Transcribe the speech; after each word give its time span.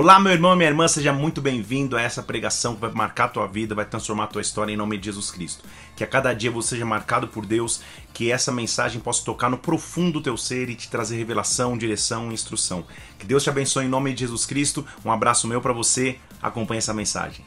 Olá, 0.00 0.20
meu 0.20 0.32
irmão 0.32 0.52
e 0.52 0.56
minha 0.56 0.68
irmã, 0.68 0.86
seja 0.86 1.12
muito 1.12 1.40
bem-vindo 1.40 1.96
a 1.96 2.00
essa 2.00 2.22
pregação 2.22 2.76
que 2.76 2.80
vai 2.82 2.92
marcar 2.92 3.24
a 3.24 3.28
tua 3.30 3.48
vida, 3.48 3.74
vai 3.74 3.84
transformar 3.84 4.22
a 4.22 4.26
tua 4.28 4.40
história 4.40 4.72
em 4.72 4.76
nome 4.76 4.96
de 4.96 5.06
Jesus 5.06 5.28
Cristo. 5.28 5.64
Que 5.96 6.04
a 6.04 6.06
cada 6.06 6.32
dia 6.32 6.52
você 6.52 6.68
seja 6.68 6.86
marcado 6.86 7.26
por 7.26 7.44
Deus, 7.44 7.82
que 8.14 8.30
essa 8.30 8.52
mensagem 8.52 9.00
possa 9.00 9.24
tocar 9.24 9.50
no 9.50 9.58
profundo 9.58 10.12
do 10.12 10.22
teu 10.22 10.36
ser 10.36 10.70
e 10.70 10.76
te 10.76 10.88
trazer 10.88 11.16
revelação, 11.16 11.76
direção 11.76 12.30
e 12.30 12.34
instrução. 12.34 12.86
Que 13.18 13.26
Deus 13.26 13.42
te 13.42 13.50
abençoe 13.50 13.86
em 13.86 13.88
nome 13.88 14.14
de 14.14 14.20
Jesus 14.20 14.46
Cristo. 14.46 14.86
Um 15.04 15.10
abraço 15.10 15.48
meu 15.48 15.60
para 15.60 15.72
você. 15.72 16.20
Acompanhe 16.40 16.78
essa 16.78 16.94
mensagem. 16.94 17.44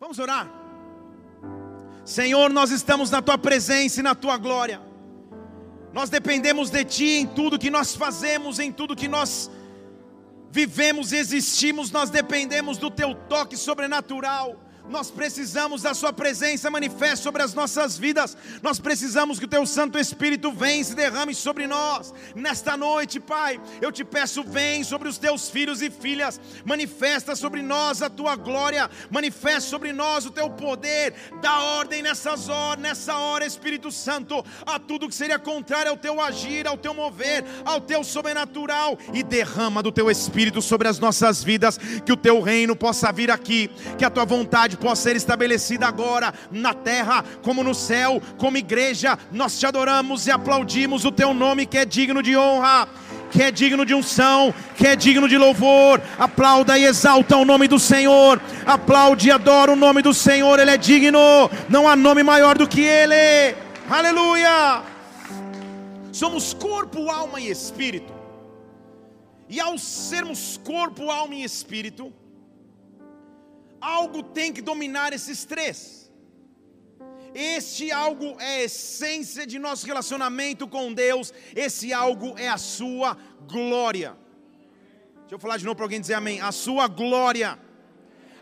Vamos 0.00 0.18
orar. 0.18 0.50
Senhor, 2.04 2.50
nós 2.50 2.72
estamos 2.72 3.08
na 3.08 3.22
tua 3.22 3.38
presença 3.38 4.00
e 4.00 4.02
na 4.02 4.16
tua 4.16 4.36
glória. 4.36 4.87
Nós 5.98 6.10
dependemos 6.10 6.70
de 6.70 6.84
Ti 6.84 7.08
em 7.16 7.26
tudo 7.26 7.58
que 7.58 7.70
nós 7.70 7.96
fazemos, 7.96 8.60
em 8.60 8.70
tudo 8.70 8.94
que 8.94 9.08
nós 9.08 9.50
vivemos 10.48 11.10
e 11.10 11.16
existimos, 11.16 11.90
nós 11.90 12.08
dependemos 12.08 12.78
do 12.78 12.88
Teu 12.88 13.16
toque 13.16 13.56
sobrenatural. 13.56 14.54
Nós 14.88 15.10
precisamos 15.10 15.82
da 15.82 15.92
Sua 15.92 16.12
presença 16.12 16.70
manifesta 16.70 17.24
sobre 17.24 17.42
as 17.42 17.52
nossas 17.52 17.98
vidas. 17.98 18.36
Nós 18.62 18.80
precisamos 18.80 19.38
que 19.38 19.44
o 19.44 19.48
Teu 19.48 19.66
Santo 19.66 19.98
Espírito 19.98 20.50
venha 20.50 20.80
e 20.80 20.84
se 20.84 20.94
derrame 20.94 21.34
sobre 21.34 21.66
nós. 21.66 22.14
Nesta 22.34 22.76
noite, 22.76 23.20
Pai, 23.20 23.60
eu 23.82 23.92
te 23.92 24.02
peço, 24.04 24.42
vem 24.42 24.82
sobre 24.82 25.08
os 25.08 25.18
Teus 25.18 25.50
filhos 25.50 25.82
e 25.82 25.90
filhas. 25.90 26.40
Manifesta 26.64 27.36
sobre 27.36 27.60
nós 27.60 28.00
a 28.00 28.08
Tua 28.08 28.34
glória. 28.34 28.88
Manifesta 29.10 29.68
sobre 29.68 29.92
nós 29.92 30.24
o 30.24 30.30
Teu 30.30 30.48
poder. 30.48 31.12
Dá 31.42 31.58
ordem 31.58 32.02
nessas 32.02 32.48
horas, 32.48 32.82
nessa 32.82 33.16
hora, 33.16 33.44
Espírito 33.44 33.92
Santo, 33.92 34.42
a 34.64 34.78
tudo 34.78 35.08
que 35.08 35.14
seria 35.14 35.38
contrário 35.38 35.90
ao 35.90 35.98
Teu 35.98 36.20
agir, 36.20 36.66
ao 36.66 36.78
Teu 36.78 36.94
mover, 36.94 37.44
ao 37.64 37.80
Teu 37.80 38.02
sobrenatural. 38.02 38.98
E 39.12 39.22
derrama 39.22 39.82
do 39.82 39.92
Teu 39.92 40.10
Espírito 40.10 40.62
sobre 40.62 40.88
as 40.88 40.98
nossas 40.98 41.44
vidas. 41.44 41.76
Que 41.76 42.12
o 42.12 42.16
Teu 42.16 42.40
reino 42.40 42.74
possa 42.74 43.12
vir 43.12 43.30
aqui. 43.30 43.70
Que 43.98 44.04
a 44.04 44.10
Tua 44.10 44.24
vontade 44.24 44.77
possa 44.78 45.02
ser 45.02 45.16
estabelecida 45.16 45.86
agora 45.86 46.32
na 46.50 46.72
terra 46.74 47.24
como 47.42 47.62
no 47.62 47.74
céu, 47.74 48.22
como 48.36 48.56
igreja. 48.56 49.18
Nós 49.32 49.58
te 49.58 49.66
adoramos 49.66 50.26
e 50.26 50.30
aplaudimos 50.30 51.04
o 51.04 51.12
teu 51.12 51.34
nome 51.34 51.66
que 51.66 51.78
é 51.78 51.84
digno 51.84 52.22
de 52.22 52.36
honra. 52.36 52.88
Que 53.30 53.42
é 53.42 53.50
digno 53.50 53.84
de 53.84 53.92
unção, 53.92 54.54
que 54.74 54.86
é 54.86 54.96
digno 54.96 55.28
de 55.28 55.36
louvor, 55.36 56.00
aplauda 56.18 56.78
e 56.78 56.84
exalta 56.84 57.36
o 57.36 57.44
nome 57.44 57.68
do 57.68 57.78
Senhor, 57.78 58.40
aplaude 58.64 59.28
e 59.28 59.30
adora 59.30 59.70
o 59.70 59.76
nome 59.76 60.00
do 60.00 60.14
Senhor, 60.14 60.58
Ele 60.58 60.70
é 60.70 60.78
digno, 60.78 61.20
não 61.68 61.86
há 61.86 61.94
nome 61.94 62.22
maior 62.22 62.56
do 62.56 62.66
que 62.66 62.80
Ele, 62.80 63.54
aleluia. 63.90 64.82
Somos 66.10 66.54
corpo, 66.54 67.10
alma 67.10 67.38
e 67.38 67.50
espírito, 67.50 68.14
e 69.46 69.60
ao 69.60 69.76
sermos 69.76 70.58
corpo, 70.64 71.10
alma 71.10 71.34
e 71.34 71.44
espírito, 71.44 72.10
algo 73.80 74.22
tem 74.22 74.52
que 74.52 74.62
dominar 74.62 75.12
esses 75.12 75.44
três. 75.44 76.10
Este 77.34 77.92
algo 77.92 78.36
é 78.40 78.56
a 78.56 78.62
essência 78.62 79.46
de 79.46 79.58
nosso 79.58 79.86
relacionamento 79.86 80.66
com 80.66 80.92
Deus, 80.92 81.32
esse 81.54 81.92
algo 81.92 82.36
é 82.38 82.48
a 82.48 82.56
sua 82.56 83.16
glória. 83.46 84.16
Deixa 85.20 85.34
eu 85.34 85.38
falar 85.38 85.58
de 85.58 85.64
novo 85.64 85.76
para 85.76 85.84
alguém 85.84 86.00
dizer 86.00 86.14
amém. 86.14 86.40
A 86.40 86.50
sua 86.50 86.88
glória, 86.88 87.58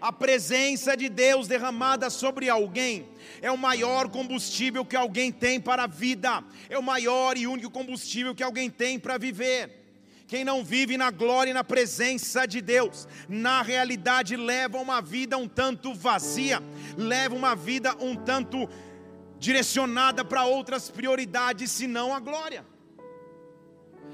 a 0.01 0.13
presença 0.13 0.97
de 0.97 1.09
Deus 1.09 1.49
derramada 1.49 2.09
sobre 2.11 2.49
alguém, 2.49 3.09
é 3.43 3.51
o 3.51 3.59
maior 3.59 4.09
combustível 4.09 4.85
que 4.85 4.95
alguém 4.95 5.33
tem 5.33 5.61
para 5.61 5.83
a 5.83 5.89
vida, 5.89 6.45
é 6.71 6.79
o 6.79 6.83
maior 6.83 7.37
e 7.37 7.47
único 7.47 7.71
combustível 7.71 8.35
que 8.35 8.43
alguém 8.43 8.71
tem 8.71 9.01
para 9.01 9.19
viver. 9.19 9.86
Quem 10.27 10.45
não 10.45 10.65
vive 10.65 10.97
na 10.97 11.11
glória 11.11 11.53
e 11.53 11.55
na 11.55 11.63
presença 11.63 12.47
de 12.47 12.61
Deus, 12.61 13.07
na 13.29 13.63
realidade 13.63 14.37
leva 14.37 14.79
uma 14.79 15.01
vida 15.01 15.39
um 15.39 15.47
tanto 15.47 15.95
vazia, 15.95 16.61
leva 16.97 17.35
uma 17.35 17.55
vida 17.55 17.95
um 18.01 18.17
tanto 18.17 18.69
direcionada 19.39 20.25
para 20.25 20.45
outras 20.45 20.91
prioridades, 20.91 21.71
senão 21.71 22.13
a 22.13 22.19
glória. 22.19 22.67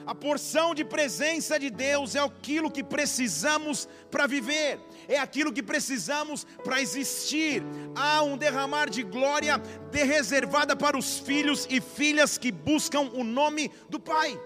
A 0.05 0.15
porção 0.15 0.75
de 0.75 0.84
presença 0.84 1.59
de 1.59 1.71
Deus 1.71 2.15
é 2.15 2.19
aquilo 2.19 2.71
que 2.71 2.83
precisamos 2.83 3.89
para 4.11 4.27
viver, 4.27 4.81
é 5.09 5.19
aquilo 5.19 5.53
que 5.53 5.62
precisamos 5.62 6.44
para 6.62 6.83
existir. 6.83 7.62
Há 7.94 8.23
um 8.23 8.37
derramar 8.37 8.91
de 8.91 9.03
glória 9.03 9.56
de 9.91 10.03
reservada 10.03 10.77
para 10.77 10.99
os 10.99 11.19
filhos 11.21 11.67
e 11.71 11.81
filhas 11.81 12.37
que 12.37 12.50
buscam 12.50 13.11
o 13.15 13.25
nome 13.25 13.71
do 13.89 13.99
Pai. 13.99 14.39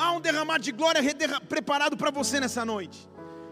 Há 0.00 0.12
um 0.12 0.20
derramar 0.20 0.58
de 0.58 0.72
glória 0.72 1.02
preparado 1.46 1.94
para 1.94 2.10
você 2.10 2.40
nessa 2.40 2.64
noite. 2.64 3.06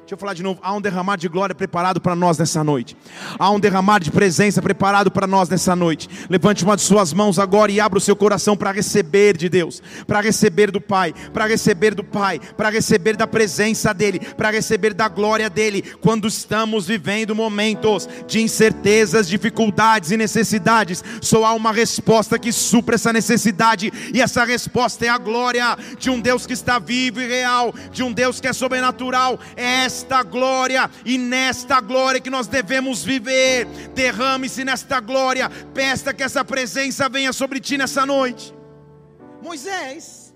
Deixa 0.09 0.15
eu 0.15 0.21
falar 0.21 0.33
de 0.33 0.43
novo. 0.43 0.59
Há 0.63 0.73
um 0.73 0.81
derramar 0.81 1.17
de 1.19 1.29
glória 1.29 1.55
preparado 1.55 2.01
para 2.01 2.17
nós 2.17 2.39
nessa 2.39 2.65
noite. 2.65 2.97
Há 3.39 3.51
um 3.51 3.61
derramar 3.61 3.99
de 3.99 4.11
presença 4.11 4.63
preparado 4.63 5.11
para 5.11 5.27
nós 5.27 5.51
nessa 5.51 5.77
noite. 5.77 6.09
Levante 6.31 6.65
uma 6.65 6.77
de 6.77 6.81
suas 6.81 7.13
mãos 7.13 7.39
agora 7.39 7.71
e 7.71 7.79
abra 7.79 7.99
o 7.99 8.01
seu 8.01 8.17
coração 8.17 8.57
para 8.57 8.73
receber 8.73 9.37
de 9.37 9.51
Deus, 9.51 9.83
para 10.07 10.23
receber 10.23 10.71
do 10.71 10.81
Pai, 10.81 11.13
para 11.31 11.47
receber 11.47 11.95
do 11.95 12.03
Pai, 12.03 12.41
para 12.57 12.71
receber 12.71 13.19
da 13.19 13.27
presença 13.27 13.93
dEle, 13.93 14.19
para 14.19 14.51
receber 14.51 14.95
da 14.95 15.09
glória 15.09 15.51
dEle. 15.51 15.83
Quando 16.01 16.27
estamos 16.27 16.87
vivendo 16.87 17.35
momentos 17.35 18.09
de 18.27 18.41
incertezas, 18.41 19.29
dificuldades 19.29 20.11
e 20.11 20.17
necessidades, 20.17 21.05
só 21.21 21.45
há 21.45 21.53
uma 21.53 21.71
resposta 21.71 22.39
que 22.39 22.51
supra 22.51 22.95
essa 22.95 23.13
necessidade, 23.13 23.93
e 24.15 24.23
essa 24.23 24.43
resposta 24.43 25.05
é 25.05 25.11
a 25.11 25.19
glória 25.19 25.77
de 25.99 26.09
um 26.09 26.19
Deus 26.19 26.47
que 26.47 26.55
está 26.55 26.79
vivo 26.79 27.21
e 27.21 27.27
real, 27.27 27.75
de 27.93 28.03
um 28.03 28.11
Deus 28.11 28.41
que 28.41 28.49
é 28.49 28.55
sobrenatural. 28.55 29.39
É 29.55 29.85
essa 29.85 29.98
esta 29.99 30.23
glória 30.23 30.89
e 31.05 31.19
nesta 31.19 31.81
glória 31.81 32.21
que 32.21 32.31
nós 32.31 32.47
devemos 32.47 33.03
viver. 33.03 33.67
Derrame-se 33.95 34.65
nesta 34.65 35.01
glória, 35.01 35.51
peça 35.75 36.15
que 36.15 36.23
essa 36.23 36.45
presença 36.45 37.09
venha 37.09 37.33
sobre 37.33 37.59
ti 37.61 37.77
nessa 37.77 38.07
noite. 38.07 38.55
Moisés, 39.43 40.35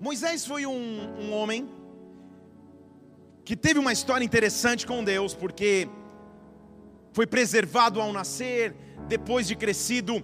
Moisés 0.00 0.44
foi 0.44 0.66
um, 0.66 0.74
um 1.20 1.32
homem 1.32 1.68
que 3.44 3.56
teve 3.56 3.78
uma 3.78 3.92
história 3.92 4.24
interessante 4.24 4.84
com 4.86 5.04
Deus, 5.04 5.32
porque 5.32 5.88
foi 7.12 7.26
preservado 7.26 8.00
ao 8.00 8.12
nascer, 8.12 8.74
depois 9.06 9.46
de 9.46 9.54
crescido, 9.54 10.22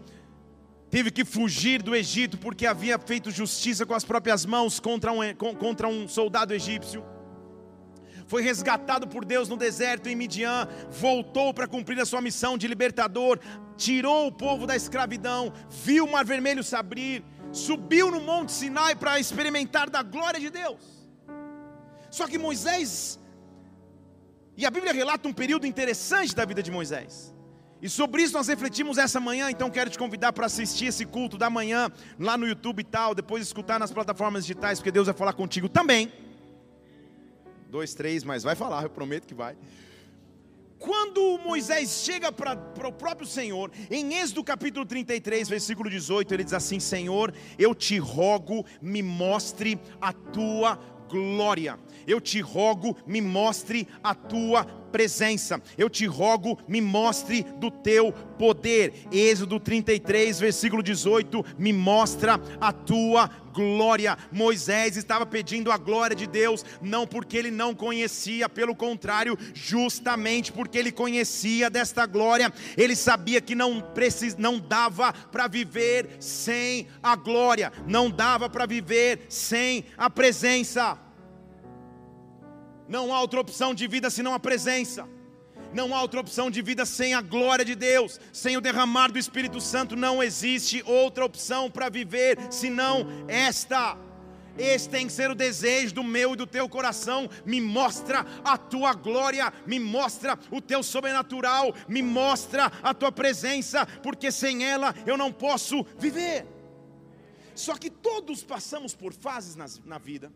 teve 0.90 1.10
que 1.10 1.24
fugir 1.24 1.80
do 1.80 1.94
Egito 1.94 2.36
porque 2.36 2.66
havia 2.66 2.98
feito 2.98 3.30
justiça 3.30 3.86
com 3.86 3.94
as 3.94 4.04
próprias 4.04 4.44
mãos 4.44 4.80
contra 4.80 5.12
um, 5.12 5.34
contra 5.58 5.86
um 5.86 6.08
soldado 6.08 6.52
egípcio 6.52 7.02
foi 8.32 8.40
resgatado 8.40 9.06
por 9.06 9.26
Deus 9.26 9.46
no 9.46 9.58
deserto 9.58 10.08
em 10.08 10.16
Midian, 10.16 10.66
voltou 10.88 11.52
para 11.52 11.66
cumprir 11.66 12.00
a 12.00 12.06
sua 12.06 12.22
missão 12.22 12.56
de 12.56 12.66
libertador, 12.66 13.38
tirou 13.76 14.26
o 14.26 14.32
povo 14.32 14.66
da 14.66 14.74
escravidão, 14.74 15.52
viu 15.68 16.06
o 16.06 16.10
mar 16.10 16.24
vermelho 16.24 16.64
se 16.64 16.74
abrir, 16.74 17.22
subiu 17.52 18.10
no 18.10 18.22
Monte 18.22 18.52
Sinai 18.52 18.94
para 18.94 19.20
experimentar 19.20 19.90
da 19.90 20.02
glória 20.02 20.40
de 20.40 20.48
Deus. 20.48 20.80
Só 22.10 22.26
que 22.26 22.38
Moisés, 22.38 23.20
e 24.56 24.64
a 24.64 24.70
Bíblia 24.70 24.94
relata 24.94 25.28
um 25.28 25.34
período 25.34 25.66
interessante 25.66 26.34
da 26.34 26.46
vida 26.46 26.62
de 26.62 26.70
Moisés. 26.70 27.34
E 27.82 27.88
sobre 27.90 28.22
isso 28.22 28.32
nós 28.32 28.48
refletimos 28.48 28.96
essa 28.96 29.20
manhã, 29.20 29.50
então 29.50 29.68
quero 29.68 29.90
te 29.90 29.98
convidar 29.98 30.32
para 30.32 30.46
assistir 30.46 30.86
esse 30.86 31.04
culto 31.04 31.36
da 31.36 31.50
manhã 31.50 31.92
lá 32.18 32.38
no 32.38 32.46
YouTube 32.46 32.80
e 32.80 32.84
tal, 32.84 33.14
depois 33.14 33.42
escutar 33.42 33.78
nas 33.78 33.92
plataformas 33.92 34.46
digitais, 34.46 34.78
porque 34.78 34.90
Deus 34.90 35.06
vai 35.06 35.14
falar 35.14 35.34
contigo 35.34 35.68
também 35.68 36.10
dois, 37.72 37.94
três, 37.94 38.22
mas 38.22 38.42
vai 38.42 38.54
falar, 38.54 38.82
eu 38.82 38.90
prometo 38.90 39.26
que 39.26 39.32
vai. 39.32 39.56
Quando 40.78 41.38
Moisés 41.38 42.02
chega 42.04 42.30
para 42.30 42.52
o 42.86 42.92
próprio 42.92 43.26
Senhor, 43.26 43.70
em 43.90 44.14
Êxodo 44.14 44.44
capítulo 44.44 44.84
33, 44.84 45.48
versículo 45.48 45.88
18, 45.88 46.34
ele 46.34 46.44
diz 46.44 46.52
assim: 46.52 46.78
Senhor, 46.78 47.32
eu 47.58 47.74
te 47.74 47.96
rogo, 47.96 48.66
me 48.82 49.02
mostre 49.02 49.80
a 50.02 50.12
tua 50.12 50.78
glória. 51.08 51.78
Eu 52.06 52.20
te 52.20 52.40
rogo, 52.40 52.94
me 53.06 53.20
mostre 53.22 53.88
a 54.02 54.14
tua 54.14 54.64
presença. 54.64 55.62
Eu 55.78 55.88
te 55.88 56.04
rogo, 56.04 56.58
me 56.68 56.80
mostre 56.80 57.42
do 57.58 57.70
teu 57.70 58.12
poder. 58.12 59.06
Êxodo 59.10 59.58
33, 59.58 60.40
versículo 60.40 60.82
18, 60.82 61.44
me 61.58 61.72
mostra 61.72 62.40
a 62.60 62.72
tua 62.72 63.28
glória. 63.52 64.16
Moisés 64.30 64.96
estava 64.96 65.26
pedindo 65.26 65.70
a 65.70 65.76
glória 65.76 66.16
de 66.16 66.26
Deus, 66.26 66.64
não 66.80 67.06
porque 67.06 67.36
ele 67.36 67.50
não 67.50 67.74
conhecia, 67.74 68.48
pelo 68.48 68.74
contrário, 68.74 69.38
justamente 69.54 70.52
porque 70.52 70.78
ele 70.78 70.90
conhecia 70.90 71.68
desta 71.68 72.06
glória, 72.06 72.52
ele 72.76 72.96
sabia 72.96 73.40
que 73.40 73.54
não 73.54 73.80
precis, 73.80 74.36
não 74.36 74.58
dava 74.58 75.12
para 75.12 75.46
viver 75.46 76.16
sem 76.18 76.88
a 77.02 77.14
glória, 77.14 77.72
não 77.86 78.10
dava 78.10 78.48
para 78.48 78.66
viver 78.66 79.26
sem 79.28 79.84
a 79.96 80.08
presença. 80.08 80.98
Não 82.88 83.14
há 83.14 83.20
outra 83.20 83.40
opção 83.40 83.74
de 83.74 83.86
vida 83.86 84.10
senão 84.10 84.34
a 84.34 84.40
presença. 84.40 85.08
Não 85.72 85.94
há 85.94 86.02
outra 86.02 86.20
opção 86.20 86.50
de 86.50 86.60
vida 86.60 86.84
sem 86.84 87.14
a 87.14 87.22
glória 87.22 87.64
de 87.64 87.74
Deus, 87.74 88.20
sem 88.32 88.56
o 88.56 88.60
derramar 88.60 89.10
do 89.10 89.18
Espírito 89.18 89.60
Santo. 89.60 89.96
Não 89.96 90.22
existe 90.22 90.82
outra 90.86 91.24
opção 91.24 91.70
para 91.70 91.88
viver 91.88 92.38
senão 92.50 93.06
esta. 93.26 93.96
Esse 94.58 94.86
tem 94.88 95.06
que 95.06 95.12
ser 95.12 95.30
o 95.30 95.34
desejo 95.34 95.94
do 95.94 96.04
meu 96.04 96.34
e 96.34 96.36
do 96.36 96.46
teu 96.46 96.68
coração. 96.68 97.28
Me 97.44 97.60
mostra 97.60 98.26
a 98.44 98.58
tua 98.58 98.92
glória, 98.92 99.52
me 99.66 99.78
mostra 99.78 100.38
o 100.50 100.60
teu 100.60 100.82
sobrenatural, 100.82 101.74
me 101.88 102.02
mostra 102.02 102.70
a 102.82 102.92
tua 102.92 103.10
presença, 103.10 103.86
porque 104.02 104.30
sem 104.30 104.64
ela 104.64 104.94
eu 105.06 105.16
não 105.16 105.32
posso 105.32 105.86
viver. 105.98 106.46
Só 107.54 107.76
que 107.76 107.88
todos 107.90 108.42
passamos 108.42 108.94
por 108.94 109.12
fases 109.14 109.56
na, 109.56 109.66
na 109.86 109.98
vida 109.98 110.30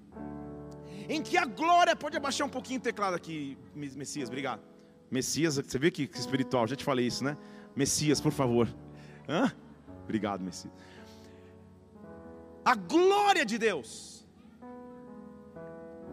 em 1.08 1.22
que 1.22 1.36
a 1.36 1.44
glória. 1.44 1.94
Pode 1.94 2.16
abaixar 2.16 2.46
um 2.46 2.50
pouquinho 2.50 2.80
o 2.80 2.82
teclado 2.82 3.14
aqui, 3.14 3.56
Messias, 3.74 4.28
obrigado. 4.28 4.75
Messias, 5.10 5.56
você 5.56 5.78
viu 5.78 5.92
que 5.92 6.10
espiritual, 6.14 6.66
já 6.66 6.76
te 6.76 6.84
falei 6.84 7.06
isso, 7.06 7.22
né? 7.22 7.36
Messias, 7.74 8.20
por 8.20 8.32
favor. 8.32 8.68
Hã? 9.28 9.52
Obrigado, 10.04 10.42
Messias 10.42 10.72
a 12.72 12.74
glória 12.74 13.44
de 13.50 13.56
Deus. 13.66 13.90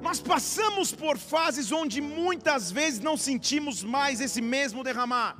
Nós 0.07 0.19
passamos 0.31 0.87
por 1.03 1.15
fases 1.17 1.67
onde 1.81 1.99
muitas 1.99 2.71
vezes 2.79 2.99
não 3.07 3.15
sentimos 3.27 3.83
mais 3.95 4.21
esse 4.25 4.41
mesmo 4.55 4.83
derramar, 4.87 5.31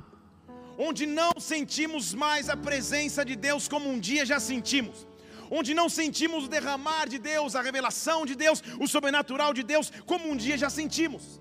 onde 0.86 1.06
não 1.06 1.32
sentimos 1.38 2.12
mais 2.24 2.48
a 2.54 2.56
presença 2.56 3.24
de 3.24 3.36
Deus 3.36 3.68
como 3.68 3.88
um 3.92 4.00
dia 4.08 4.26
já 4.32 4.40
sentimos, 4.40 5.06
onde 5.58 5.72
não 5.80 5.88
sentimos 6.00 6.46
o 6.46 6.52
derramar 6.56 7.06
de 7.14 7.20
Deus, 7.32 7.54
a 7.54 7.62
revelação 7.68 8.20
de 8.30 8.34
Deus, 8.44 8.60
o 8.84 8.88
sobrenatural 8.94 9.52
de 9.58 9.62
Deus 9.62 9.92
como 10.10 10.28
um 10.28 10.36
dia 10.44 10.58
já 10.64 10.70
sentimos. 10.80 11.40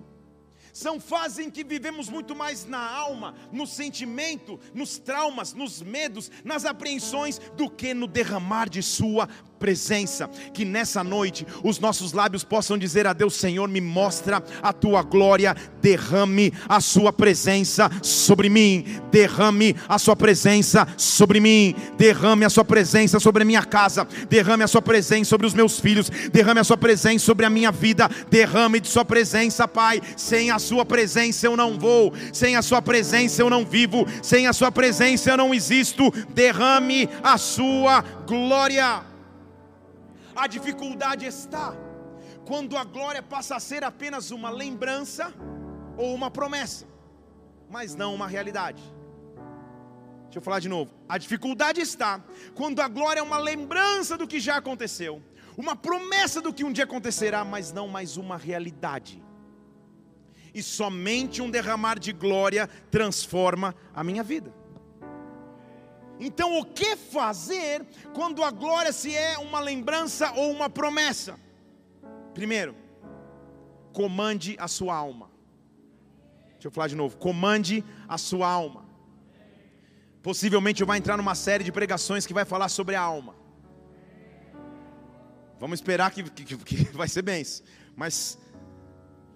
São 0.73 0.99
fases 0.99 1.37
em 1.37 1.51
que 1.51 1.63
vivemos 1.63 2.09
muito 2.09 2.35
mais 2.35 2.65
na 2.65 2.79
alma, 2.79 3.35
no 3.51 3.67
sentimento, 3.67 4.59
nos 4.73 4.97
traumas, 4.97 5.53
nos 5.53 5.83
medos, 5.83 6.31
nas 6.43 6.65
apreensões, 6.65 7.37
do 7.55 7.69
que 7.69 7.93
no 7.93 8.07
derramar 8.07 8.67
de 8.67 8.81
Sua 8.81 9.29
presença. 9.63 10.29
Que 10.53 10.65
nessa 10.65 11.05
noite 11.05 11.47
os 11.63 11.79
nossos 11.79 12.11
lábios 12.11 12.43
possam 12.43 12.77
dizer 12.77 13.07
a 13.07 13.13
Deus: 13.13 13.33
Senhor, 13.33 13.69
me 13.69 13.79
mostra 13.79 14.43
a 14.61 14.73
tua 14.73 15.01
glória, 15.01 15.55
derrame 15.81 16.51
a 16.67 16.81
sua 16.81 17.13
presença 17.13 17.89
sobre 18.01 18.49
mim, 18.49 18.85
derrame 19.09 19.73
a 19.87 19.97
sua 19.97 20.17
presença 20.17 20.85
sobre 20.97 21.39
mim, 21.39 21.73
derrame 21.97 22.43
a 22.43 22.49
sua 22.49 22.65
presença 22.65 23.21
sobre 23.21 23.43
a 23.43 23.45
minha 23.45 23.63
casa, 23.63 24.05
derrame 24.29 24.65
a 24.65 24.67
sua 24.67 24.81
presença 24.81 25.29
sobre 25.29 25.47
os 25.47 25.53
meus 25.53 25.79
filhos, 25.79 26.09
derrame 26.09 26.59
a 26.59 26.63
sua 26.65 26.75
presença 26.75 27.23
sobre 27.23 27.45
a 27.45 27.49
minha 27.49 27.71
vida, 27.71 28.09
derrame 28.29 28.81
de 28.81 28.89
sua 28.89 29.05
presença, 29.05 29.65
Pai. 29.65 30.01
Sem 30.17 30.51
a 30.51 30.59
sua 30.59 30.83
presença 30.83 31.47
eu 31.47 31.55
não 31.55 31.79
vou, 31.79 32.13
sem 32.33 32.57
a 32.57 32.61
sua 32.61 32.81
presença 32.81 33.41
eu 33.41 33.49
não 33.49 33.63
vivo, 33.63 34.05
sem 34.21 34.45
a 34.45 34.51
sua 34.51 34.73
presença 34.73 35.31
eu 35.31 35.37
não 35.37 35.53
existo. 35.53 36.11
Derrame 36.33 37.07
a 37.23 37.37
sua 37.37 38.01
glória. 38.27 39.12
A 40.35 40.47
dificuldade 40.47 41.25
está 41.25 41.75
quando 42.45 42.75
a 42.75 42.83
glória 42.83 43.21
passa 43.21 43.55
a 43.55 43.59
ser 43.59 43.83
apenas 43.83 44.31
uma 44.31 44.49
lembrança 44.49 45.33
ou 45.97 46.13
uma 46.13 46.29
promessa, 46.29 46.85
mas 47.69 47.95
não 47.95 48.13
uma 48.15 48.27
realidade. 48.27 48.81
Deixa 50.23 50.39
eu 50.39 50.41
falar 50.41 50.59
de 50.59 50.67
novo. 50.67 50.91
A 51.07 51.17
dificuldade 51.17 51.79
está 51.79 52.23
quando 52.55 52.81
a 52.81 52.87
glória 52.87 53.19
é 53.19 53.23
uma 53.23 53.37
lembrança 53.37 54.17
do 54.17 54.27
que 54.27 54.39
já 54.39 54.57
aconteceu, 54.57 55.21
uma 55.55 55.75
promessa 55.75 56.41
do 56.41 56.51
que 56.51 56.63
um 56.63 56.71
dia 56.71 56.85
acontecerá, 56.85 57.45
mas 57.45 57.71
não 57.71 57.87
mais 57.87 58.17
uma 58.17 58.35
realidade. 58.35 59.23
E 60.53 60.61
somente 60.61 61.41
um 61.41 61.49
derramar 61.49 61.99
de 61.99 62.11
glória 62.11 62.67
transforma 62.89 63.75
a 63.93 64.03
minha 64.03 64.23
vida. 64.23 64.62
Então, 66.19 66.59
o 66.59 66.65
que 66.65 66.95
fazer 66.95 67.85
quando 68.13 68.43
a 68.43 68.51
glória 68.51 68.93
se 68.93 69.15
é 69.15 69.37
uma 69.37 69.59
lembrança 69.59 70.31
ou 70.33 70.51
uma 70.51 70.69
promessa? 70.69 71.39
Primeiro, 72.33 72.75
comande 73.91 74.55
a 74.59 74.67
sua 74.67 74.95
alma. 74.95 75.29
Deixa 76.53 76.67
eu 76.67 76.71
falar 76.71 76.87
de 76.87 76.95
novo. 76.95 77.17
Comande 77.17 77.83
a 78.07 78.17
sua 78.17 78.47
alma. 78.47 78.85
Possivelmente 80.21 80.81
eu 80.81 80.87
vou 80.87 80.95
entrar 80.95 81.17
numa 81.17 81.35
série 81.35 81.63
de 81.63 81.71
pregações 81.71 82.25
que 82.25 82.33
vai 82.33 82.45
falar 82.45 82.69
sobre 82.69 82.95
a 82.95 83.01
alma. 83.01 83.35
Vamos 85.59 85.79
esperar 85.79 86.11
que, 86.11 86.23
que, 86.23 86.57
que 86.57 86.75
vai 86.93 87.07
ser 87.07 87.21
bem. 87.21 87.43
Mas 87.95 88.37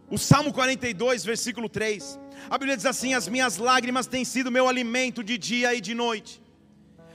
o 0.10 0.18
Salmo 0.18 0.54
42, 0.54 1.26
versículo 1.26 1.68
3. 1.68 2.20
A 2.50 2.58
Bíblia 2.58 2.78
diz 2.78 2.86
assim: 2.86 3.14
As 3.14 3.28
minhas 3.28 3.58
lágrimas 3.58 4.08
têm 4.08 4.24
sido 4.24 4.52
meu 4.52 4.68
alimento 4.70 5.24
de 5.24 5.38
dia 5.38 5.76
e 5.76 5.82
de 5.82 5.94
noite 5.94 6.47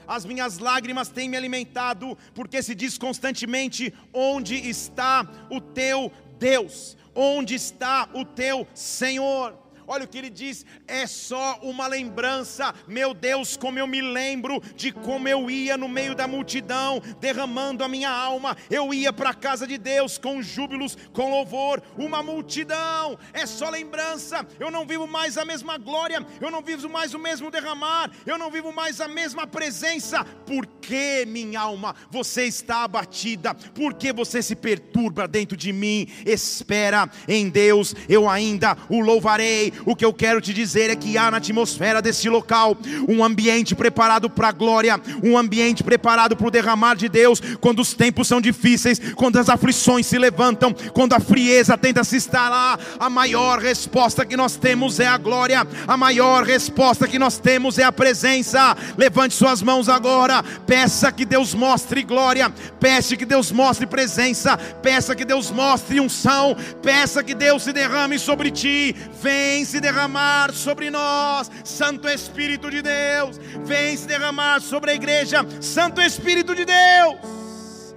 as 0.07 0.25
minhas 0.25 0.57
lágrimas 0.57 1.09
têm 1.09 1.29
me 1.29 1.37
alimentado, 1.37 2.17
porque 2.33 2.61
se 2.61 2.75
diz 2.75 2.97
constantemente: 2.97 3.93
onde 4.11 4.55
está 4.55 5.27
o 5.49 5.61
teu 5.61 6.11
Deus? 6.37 6.97
Onde 7.15 7.55
está 7.55 8.09
o 8.13 8.25
teu 8.25 8.67
Senhor? 8.73 9.62
Olha 9.87 10.05
o 10.05 10.07
que 10.07 10.17
ele 10.17 10.29
diz: 10.29 10.65
é 10.87 11.05
só 11.07 11.59
uma 11.61 11.87
lembrança, 11.87 12.73
meu 12.87 13.13
Deus, 13.13 13.57
como 13.57 13.79
eu 13.79 13.87
me 13.87 14.01
lembro 14.01 14.61
de 14.75 14.91
como 14.91 15.27
eu 15.27 15.49
ia 15.49 15.77
no 15.77 15.87
meio 15.87 16.15
da 16.15 16.27
multidão, 16.27 17.01
derramando 17.19 17.83
a 17.83 17.87
minha 17.87 18.09
alma. 18.09 18.55
Eu 18.69 18.93
ia 18.93 19.11
para 19.11 19.31
a 19.31 19.33
casa 19.33 19.67
de 19.67 19.77
Deus 19.77 20.17
com 20.17 20.41
júbilos, 20.41 20.97
com 21.11 21.29
louvor, 21.29 21.81
uma 21.97 22.21
multidão. 22.23 23.17
É 23.33 23.45
só 23.45 23.69
lembrança. 23.69 24.45
Eu 24.59 24.71
não 24.71 24.85
vivo 24.85 25.07
mais 25.07 25.37
a 25.37 25.45
mesma 25.45 25.77
glória, 25.77 26.25
eu 26.39 26.51
não 26.51 26.61
vivo 26.61 26.89
mais 26.89 27.13
o 27.13 27.19
mesmo 27.19 27.51
derramar, 27.51 28.11
eu 28.25 28.37
não 28.37 28.51
vivo 28.51 28.71
mais 28.71 29.01
a 29.01 29.07
mesma 29.07 29.47
presença. 29.47 30.23
Por 30.45 30.65
que, 30.65 31.25
minha 31.25 31.61
alma, 31.61 31.95
você 32.09 32.45
está 32.45 32.83
abatida? 32.83 33.53
Por 33.53 33.93
que 33.93 34.13
você 34.13 34.41
se 34.41 34.55
perturba 34.55 35.27
dentro 35.27 35.57
de 35.57 35.71
mim? 35.73 36.07
Espera 36.25 37.09
em 37.27 37.49
Deus, 37.49 37.95
eu 38.07 38.29
ainda 38.29 38.77
o 38.89 38.99
louvarei 38.99 39.72
o 39.85 39.95
que 39.95 40.05
eu 40.05 40.13
quero 40.13 40.41
te 40.41 40.53
dizer 40.53 40.89
é 40.89 40.95
que 40.95 41.17
há 41.17 41.31
na 41.31 41.37
atmosfera 41.37 42.01
desse 42.01 42.29
local 42.29 42.77
um 43.07 43.23
ambiente 43.23 43.75
preparado 43.75 44.29
para 44.29 44.49
a 44.49 44.51
glória, 44.51 44.99
um 45.23 45.37
ambiente 45.37 45.83
preparado 45.83 46.35
para 46.35 46.47
o 46.47 46.51
derramar 46.51 46.95
de 46.95 47.09
Deus. 47.09 47.41
Quando 47.59 47.79
os 47.79 47.93
tempos 47.93 48.27
são 48.27 48.41
difíceis, 48.41 48.99
quando 49.15 49.37
as 49.37 49.49
aflições 49.49 50.05
se 50.05 50.17
levantam, 50.17 50.73
quando 50.93 51.13
a 51.13 51.19
frieza 51.19 51.77
tenta 51.77 52.03
se 52.03 52.17
instalar, 52.17 52.79
a 52.99 53.09
maior 53.09 53.59
resposta 53.59 54.25
que 54.25 54.37
nós 54.37 54.55
temos 54.55 54.99
é 54.99 55.07
a 55.07 55.17
glória, 55.17 55.67
a 55.87 55.97
maior 55.97 56.43
resposta 56.43 57.07
que 57.07 57.19
nós 57.19 57.37
temos 57.37 57.77
é 57.77 57.83
a 57.83 57.91
presença. 57.91 58.75
Levante 58.97 59.35
suas 59.35 59.61
mãos 59.61 59.89
agora, 59.89 60.43
peça 60.65 61.11
que 61.11 61.25
Deus 61.25 61.53
mostre 61.53 62.03
glória, 62.03 62.51
peça 62.79 63.15
que 63.15 63.25
Deus 63.25 63.51
mostre 63.51 63.85
presença, 63.85 64.57
peça 64.57 65.15
que 65.15 65.25
Deus 65.25 65.51
mostre 65.51 65.99
unção, 65.99 66.55
peça 66.81 67.23
que 67.23 67.33
Deus 67.33 67.63
se 67.63 67.73
derrame 67.73 68.17
sobre 68.19 68.51
ti. 68.51 68.95
Vem 69.21 69.62
vem 69.63 69.65
se 69.65 69.79
derramar 69.79 70.53
sobre 70.53 70.89
nós, 70.91 71.49
Santo 71.63 72.09
Espírito 72.09 72.69
de 72.69 72.81
Deus, 72.81 73.37
vem 73.63 73.95
se 73.95 74.05
derramar 74.05 74.59
sobre 74.59 74.91
a 74.91 74.93
igreja, 74.93 75.39
Santo 75.61 76.01
Espírito 76.01 76.53
de 76.53 76.65
Deus. 76.65 77.95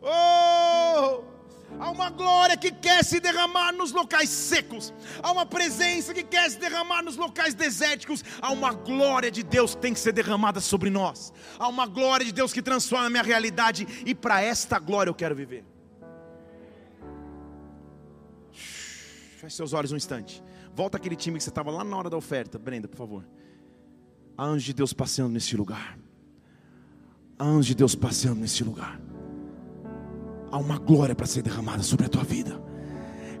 Oh! 0.00 1.22
Há 1.78 1.90
uma 1.90 2.08
glória 2.08 2.56
que 2.56 2.72
quer 2.72 3.04
se 3.04 3.20
derramar 3.20 3.72
nos 3.72 3.92
locais 3.92 4.30
secos. 4.30 4.92
Há 5.22 5.30
uma 5.30 5.44
presença 5.44 6.14
que 6.14 6.22
quer 6.22 6.50
se 6.50 6.58
derramar 6.58 7.02
nos 7.02 7.16
locais 7.16 7.54
desérticos. 7.54 8.24
Há 8.40 8.50
uma 8.50 8.72
glória 8.72 9.30
de 9.30 9.42
Deus 9.42 9.74
que 9.74 9.82
tem 9.82 9.92
que 9.92 10.00
ser 10.00 10.12
derramada 10.12 10.60
sobre 10.60 10.90
nós. 10.90 11.32
Há 11.58 11.68
uma 11.68 11.86
glória 11.86 12.24
de 12.24 12.32
Deus 12.32 12.52
que 12.52 12.62
transforma 12.62 13.06
a 13.06 13.10
minha 13.10 13.22
realidade. 13.22 13.86
E 14.04 14.14
para 14.14 14.40
esta 14.40 14.78
glória 14.78 15.10
eu 15.10 15.14
quero 15.14 15.36
viver. 15.36 15.64
Feche 19.40 19.56
seus 19.56 19.72
olhos 19.72 19.90
um 19.90 19.96
instante. 19.96 20.42
Volta 20.76 20.98
aquele 20.98 21.16
time 21.16 21.38
que 21.38 21.42
você 21.42 21.48
estava 21.48 21.70
lá 21.70 21.82
na 21.82 21.96
hora 21.96 22.10
da 22.10 22.16
oferta. 22.18 22.58
Brenda, 22.58 22.86
por 22.86 22.98
favor. 22.98 23.24
Há 24.36 24.44
anjos 24.44 24.64
de 24.64 24.74
Deus 24.74 24.92
passeando 24.92 25.32
nesse 25.32 25.56
lugar. 25.56 25.98
Há 27.38 27.44
anjos 27.46 27.64
de 27.64 27.74
Deus 27.74 27.94
passeando 27.94 28.38
nesse 28.38 28.62
lugar. 28.62 29.00
Há 30.50 30.58
uma 30.58 30.78
glória 30.78 31.14
para 31.14 31.24
ser 31.24 31.40
derramada 31.40 31.82
sobre 31.82 32.04
a 32.04 32.08
tua 32.10 32.22
vida. 32.22 32.62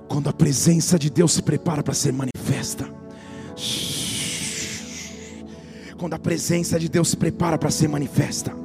Quando 0.08 0.30
a 0.30 0.32
presença 0.32 0.98
de 0.98 1.10
Deus 1.10 1.32
se 1.32 1.42
prepara 1.42 1.82
para 1.82 1.92
ser 1.92 2.14
manifesta. 2.14 2.88
Quando 5.98 6.14
a 6.14 6.18
presença 6.18 6.80
de 6.80 6.88
Deus 6.88 7.10
se 7.10 7.16
prepara 7.18 7.58
para 7.58 7.70
ser 7.70 7.88
manifesta 7.88 8.56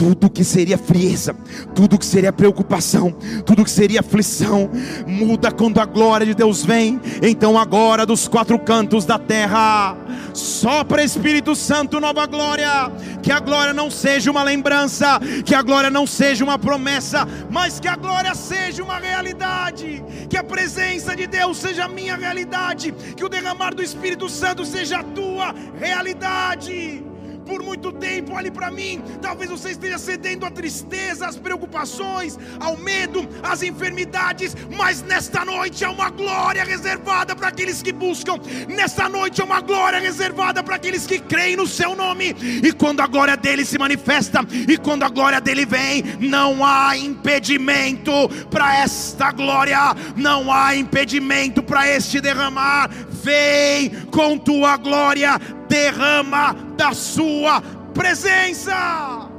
tudo 0.00 0.30
que 0.30 0.42
seria 0.42 0.78
frieza, 0.78 1.36
tudo 1.74 1.98
que 1.98 2.06
seria 2.06 2.32
preocupação, 2.32 3.14
tudo 3.44 3.62
que 3.62 3.70
seria 3.70 4.00
aflição, 4.00 4.70
muda 5.06 5.52
quando 5.52 5.78
a 5.78 5.84
glória 5.84 6.24
de 6.24 6.32
Deus 6.32 6.64
vem. 6.64 6.98
Então, 7.20 7.58
agora, 7.58 8.06
dos 8.06 8.26
quatro 8.26 8.58
cantos 8.58 9.04
da 9.04 9.18
terra, 9.18 9.94
sopra 10.32 11.04
Espírito 11.04 11.54
Santo 11.54 12.00
nova 12.00 12.24
glória. 12.24 12.90
Que 13.22 13.30
a 13.30 13.40
glória 13.40 13.74
não 13.74 13.90
seja 13.90 14.30
uma 14.30 14.42
lembrança, 14.42 15.20
que 15.44 15.54
a 15.54 15.60
glória 15.60 15.90
não 15.90 16.06
seja 16.06 16.42
uma 16.42 16.58
promessa, 16.58 17.28
mas 17.50 17.78
que 17.78 17.86
a 17.86 17.94
glória 17.94 18.34
seja 18.34 18.82
uma 18.82 18.98
realidade. 18.98 20.02
Que 20.30 20.38
a 20.38 20.42
presença 20.42 21.14
de 21.14 21.26
Deus 21.26 21.58
seja 21.58 21.86
minha 21.86 22.16
realidade, 22.16 22.94
que 23.14 23.22
o 23.22 23.28
derramar 23.28 23.74
do 23.74 23.82
Espírito 23.82 24.30
Santo 24.30 24.64
seja 24.64 25.00
a 25.00 25.04
tua 25.04 25.54
realidade 25.78 27.09
por 27.50 27.64
muito 27.64 27.90
tempo. 27.90 28.34
Olhe 28.34 28.48
para 28.48 28.70
mim. 28.70 29.02
Talvez 29.20 29.50
você 29.50 29.70
esteja 29.70 29.98
cedendo 29.98 30.46
à 30.46 30.50
tristeza, 30.50 31.26
às 31.26 31.36
preocupações, 31.36 32.38
ao 32.60 32.76
medo, 32.76 33.28
às 33.42 33.60
enfermidades. 33.60 34.56
Mas 34.76 35.02
nesta 35.02 35.44
noite 35.44 35.84
há 35.84 35.90
uma 35.90 36.10
glória 36.10 36.62
reservada 36.62 37.34
para 37.34 37.48
aqueles 37.48 37.82
que 37.82 37.92
buscam. 37.92 38.38
Nesta 38.68 39.08
noite 39.08 39.42
há 39.42 39.44
uma 39.44 39.60
glória 39.60 39.98
reservada 39.98 40.62
para 40.62 40.76
aqueles 40.76 41.06
que 41.06 41.18
creem 41.18 41.56
no 41.56 41.66
seu 41.66 41.96
nome. 41.96 42.36
E 42.40 42.72
quando 42.72 43.00
a 43.00 43.08
glória 43.08 43.36
dele 43.36 43.64
se 43.64 43.76
manifesta, 43.76 44.46
e 44.68 44.78
quando 44.78 45.02
a 45.02 45.08
glória 45.08 45.40
dele 45.40 45.66
vem, 45.66 46.04
não 46.20 46.64
há 46.64 46.96
impedimento 46.96 48.12
para 48.48 48.76
esta 48.78 49.32
glória, 49.32 49.96
não 50.14 50.52
há 50.52 50.76
impedimento 50.76 51.64
para 51.64 51.88
este 51.88 52.20
derramar. 52.20 52.88
Vem 53.10 53.90
com 54.10 54.38
tua 54.38 54.76
glória, 54.76 55.40
derrama 55.70 56.52
da 56.76 56.92
sua 56.92 57.62
presença. 57.94 59.30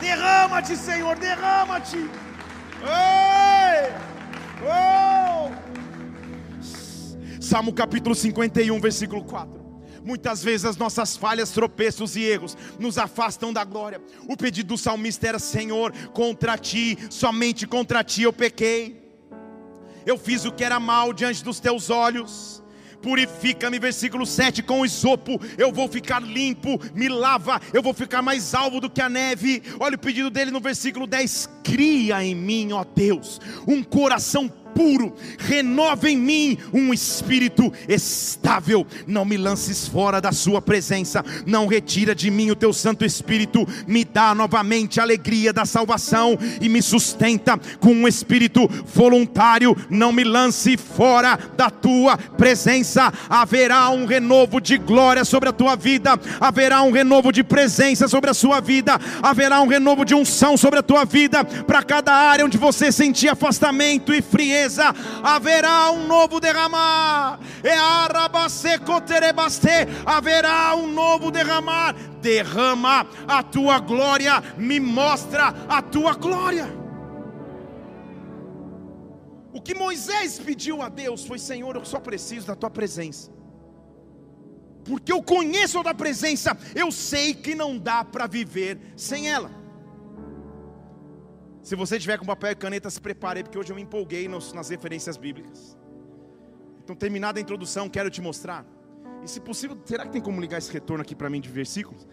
Derrama-te, 0.00 0.76
Senhor, 0.76 1.16
derrama-te. 1.16 2.10
Oh! 2.82 4.10
Salmo 7.40 7.72
capítulo 7.72 8.14
51, 8.14 8.80
versículo 8.80 9.22
4. 9.24 9.60
Muitas 10.02 10.42
vezes 10.42 10.64
as 10.64 10.76
nossas 10.76 11.16
falhas, 11.16 11.50
tropeços 11.50 12.16
e 12.16 12.22
erros 12.22 12.56
nos 12.78 12.98
afastam 12.98 13.52
da 13.52 13.62
glória. 13.62 14.00
O 14.28 14.36
pedido 14.36 14.68
do 14.68 14.78
salmista 14.78 15.28
era: 15.28 15.38
Senhor, 15.38 15.92
contra 16.12 16.58
ti, 16.58 16.98
somente 17.08 17.66
contra 17.68 18.02
ti 18.02 18.22
eu 18.22 18.32
pequei. 18.32 18.98
Eu 20.04 20.18
fiz 20.18 20.44
o 20.44 20.50
que 20.50 20.64
era 20.64 20.80
mal 20.80 21.12
diante 21.12 21.44
dos 21.44 21.60
teus 21.60 21.90
olhos. 21.90 22.59
Purifica-me, 23.02 23.78
versículo 23.78 24.26
7, 24.26 24.62
com 24.62 24.84
isopo, 24.84 25.40
eu 25.56 25.72
vou 25.72 25.88
ficar 25.88 26.20
limpo, 26.20 26.80
me 26.94 27.08
lava, 27.08 27.60
eu 27.72 27.82
vou 27.82 27.94
ficar 27.94 28.20
mais 28.20 28.54
alvo 28.54 28.80
do 28.80 28.90
que 28.90 29.00
a 29.00 29.08
neve. 29.08 29.62
Olha 29.78 29.96
o 29.96 29.98
pedido 29.98 30.30
dele 30.30 30.50
no 30.50 30.60
versículo 30.60 31.06
10: 31.06 31.48
cria 31.64 32.22
em 32.22 32.34
mim, 32.34 32.72
ó 32.72 32.84
Deus, 32.84 33.40
um 33.66 33.82
coração 33.82 34.48
puro, 34.74 35.14
renova 35.38 36.08
em 36.10 36.16
mim 36.16 36.58
um 36.72 36.92
espírito 36.92 37.72
estável. 37.88 38.86
Não 39.06 39.24
me 39.24 39.36
lances 39.36 39.86
fora 39.86 40.20
da 40.20 40.32
Sua 40.32 40.60
presença, 40.62 41.24
não 41.46 41.66
retira 41.66 42.14
de 42.14 42.30
mim 42.30 42.50
o 42.50 42.56
Teu 42.56 42.72
Santo 42.72 43.04
Espírito, 43.04 43.66
me 43.86 44.04
dá 44.04 44.34
novamente 44.34 45.00
a 45.00 45.02
alegria 45.02 45.52
da 45.52 45.64
salvação 45.64 46.38
e 46.60 46.68
me 46.68 46.82
sustenta 46.82 47.58
com 47.78 47.92
um 47.92 48.08
espírito 48.08 48.68
voluntário. 48.86 49.76
Não 49.88 50.12
me 50.12 50.24
lance 50.24 50.76
fora 50.76 51.38
da 51.56 51.70
Tua 51.70 52.16
presença. 52.16 53.12
Haverá 53.28 53.90
um 53.90 54.06
renovo 54.06 54.60
de 54.60 54.78
glória 54.78 55.24
sobre 55.24 55.48
a 55.48 55.52
tua 55.52 55.76
vida, 55.76 56.18
haverá 56.40 56.82
um 56.82 56.90
renovo 56.90 57.32
de 57.32 57.42
presença 57.42 58.08
sobre 58.08 58.30
a 58.30 58.34
sua 58.34 58.60
vida, 58.60 58.98
haverá 59.22 59.60
um 59.60 59.66
renovo 59.66 60.04
de 60.04 60.14
unção 60.14 60.56
sobre 60.56 60.78
a 60.78 60.82
tua 60.82 61.04
vida, 61.04 61.44
para 61.44 61.82
cada 61.82 62.12
área 62.12 62.44
onde 62.44 62.58
você 62.58 62.90
sentir 62.92 63.28
afastamento 63.28 64.12
e 64.12 64.22
frieza 64.22 64.59
haverá 65.22 65.90
um 65.90 66.06
novo 66.06 66.40
derramar. 66.40 67.38
É 67.62 67.76
haverá 70.04 70.74
um 70.74 70.86
novo 70.86 71.30
derramar. 71.30 71.94
Derrama 72.20 73.06
a 73.26 73.42
tua 73.42 73.78
glória, 73.78 74.42
me 74.58 74.78
mostra 74.78 75.54
a 75.68 75.80
tua 75.80 76.14
glória. 76.14 76.80
O 79.52 79.60
que 79.60 79.74
Moisés 79.74 80.38
pediu 80.38 80.82
a 80.82 80.88
Deus 80.88 81.24
foi: 81.24 81.38
Senhor, 81.38 81.74
eu 81.76 81.84
só 81.84 81.98
preciso 81.98 82.46
da 82.46 82.54
tua 82.54 82.70
presença. 82.70 83.30
Porque 84.84 85.12
eu 85.12 85.22
conheço 85.22 85.78
a 85.78 85.82
tua 85.82 85.94
presença, 85.94 86.56
eu 86.74 86.90
sei 86.90 87.34
que 87.34 87.54
não 87.54 87.78
dá 87.78 88.04
para 88.04 88.26
viver 88.26 88.78
sem 88.96 89.28
ela. 89.28 89.59
Se 91.62 91.76
você 91.76 91.98
tiver 91.98 92.18
com 92.18 92.24
papel 92.24 92.52
e 92.52 92.54
caneta, 92.54 92.88
se 92.88 93.00
prepare, 93.00 93.42
porque 93.42 93.58
hoje 93.58 93.70
eu 93.70 93.76
me 93.76 93.82
empolguei 93.82 94.26
nas 94.28 94.68
referências 94.68 95.16
bíblicas. 95.16 95.76
Então, 96.82 96.96
terminada 96.96 97.38
a 97.38 97.42
introdução, 97.42 97.88
quero 97.88 98.10
te 98.10 98.20
mostrar. 98.20 98.64
E 99.22 99.28
se 99.28 99.40
possível, 99.40 99.78
será 99.84 100.04
que 100.04 100.12
tem 100.12 100.22
como 100.22 100.40
ligar 100.40 100.58
esse 100.58 100.72
retorno 100.72 101.02
aqui 101.02 101.14
para 101.14 101.28
mim 101.28 101.40
de 101.40 101.48
versículos? 101.48 102.06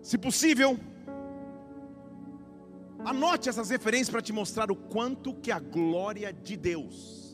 Se 0.00 0.16
possível, 0.16 0.78
anote 3.04 3.48
essas 3.48 3.70
referências 3.70 4.10
para 4.10 4.22
te 4.22 4.32
mostrar 4.32 4.70
o 4.70 4.76
quanto 4.76 5.34
que 5.34 5.50
a 5.50 5.58
glória 5.58 6.32
de 6.32 6.56
Deus 6.56 7.26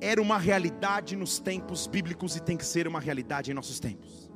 era 0.00 0.20
uma 0.20 0.38
realidade 0.38 1.16
nos 1.16 1.38
tempos 1.38 1.86
bíblicos 1.86 2.36
e 2.36 2.40
tem 2.40 2.56
que 2.56 2.64
ser 2.64 2.86
uma 2.86 3.00
realidade 3.00 3.50
em 3.50 3.54
nossos 3.54 3.80
tempos. 3.80 4.30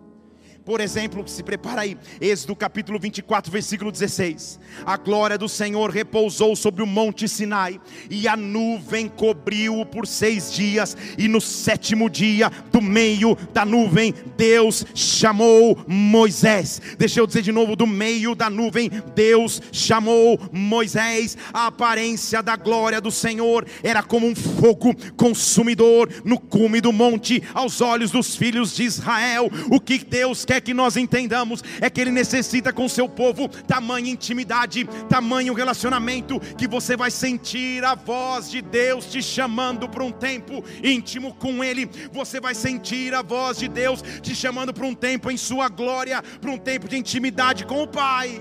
Por 0.65 0.81
exemplo, 0.81 1.27
se 1.27 1.43
prepara 1.43 1.83
aí, 1.83 1.97
Êxodo 2.21 2.55
capítulo 2.55 2.99
24, 2.99 3.51
versículo 3.51 3.91
16. 3.91 4.61
A 4.85 4.97
glória 4.97 5.39
do 5.39 5.49
Senhor 5.49 5.91
repousou 5.91 6.55
sobre 6.55 6.83
o 6.83 6.87
monte 6.87 7.27
Sinai, 7.27 7.81
e 8.11 8.29
a 8.29 8.37
nuvem 8.37 9.09
cobriu-o 9.09 9.87
por 9.87 10.07
seis 10.07 10.53
dias, 10.53 10.97
e 11.17 11.29
no 11.29 11.41
sétimo 11.41 12.11
dia, 12.11 12.51
do 12.71 12.81
meio 12.83 13.37
da 13.55 13.65
nuvem, 13.65 14.15
Deus 14.37 14.85
chamou 14.95 15.83
Moisés. 15.87 16.81
Deixa 16.99 17.21
eu 17.21 17.27
dizer 17.27 17.43
de 17.43 17.53
novo: 17.53 17.75
do 17.75 17.87
meio 17.87 18.35
da 18.35 18.51
nuvem, 18.51 18.91
Deus 19.15 19.63
chamou 19.73 20.39
Moisés. 20.53 21.39
A 21.55 21.67
aparência 21.69 22.43
da 22.43 22.55
glória 22.55 23.01
do 23.01 23.11
Senhor 23.11 23.67
era 23.83 24.03
como 24.03 24.27
um 24.27 24.35
fogo 24.35 24.95
consumidor 25.17 26.09
no 26.25 26.39
cume 26.39 26.81
do 26.81 26.93
monte, 26.93 27.43
aos 27.55 27.81
olhos 27.81 28.11
dos 28.11 28.37
filhos 28.37 28.75
de 28.75 28.85
Israel. 28.85 29.51
O 29.71 29.81
que 29.81 29.99
Deus 29.99 30.45
quer 30.45 30.60
que 30.61 30.75
nós 30.75 30.97
entendamos 30.97 31.63
é 31.81 31.89
que 31.89 32.01
Ele 32.01 32.11
necessita 32.11 32.73
com 32.73 32.85
o 32.85 32.89
seu 32.89 33.09
povo 33.09 33.49
tamanha 33.49 34.11
intimidade, 34.11 34.85
tamanho 35.09 35.55
relacionamento, 35.55 36.41
que 36.57 36.67
você 36.67 36.97
vai 36.97 37.11
sentir 37.11 37.85
a 37.85 37.95
voz 37.95 38.51
de 38.51 38.61
Deus 38.61 39.07
te 39.07 39.23
chamando 39.23 39.89
para 39.89 40.05
um 40.05 40.13
tempo 40.13 40.65
íntimo 40.83 41.35
com 41.35 41.63
Ele, 41.63 41.89
você 42.13 42.41
vai 42.41 42.55
sentir 42.55 43.15
a 43.15 43.23
voz 43.23 43.59
de 43.59 43.69
Deus 43.69 44.03
te 44.23 44.35
chamando 44.35 44.73
para 44.73 44.87
um 44.87 44.95
tempo 44.95 45.31
em 45.31 45.37
Sua 45.37 45.69
glória, 45.69 46.23
para 46.41 46.51
um 46.51 46.59
tempo 46.59 46.89
de 46.89 46.97
intimidade 46.97 47.65
com 47.65 47.83
o 47.83 47.89
Pai 47.89 48.41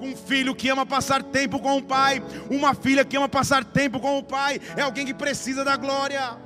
um 0.00 0.14
filho 0.14 0.54
que 0.54 0.68
ama 0.68 0.84
passar 0.84 1.22
tempo 1.22 1.58
com 1.58 1.78
o 1.78 1.82
pai, 1.82 2.22
uma 2.50 2.74
filha 2.74 3.04
que 3.04 3.16
ama 3.16 3.28
passar 3.28 3.64
tempo 3.64 3.98
com 3.98 4.18
o 4.18 4.22
pai, 4.22 4.60
é 4.76 4.82
alguém 4.82 5.06
que 5.06 5.14
precisa 5.14 5.64
da 5.64 5.76
glória. 5.76 6.36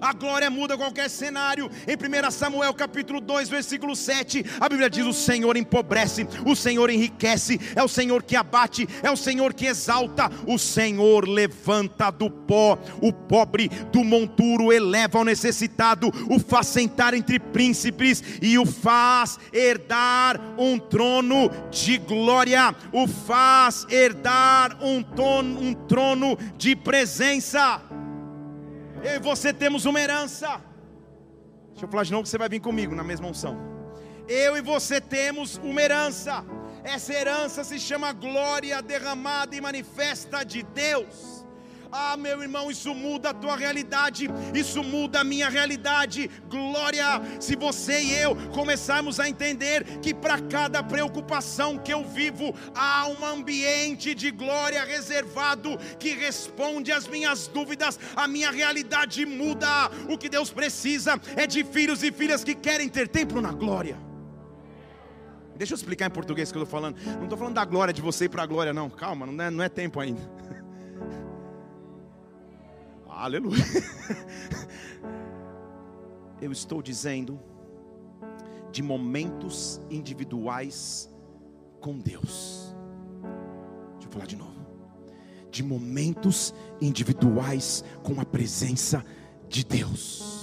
A 0.00 0.12
glória 0.12 0.50
muda 0.50 0.76
qualquer 0.76 1.08
cenário. 1.08 1.70
Em 1.86 1.96
1 1.96 2.30
Samuel 2.30 2.74
capítulo 2.74 3.20
2, 3.20 3.48
versículo 3.48 3.94
7, 3.96 4.44
a 4.60 4.68
Bíblia 4.68 4.90
diz: 4.90 5.04
O 5.06 5.12
Senhor 5.12 5.56
empobrece, 5.56 6.26
o 6.44 6.54
Senhor 6.54 6.90
enriquece, 6.90 7.60
é 7.74 7.82
o 7.82 7.88
Senhor 7.88 8.22
que 8.22 8.36
abate, 8.36 8.88
é 9.02 9.10
o 9.10 9.16
Senhor 9.16 9.54
que 9.54 9.66
exalta, 9.66 10.30
o 10.46 10.58
Senhor 10.58 11.28
levanta 11.28 12.10
do 12.10 12.30
pó 12.30 12.78
o 13.00 13.12
pobre, 13.12 13.68
do 13.92 14.04
monturo 14.04 14.72
eleva 14.72 15.18
o 15.18 15.24
necessitado, 15.24 16.10
o 16.30 16.38
faz 16.38 16.68
sentar 16.68 17.14
entre 17.14 17.38
príncipes 17.38 18.22
e 18.40 18.58
o 18.58 18.66
faz 18.66 19.38
herdar 19.52 20.40
um 20.58 20.78
trono 20.78 21.50
de 21.70 21.98
glória, 21.98 22.74
o 22.92 23.06
faz 23.06 23.86
herdar 23.90 24.76
um, 24.82 25.02
trono, 25.02 25.60
um 25.60 25.74
trono 25.74 26.38
de 26.56 26.76
presença. 26.76 27.80
Eu 29.04 29.16
e 29.16 29.18
você 29.18 29.52
temos 29.52 29.84
uma 29.84 30.00
herança. 30.00 30.62
Deixa 31.72 31.84
eu 31.84 31.88
falar 31.90 32.04
de 32.04 32.12
novo 32.12 32.22
que 32.22 32.30
você 32.30 32.38
vai 32.38 32.48
vir 32.48 32.60
comigo 32.60 32.94
na 32.94 33.04
mesma 33.04 33.28
unção. 33.28 33.54
Eu 34.26 34.56
e 34.56 34.62
você 34.62 34.98
temos 34.98 35.58
uma 35.58 35.82
herança. 35.82 36.42
Essa 36.82 37.12
herança 37.12 37.62
se 37.64 37.78
chama 37.78 38.14
glória 38.14 38.80
derramada 38.80 39.54
e 39.54 39.60
manifesta 39.60 40.42
de 40.42 40.62
Deus. 40.62 41.33
Ah, 41.96 42.16
meu 42.16 42.42
irmão, 42.42 42.72
isso 42.72 42.92
muda 42.92 43.30
a 43.30 43.32
tua 43.32 43.56
realidade, 43.56 44.28
isso 44.52 44.82
muda 44.82 45.20
a 45.20 45.24
minha 45.24 45.48
realidade. 45.48 46.28
Glória, 46.48 47.22
se 47.38 47.54
você 47.54 48.00
e 48.00 48.14
eu 48.14 48.34
começarmos 48.50 49.20
a 49.20 49.28
entender 49.28 50.00
que 50.00 50.12
para 50.12 50.40
cada 50.40 50.82
preocupação 50.82 51.78
que 51.78 51.94
eu 51.94 52.04
vivo, 52.04 52.52
há 52.74 53.06
um 53.06 53.24
ambiente 53.24 54.12
de 54.12 54.32
glória 54.32 54.82
reservado 54.82 55.78
que 55.96 56.16
responde 56.16 56.90
às 56.90 57.06
minhas 57.06 57.46
dúvidas, 57.46 57.96
a 58.16 58.26
minha 58.26 58.50
realidade 58.50 59.24
muda. 59.24 59.88
O 60.08 60.18
que 60.18 60.28
Deus 60.28 60.50
precisa 60.50 61.20
é 61.36 61.46
de 61.46 61.62
filhos 61.62 62.02
e 62.02 62.10
filhas 62.10 62.42
que 62.42 62.56
querem 62.56 62.88
ter 62.88 63.06
tempo 63.06 63.40
na 63.40 63.52
glória. 63.52 63.96
Deixa 65.54 65.74
eu 65.74 65.76
explicar 65.76 66.06
em 66.06 66.10
português 66.10 66.50
o 66.50 66.52
que 66.52 66.58
eu 66.58 66.64
estou 66.64 66.80
falando. 66.80 66.96
Não 67.06 67.22
estou 67.22 67.38
falando 67.38 67.54
da 67.54 67.64
glória 67.64 67.94
de 67.94 68.02
você 68.02 68.28
para 68.28 68.42
a 68.42 68.46
glória, 68.46 68.72
não. 68.72 68.90
Calma, 68.90 69.26
não 69.26 69.44
é, 69.44 69.48
não 69.48 69.62
é 69.62 69.68
tempo 69.68 70.00
ainda. 70.00 70.20
Aleluia. 73.16 73.62
Eu 76.40 76.52
estou 76.52 76.82
dizendo 76.82 77.40
de 78.70 78.82
momentos 78.82 79.80
individuais 79.88 81.10
com 81.80 81.98
Deus. 81.98 82.74
Deixa 83.92 84.08
eu 84.08 84.10
falar 84.10 84.26
de 84.26 84.36
novo. 84.36 84.66
De 85.50 85.62
momentos 85.62 86.52
individuais 86.80 87.84
com 88.02 88.20
a 88.20 88.24
presença 88.24 89.04
de 89.48 89.64
Deus 89.64 90.33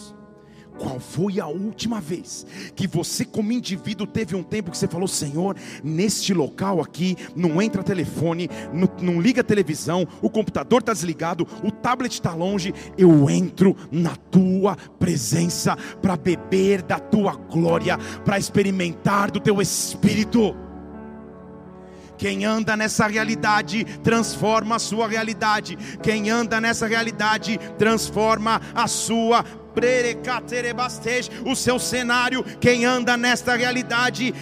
Qual 0.82 1.00
foi 1.00 1.40
a 1.40 1.46
última 1.46 2.02
vez 2.02 2.44
que 2.76 2.88
você, 2.88 3.24
como 3.24 3.52
indivíduo, 3.52 4.08
teve 4.08 4.36
um 4.36 4.42
tempo 4.42 4.72
que 4.72 4.78
você 4.78 4.88
falou: 4.88 5.08
Senhor, 5.08 5.56
neste 5.84 6.34
local 6.34 6.82
aqui, 6.82 7.16
não 7.36 7.62
entra 7.62 7.84
telefone, 7.84 8.50
não, 8.74 8.90
não 9.00 9.22
liga 9.22 9.44
televisão, 9.44 10.08
o 10.24 10.30
computador 10.30 10.80
está 10.80 10.92
desligado, 10.92 11.48
o 11.64 11.70
tablet 11.70 12.14
está 12.14 12.34
longe, 12.34 12.74
eu 12.98 13.30
entro 13.30 13.78
na 13.92 14.16
tua 14.16 14.76
presença 14.98 15.78
para 16.02 16.18
beber 16.18 16.82
da 16.82 16.98
tua 16.98 17.36
glória, 17.36 17.96
para 18.26 18.40
experimentar 18.40 19.30
do 19.30 19.40
teu 19.40 19.62
espírito. 19.62 20.56
Quem 22.22 22.46
anda 22.46 22.78
nessa 22.78 23.08
realidade 23.08 23.84
transforma 24.04 24.76
a 24.76 24.80
sua 24.80 25.08
realidade. 25.08 25.76
Quem 26.04 26.30
anda 26.30 26.62
nessa 26.62 26.86
realidade 26.86 27.60
transforma 27.80 28.62
a 28.76 28.88
sua 28.88 29.44
o 31.46 31.56
seu 31.56 31.80
cenário, 31.80 32.44
quem 32.60 32.86
anda 32.86 33.16
nesta 33.16 33.56
realidade, 33.56 34.34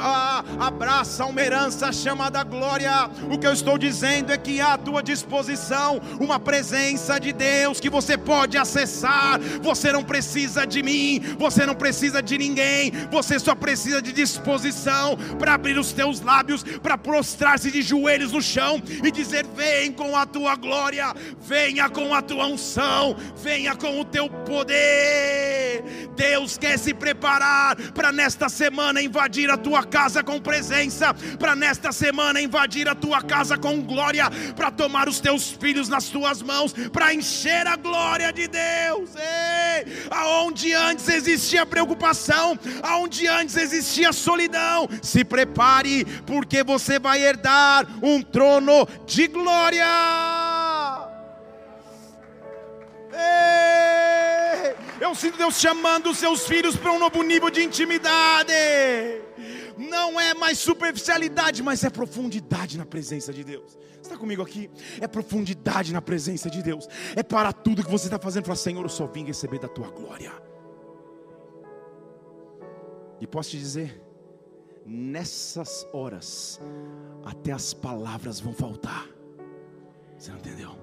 ah, 0.00 0.44
abraça 0.58 1.24
uma 1.24 1.40
herança 1.40 1.92
chamada 1.92 2.42
glória. 2.42 3.10
O 3.30 3.38
que 3.38 3.46
eu 3.46 3.52
estou 3.52 3.78
dizendo 3.78 4.32
é 4.32 4.36
que 4.36 4.60
há 4.60 4.74
à 4.74 4.78
tua 4.78 5.02
disposição 5.02 6.00
uma 6.18 6.40
presença 6.40 7.18
de 7.18 7.32
Deus 7.32 7.80
que 7.80 7.90
você 7.90 8.16
pode 8.16 8.56
acessar. 8.56 9.38
Você 9.62 9.92
não 9.92 10.02
precisa 10.02 10.66
de 10.66 10.82
mim, 10.82 11.20
você 11.38 11.64
não 11.64 11.74
precisa 11.74 12.22
de 12.22 12.36
ninguém, 12.36 12.92
você 13.10 13.38
só 13.38 13.54
precisa 13.54 14.00
de 14.02 14.12
disposição 14.12 15.16
para 15.38 15.54
abrir 15.54 15.78
os 15.78 15.92
teus 15.92 16.20
lábios, 16.20 16.62
para 16.82 16.98
prostrar-se 16.98 17.70
de 17.70 17.82
joelhos 17.82 18.32
no 18.32 18.42
chão 18.42 18.82
e 19.02 19.10
dizer: 19.10 19.46
Vem 19.54 19.92
com 19.92 20.16
a 20.16 20.26
tua 20.26 20.56
glória, 20.56 21.14
venha 21.40 21.88
com 21.88 22.14
a 22.14 22.22
tua 22.22 22.46
unção, 22.46 23.16
venha 23.36 23.74
com 23.74 24.00
o 24.00 24.04
teu 24.04 24.28
poder 24.28 24.71
poder. 24.72 25.82
Deus 26.14 26.58
quer 26.58 26.78
se 26.78 26.92
preparar 26.92 27.74
para 27.92 28.12
nesta 28.12 28.48
semana 28.48 29.00
invadir 29.00 29.50
a 29.50 29.56
tua 29.56 29.82
casa 29.82 30.22
com 30.22 30.38
presença, 30.40 31.14
para 31.38 31.56
nesta 31.56 31.90
semana 31.90 32.40
invadir 32.40 32.88
a 32.88 32.94
tua 32.94 33.22
casa 33.22 33.56
com 33.56 33.80
glória, 33.82 34.30
para 34.54 34.70
tomar 34.70 35.08
os 35.08 35.20
teus 35.20 35.50
filhos 35.50 35.88
nas 35.88 36.06
tuas 36.06 36.42
mãos, 36.42 36.74
para 36.92 37.14
encher 37.14 37.66
a 37.66 37.76
glória 37.76 38.32
de 38.32 38.46
Deus. 38.46 39.10
Ei, 39.16 40.06
aonde 40.10 40.74
antes 40.74 41.08
existia 41.08 41.64
preocupação, 41.64 42.58
aonde 42.82 43.26
antes 43.26 43.56
existia 43.56 44.12
solidão, 44.12 44.88
se 45.02 45.24
prepare, 45.24 46.04
porque 46.26 46.62
você 46.62 46.98
vai 46.98 47.22
herdar 47.22 47.86
um 48.02 48.20
trono 48.20 48.86
de 49.06 49.28
glória. 49.28 49.86
Eu 55.02 55.16
sinto 55.16 55.36
Deus 55.36 55.58
chamando 55.58 56.10
os 56.10 56.18
seus 56.18 56.46
filhos 56.46 56.76
para 56.76 56.92
um 56.92 56.98
novo 57.04 57.24
nível 57.24 57.50
de 57.50 57.60
intimidade. 57.60 58.52
Não 59.76 60.20
é 60.20 60.32
mais 60.32 60.58
superficialidade, 60.58 61.60
mas 61.60 61.82
é 61.82 61.90
profundidade 61.90 62.78
na 62.78 62.86
presença 62.86 63.32
de 63.32 63.42
Deus. 63.42 63.72
Você 63.72 64.02
está 64.02 64.16
comigo 64.16 64.42
aqui? 64.42 64.70
É 65.00 65.08
profundidade 65.08 65.92
na 65.92 66.00
presença 66.00 66.48
de 66.48 66.62
Deus. 66.62 66.88
É 67.16 67.22
para 67.24 67.52
tudo 67.52 67.82
que 67.82 67.90
você 67.90 68.06
está 68.06 68.16
fazendo. 68.16 68.44
Falar, 68.44 68.54
Senhor, 68.54 68.84
eu 68.84 68.88
só 68.88 69.08
vim 69.08 69.24
receber 69.24 69.58
da 69.58 69.66
tua 69.66 69.88
glória. 69.90 70.32
E 73.20 73.26
posso 73.26 73.50
te 73.50 73.58
dizer, 73.58 74.00
nessas 74.86 75.84
horas, 75.92 76.60
até 77.24 77.50
as 77.50 77.74
palavras 77.74 78.38
vão 78.38 78.52
faltar. 78.52 79.08
Você 80.16 80.30
não 80.30 80.38
entendeu? 80.38 80.78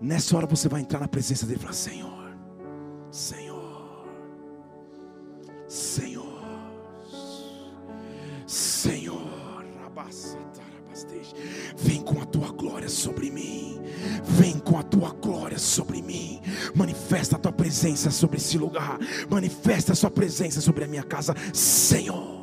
Nessa 0.00 0.34
hora 0.34 0.46
você 0.46 0.66
vai 0.66 0.80
entrar 0.80 0.98
na 0.98 1.08
presença 1.08 1.44
dele 1.44 1.58
e 1.58 1.62
falar: 1.62 1.74
Senhor, 1.74 2.20
Senhor, 3.10 3.49
Senhor, 5.70 6.42
Senhor, 8.44 9.64
vem 11.76 12.02
com 12.02 12.20
a 12.20 12.24
tua 12.24 12.50
glória 12.50 12.88
sobre 12.88 13.30
mim, 13.30 13.80
vem 14.24 14.58
com 14.58 14.76
a 14.76 14.82
tua 14.82 15.10
glória 15.10 15.60
sobre 15.60 16.02
mim, 16.02 16.40
manifesta 16.74 17.36
a 17.36 17.38
tua 17.38 17.52
presença 17.52 18.10
sobre 18.10 18.38
esse 18.38 18.58
lugar, 18.58 18.98
manifesta 19.30 19.92
a 19.92 19.94
sua 19.94 20.10
presença 20.10 20.60
sobre 20.60 20.82
a 20.82 20.88
minha 20.88 21.04
casa, 21.04 21.36
Senhor. 21.54 22.40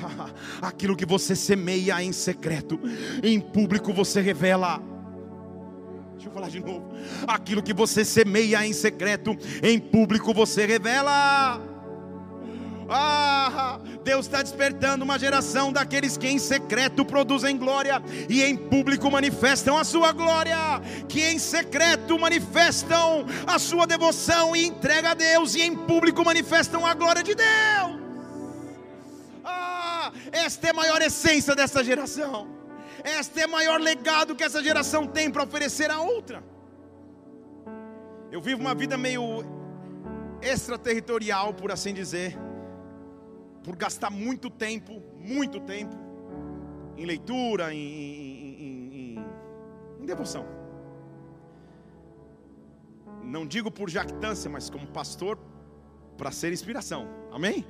aquilo 0.62 0.96
que 0.96 1.04
você 1.04 1.36
semeia 1.36 2.02
em 2.02 2.10
secreto, 2.10 2.80
em 3.22 3.38
público 3.38 3.92
você 3.92 4.22
revela. 4.22 4.82
Deixa 6.20 6.28
eu 6.28 6.34
falar 6.34 6.50
de 6.50 6.60
novo. 6.60 6.92
Aquilo 7.26 7.62
que 7.62 7.72
você 7.72 8.04
semeia 8.04 8.66
em 8.66 8.74
secreto, 8.74 9.34
em 9.62 9.78
público 9.78 10.34
você 10.34 10.66
revela. 10.66 11.58
Ah, 12.90 13.80
Deus 14.04 14.26
está 14.26 14.42
despertando 14.42 15.02
uma 15.02 15.18
geração 15.18 15.72
daqueles 15.72 16.18
que 16.18 16.28
em 16.28 16.38
secreto 16.38 17.06
produzem 17.06 17.56
glória 17.56 18.02
e 18.28 18.42
em 18.42 18.54
público 18.54 19.10
manifestam 19.10 19.78
a 19.78 19.84
sua 19.84 20.12
glória, 20.12 20.58
que 21.08 21.24
em 21.24 21.38
secreto 21.38 22.18
manifestam 22.18 23.24
a 23.46 23.58
sua 23.58 23.86
devoção 23.86 24.54
e 24.54 24.66
entrega 24.66 25.12
a 25.12 25.14
Deus, 25.14 25.54
e 25.54 25.62
em 25.62 25.74
público 25.74 26.22
manifestam 26.22 26.84
a 26.84 26.92
glória 26.92 27.22
de 27.22 27.34
Deus. 27.34 27.98
Esta 30.30 30.66
é 30.66 30.70
a 30.70 30.74
maior 30.74 31.00
essência 31.00 31.54
dessa 31.54 31.82
geração. 31.82 32.59
Este 33.04 33.40
é 33.40 33.46
o 33.46 33.50
maior 33.50 33.80
legado 33.80 34.34
que 34.34 34.44
essa 34.44 34.62
geração 34.62 35.06
tem 35.06 35.30
para 35.30 35.42
oferecer 35.42 35.90
a 35.90 36.00
outra. 36.00 36.42
Eu 38.30 38.40
vivo 38.40 38.60
uma 38.60 38.74
vida 38.74 38.96
meio 38.96 39.44
extraterritorial, 40.40 41.52
por 41.52 41.70
assim 41.72 41.92
dizer, 41.92 42.38
por 43.62 43.76
gastar 43.76 44.10
muito 44.10 44.48
tempo, 44.48 45.02
muito 45.18 45.60
tempo, 45.60 45.96
em 46.96 47.04
leitura, 47.04 47.74
em, 47.74 47.78
em, 47.78 49.16
em, 49.18 49.24
em 50.00 50.06
devoção. 50.06 50.46
Não 53.22 53.46
digo 53.46 53.70
por 53.70 53.90
jactância, 53.90 54.50
mas 54.50 54.70
como 54.70 54.86
pastor, 54.86 55.38
para 56.16 56.30
ser 56.30 56.52
inspiração. 56.52 57.08
Amém? 57.32 57.66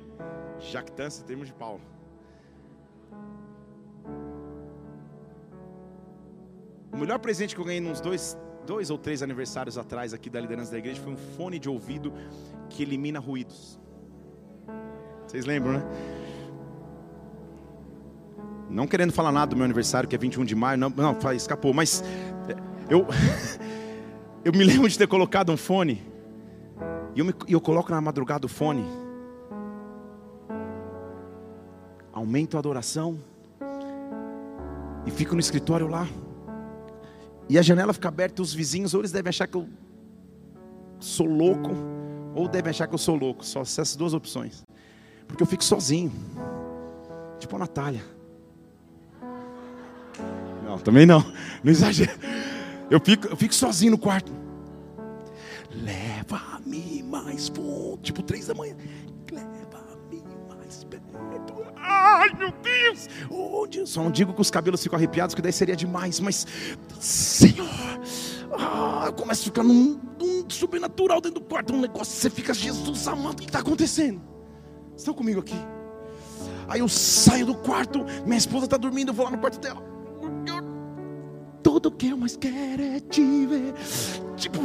Jactância, 0.59 1.23
em 1.23 1.25
termos 1.25 1.47
de 1.47 1.53
Paulo. 1.53 1.81
O 6.91 6.97
melhor 6.97 7.19
presente 7.19 7.55
que 7.55 7.61
eu 7.61 7.65
ganhei 7.65 7.79
nos 7.79 8.01
dois, 8.01 8.37
dois 8.65 8.89
ou 8.89 8.97
três 8.97 9.23
aniversários 9.23 9.77
atrás 9.77 10.13
aqui 10.13 10.29
da 10.29 10.39
liderança 10.39 10.71
da 10.71 10.77
igreja 10.77 11.01
foi 11.01 11.13
um 11.13 11.17
fone 11.17 11.57
de 11.57 11.69
ouvido 11.69 12.13
que 12.69 12.83
elimina 12.83 13.19
ruídos. 13.19 13.79
Vocês 15.25 15.45
lembram, 15.45 15.73
né? 15.73 15.83
Não 18.69 18.87
querendo 18.87 19.11
falar 19.11 19.31
nada 19.31 19.47
do 19.47 19.55
meu 19.55 19.65
aniversário, 19.65 20.07
que 20.07 20.15
é 20.15 20.19
21 20.19 20.45
de 20.45 20.55
maio, 20.55 20.77
não, 20.77 20.89
não 20.89 21.33
escapou, 21.33 21.73
mas 21.73 22.03
é, 22.47 22.55
eu, 22.93 23.05
eu 24.43 24.51
me 24.53 24.63
lembro 24.63 24.87
de 24.87 24.97
ter 24.97 25.07
colocado 25.07 25.51
um 25.51 25.57
fone, 25.57 26.01
e 27.13 27.19
eu, 27.19 27.25
me, 27.25 27.33
eu 27.47 27.59
coloco 27.59 27.91
na 27.91 27.99
madrugada 27.99 28.45
o 28.45 28.49
fone, 28.49 28.85
aumento 32.13 32.55
a 32.55 32.59
adoração, 32.59 33.19
e 35.05 35.11
fico 35.11 35.33
no 35.33 35.41
escritório 35.41 35.87
lá, 35.87 36.07
e 37.51 37.59
a 37.59 37.61
janela 37.61 37.91
fica 37.91 38.07
aberta, 38.07 38.41
os 38.41 38.53
vizinhos, 38.53 38.93
ou 38.93 39.01
eles 39.01 39.11
devem 39.11 39.27
achar 39.27 39.45
que 39.45 39.57
eu 39.57 39.67
sou 41.01 41.25
louco, 41.27 41.71
ou 42.33 42.47
devem 42.47 42.69
achar 42.69 42.87
que 42.87 42.93
eu 42.93 42.97
sou 42.97 43.13
louco. 43.13 43.45
Só 43.45 43.59
essas 43.59 43.93
duas 43.93 44.13
opções. 44.13 44.61
Porque 45.27 45.43
eu 45.43 45.47
fico 45.47 45.61
sozinho. 45.61 46.13
Tipo 47.39 47.57
a 47.57 47.59
Natália. 47.59 48.05
Não, 50.63 50.79
também 50.79 51.05
não. 51.05 51.19
Não 51.61 51.69
exagero. 51.69 52.17
Eu 52.89 53.01
fico, 53.01 53.27
eu 53.27 53.35
fico 53.35 53.53
sozinho 53.53 53.91
no 53.91 53.97
quarto. 53.97 54.31
Leva-me 55.71 57.03
mais 57.03 57.49
fundo. 57.49 57.99
Tipo 58.01 58.23
três 58.23 58.47
da 58.47 58.53
manhã. 58.53 58.77
Ai, 61.83 62.29
meu 62.37 62.51
Deus! 62.51 63.09
Onde? 63.29 63.87
Só 63.87 64.03
não 64.03 64.11
digo 64.11 64.33
que 64.33 64.41
os 64.41 64.51
cabelos 64.51 64.81
ficam 64.81 64.97
arrepiados, 64.97 65.33
que 65.33 65.41
daí 65.41 65.51
seria 65.51 65.75
demais, 65.75 66.19
mas, 66.19 66.45
Senhor, 66.99 67.67
ah, 68.53 69.03
eu 69.07 69.13
começo 69.13 69.41
a 69.41 69.45
ficar 69.45 69.63
num, 69.63 69.99
num 70.19 70.49
sobrenatural 70.49 71.21
dentro 71.21 71.39
do 71.39 71.45
quarto, 71.45 71.73
um 71.73 71.81
negócio, 71.81 72.13
você 72.13 72.29
fica, 72.29 72.53
Jesus 72.53 73.07
amado, 73.07 73.39
o 73.39 73.41
que 73.41 73.45
está 73.45 73.59
acontecendo? 73.59 74.21
Estão 74.95 75.13
comigo 75.13 75.39
aqui? 75.39 75.55
Aí 76.67 76.79
eu 76.79 76.87
saio 76.87 77.45
do 77.45 77.55
quarto, 77.55 78.05
minha 78.25 78.37
esposa 78.37 78.65
está 78.65 78.77
dormindo, 78.77 79.09
eu 79.09 79.13
vou 79.13 79.25
lá 79.25 79.31
no 79.31 79.37
quarto 79.37 79.59
dela. 79.59 79.81
Tudo 81.63 81.91
que 81.91 82.09
eu 82.09 82.17
mais 82.17 82.35
quero 82.35 82.81
é 82.81 82.99
te 82.99 83.45
ver. 83.45 83.73
Tipo, 84.35 84.59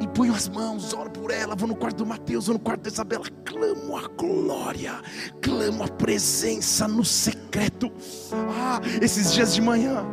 e 0.00 0.08
ponho 0.08 0.34
as 0.34 0.48
mãos, 0.48 0.92
oro 0.92 1.10
por 1.10 1.30
ela, 1.30 1.54
vou 1.54 1.68
no 1.68 1.76
quarto 1.76 1.98
do 1.98 2.06
Mateus, 2.06 2.46
vou 2.46 2.54
no 2.54 2.60
quarto 2.60 2.82
da 2.82 2.88
Isabela, 2.88 3.24
clamo 3.44 3.96
a 3.96 4.08
glória, 4.08 5.00
clamo 5.40 5.84
a 5.84 5.88
presença 5.88 6.88
no 6.88 7.04
secreto. 7.04 7.92
Ah, 8.32 8.80
esses 9.00 9.32
dias 9.32 9.54
de 9.54 9.60
manhã, 9.60 10.04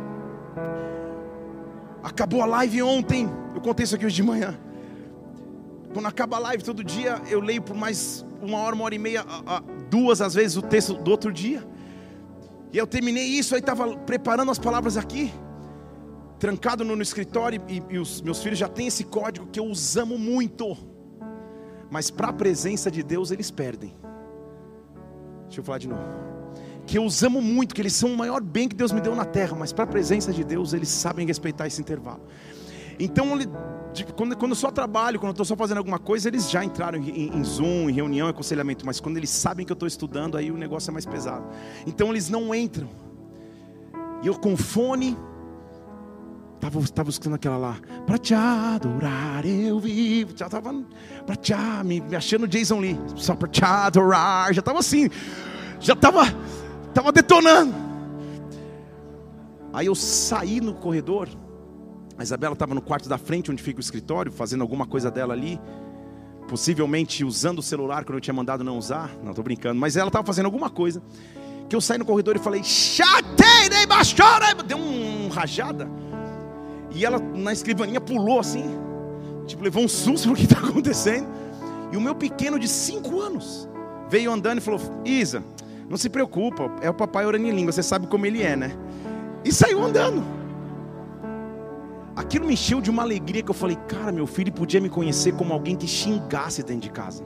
acabou 2.02 2.42
a 2.42 2.46
live 2.46 2.82
ontem, 2.82 3.28
eu 3.54 3.60
contei 3.60 3.84
isso 3.84 3.94
aqui 3.94 4.06
hoje 4.06 4.16
de 4.16 4.22
manhã. 4.22 4.58
quando 5.92 6.06
acaba 6.06 6.36
a 6.36 6.40
live 6.40 6.64
todo 6.64 6.82
dia, 6.82 7.20
eu 7.28 7.40
leio 7.40 7.60
por 7.60 7.76
mais 7.76 8.24
uma 8.40 8.58
hora, 8.58 8.74
uma 8.74 8.84
hora 8.84 8.94
e 8.94 8.98
meia, 8.98 9.24
duas 9.90 10.20
às 10.20 10.34
vezes 10.34 10.56
o 10.56 10.62
texto 10.62 10.94
do 10.94 11.10
outro 11.10 11.32
dia. 11.32 11.66
E 12.72 12.78
eu 12.78 12.86
terminei 12.86 13.24
isso, 13.24 13.54
aí 13.54 13.60
estava 13.60 13.96
preparando 13.98 14.50
as 14.50 14.58
palavras 14.58 14.96
aqui, 14.96 15.32
trancado 16.42 16.84
no, 16.84 16.96
no 16.96 17.02
escritório, 17.02 17.62
e, 17.68 17.80
e, 17.88 17.98
os 18.00 18.20
meus 18.20 18.42
filhos 18.42 18.58
já 18.58 18.66
têm 18.66 18.88
esse 18.88 19.04
código 19.04 19.46
que 19.46 19.60
eu 19.60 19.64
os 19.70 19.96
amo 19.96 20.18
muito, 20.18 20.76
mas 21.88 22.10
para 22.10 22.30
a 22.30 22.32
presença 22.32 22.90
de 22.90 23.00
Deus 23.00 23.30
eles 23.30 23.48
perdem. 23.48 23.94
Deixa 25.44 25.60
eu 25.60 25.64
falar 25.64 25.78
de 25.78 25.86
novo. 25.86 26.02
Que 26.84 26.98
eu 26.98 27.04
os 27.04 27.22
amo 27.22 27.40
muito, 27.40 27.72
que 27.72 27.80
eles 27.80 27.92
são 27.92 28.12
o 28.12 28.16
maior 28.16 28.40
bem 28.42 28.68
que 28.68 28.74
Deus 28.74 28.90
me 28.90 29.00
deu 29.00 29.14
na 29.14 29.24
terra, 29.24 29.56
mas 29.56 29.72
para 29.72 29.84
a 29.84 29.86
presença 29.86 30.32
de 30.32 30.42
Deus 30.42 30.72
eles 30.72 30.88
sabem 30.88 31.24
respeitar 31.24 31.68
esse 31.68 31.80
intervalo. 31.80 32.22
Então, 32.98 33.38
quando, 34.16 34.36
quando 34.36 34.50
eu 34.50 34.56
só 34.56 34.72
trabalho, 34.72 35.20
quando 35.20 35.28
eu 35.28 35.34
estou 35.34 35.46
só 35.46 35.54
fazendo 35.54 35.78
alguma 35.78 36.00
coisa, 36.00 36.26
eles 36.26 36.50
já 36.50 36.64
entraram 36.64 36.98
em, 36.98 37.36
em 37.36 37.44
Zoom, 37.44 37.88
em 37.88 37.92
reunião, 37.92 38.26
em 38.26 38.30
aconselhamento. 38.30 38.84
Mas 38.84 38.98
quando 38.98 39.16
eles 39.16 39.30
sabem 39.30 39.64
que 39.64 39.70
eu 39.70 39.74
estou 39.74 39.86
estudando, 39.86 40.36
aí 40.36 40.50
o 40.50 40.56
negócio 40.56 40.90
é 40.90 40.92
mais 40.92 41.06
pesado. 41.06 41.46
Então 41.86 42.10
eles 42.10 42.28
não 42.28 42.52
entram. 42.52 42.88
E 44.24 44.26
eu 44.26 44.34
com 44.34 44.56
fone, 44.56 45.16
estava 46.66 46.86
tava 46.88 47.10
escutando 47.10 47.34
aquela 47.34 47.56
lá, 47.56 47.76
para 48.06 48.18
te 48.18 48.34
adorar 48.34 49.44
eu 49.44 49.80
vivo, 49.80 50.32
já 50.36 50.46
estava 50.46 50.72
para 51.26 51.34
te 51.34 51.52
me, 51.84 52.00
me 52.00 52.14
achando 52.14 52.46
Jason 52.46 52.78
Lee, 52.78 52.98
só 53.16 53.34
para 53.34 53.48
te 53.48 53.64
adorar, 53.64 54.54
já 54.54 54.60
estava 54.60 54.78
assim, 54.78 55.10
já 55.80 55.94
estava 55.94 56.24
tava 56.94 57.10
detonando. 57.10 57.74
Aí 59.72 59.86
eu 59.86 59.94
saí 59.94 60.60
no 60.60 60.74
corredor, 60.74 61.28
a 62.16 62.22
Isabela 62.22 62.52
estava 62.52 62.74
no 62.74 62.82
quarto 62.82 63.08
da 63.08 63.18
frente, 63.18 63.50
onde 63.50 63.62
fica 63.62 63.78
o 63.78 63.80
escritório, 63.80 64.30
fazendo 64.30 64.60
alguma 64.60 64.86
coisa 64.86 65.10
dela 65.10 65.32
ali. 65.32 65.58
Possivelmente 66.48 67.24
usando 67.24 67.60
o 67.60 67.62
celular 67.62 68.04
quando 68.04 68.16
eu 68.16 68.20
tinha 68.20 68.34
mandado 68.34 68.62
não 68.62 68.76
usar. 68.76 69.10
Não, 69.22 69.30
estou 69.30 69.42
brincando. 69.42 69.80
Mas 69.80 69.96
ela 69.96 70.08
estava 70.08 70.26
fazendo 70.26 70.44
alguma 70.44 70.68
coisa. 70.68 71.02
Que 71.68 71.74
eu 71.74 71.80
saí 71.80 71.96
no 71.96 72.04
corredor 72.04 72.36
e 72.36 72.38
falei, 72.38 72.62
chatei, 72.62 73.70
nem 73.70 73.86
baixou, 73.86 74.26
Deu 74.66 74.76
um, 74.76 75.26
um 75.26 75.28
rajada. 75.28 75.88
E 76.94 77.04
ela 77.04 77.18
na 77.18 77.52
escrivaninha 77.52 78.00
pulou 78.00 78.40
assim. 78.40 78.64
Tipo, 79.46 79.64
levou 79.64 79.84
um 79.84 79.88
susto 79.88 80.28
no 80.28 80.34
que 80.34 80.44
está 80.44 80.58
acontecendo. 80.64 81.26
E 81.90 81.96
o 81.96 82.00
meu 82.00 82.14
pequeno 82.14 82.58
de 82.58 82.68
5 82.68 83.20
anos 83.20 83.68
veio 84.08 84.32
andando 84.32 84.58
e 84.58 84.60
falou: 84.60 84.80
Isa, 85.04 85.42
não 85.88 85.96
se 85.96 86.08
preocupa, 86.08 86.70
é 86.80 86.88
o 86.88 86.94
papai 86.94 87.26
orando 87.26 87.46
em 87.46 87.50
língua, 87.50 87.72
você 87.72 87.82
sabe 87.82 88.06
como 88.06 88.26
ele 88.26 88.42
é, 88.42 88.56
né? 88.56 88.72
E 89.44 89.52
saiu 89.52 89.82
andando. 89.82 90.22
Aquilo 92.14 92.46
me 92.46 92.52
encheu 92.52 92.80
de 92.80 92.90
uma 92.90 93.02
alegria 93.02 93.42
que 93.42 93.50
eu 93.50 93.54
falei, 93.54 93.76
cara, 93.88 94.12
meu 94.12 94.26
filho 94.26 94.52
podia 94.52 94.80
me 94.80 94.90
conhecer 94.90 95.32
como 95.32 95.52
alguém 95.52 95.74
que 95.74 95.86
xingasse 95.86 96.62
dentro 96.62 96.82
de 96.82 96.90
casa 96.90 97.24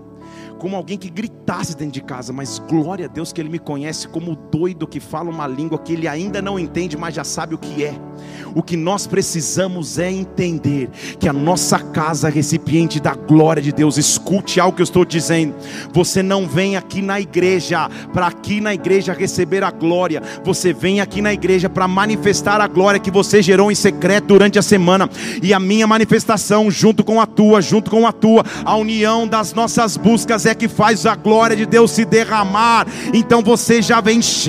como 0.59 0.77
alguém 0.77 0.99
que 0.99 1.09
gritasse 1.09 1.77
dentro 1.77 1.93
de 1.93 2.03
casa, 2.03 2.33
mas 2.33 2.59
glória 2.59 3.07
a 3.07 3.09
Deus 3.09 3.33
que 3.33 3.41
Ele 3.41 3.49
me 3.49 3.59
conhece 3.59 4.09
como 4.09 4.35
doido 4.57 4.87
que 4.87 5.01
fala 5.01 5.29
uma 5.29 5.47
língua 5.47 5.79
que 5.79 5.93
Ele 5.93 6.09
ainda 6.09 6.41
não 6.41 6.59
entende, 6.59 6.97
mas 6.97 7.15
já 7.15 7.25
sabe 7.25 7.55
o 7.55 7.59
que 7.59 7.85
é. 7.85 7.95
O 8.55 8.63
que 8.63 8.75
nós 8.75 9.07
precisamos 9.07 9.99
é 9.99 10.11
entender 10.11 10.89
que 11.19 11.29
a 11.29 11.33
nossa 11.33 11.79
casa 11.79 12.31
recipiente 12.31 12.99
da 12.99 13.15
glória 13.15 13.63
de 13.63 13.71
Deus. 13.71 13.99
Escute 13.99 14.59
algo 14.59 14.77
que 14.77 14.81
eu 14.81 14.85
estou 14.85 15.05
dizendo. 15.05 15.55
Você 15.93 16.23
não 16.23 16.49
vem 16.49 16.75
aqui 16.75 17.03
na 17.03 17.21
igreja 17.21 17.91
para 18.15 18.29
aqui 18.29 18.59
na 18.63 18.73
igreja 18.73 19.13
receber 19.13 19.63
a 19.63 19.71
glória. 19.71 20.23
Você 20.43 20.73
vem 20.73 21.03
aqui 21.03 21.21
na 21.21 21.35
igreja 21.35 21.69
para 21.69 21.87
manifestar 21.87 22.63
a 22.63 22.67
glória 22.67 22.99
que 22.99 23.11
você 23.11 23.43
gerou 23.43 23.71
em 23.71 23.75
secreto 23.75 24.29
durante 24.29 24.59
a 24.59 24.63
semana. 24.63 25.11
E 25.43 25.53
a 25.53 25.61
minha 25.61 25.87
manifestação, 25.87 26.71
junto 26.71 27.05
com 27.05 27.21
a 27.21 27.27
tua, 27.27 27.61
junto 27.61 27.91
com 27.91 28.07
a 28.07 28.13
tua, 28.13 28.43
a 28.65 28.75
união 28.75 29.29
das 29.29 29.53
nossas 29.53 29.99
buscas 29.99 30.47
é 30.47 30.55
que 30.55 30.67
faz 30.67 31.05
a 31.05 31.15
glória 31.15 31.55
de 31.55 31.67
Deus 31.67 31.91
se 31.91 32.07
derramar. 32.07 32.87
Então 33.13 33.43
você 33.43 33.83
já 33.83 34.01
vem 34.01 34.23
cheio, 34.23 34.46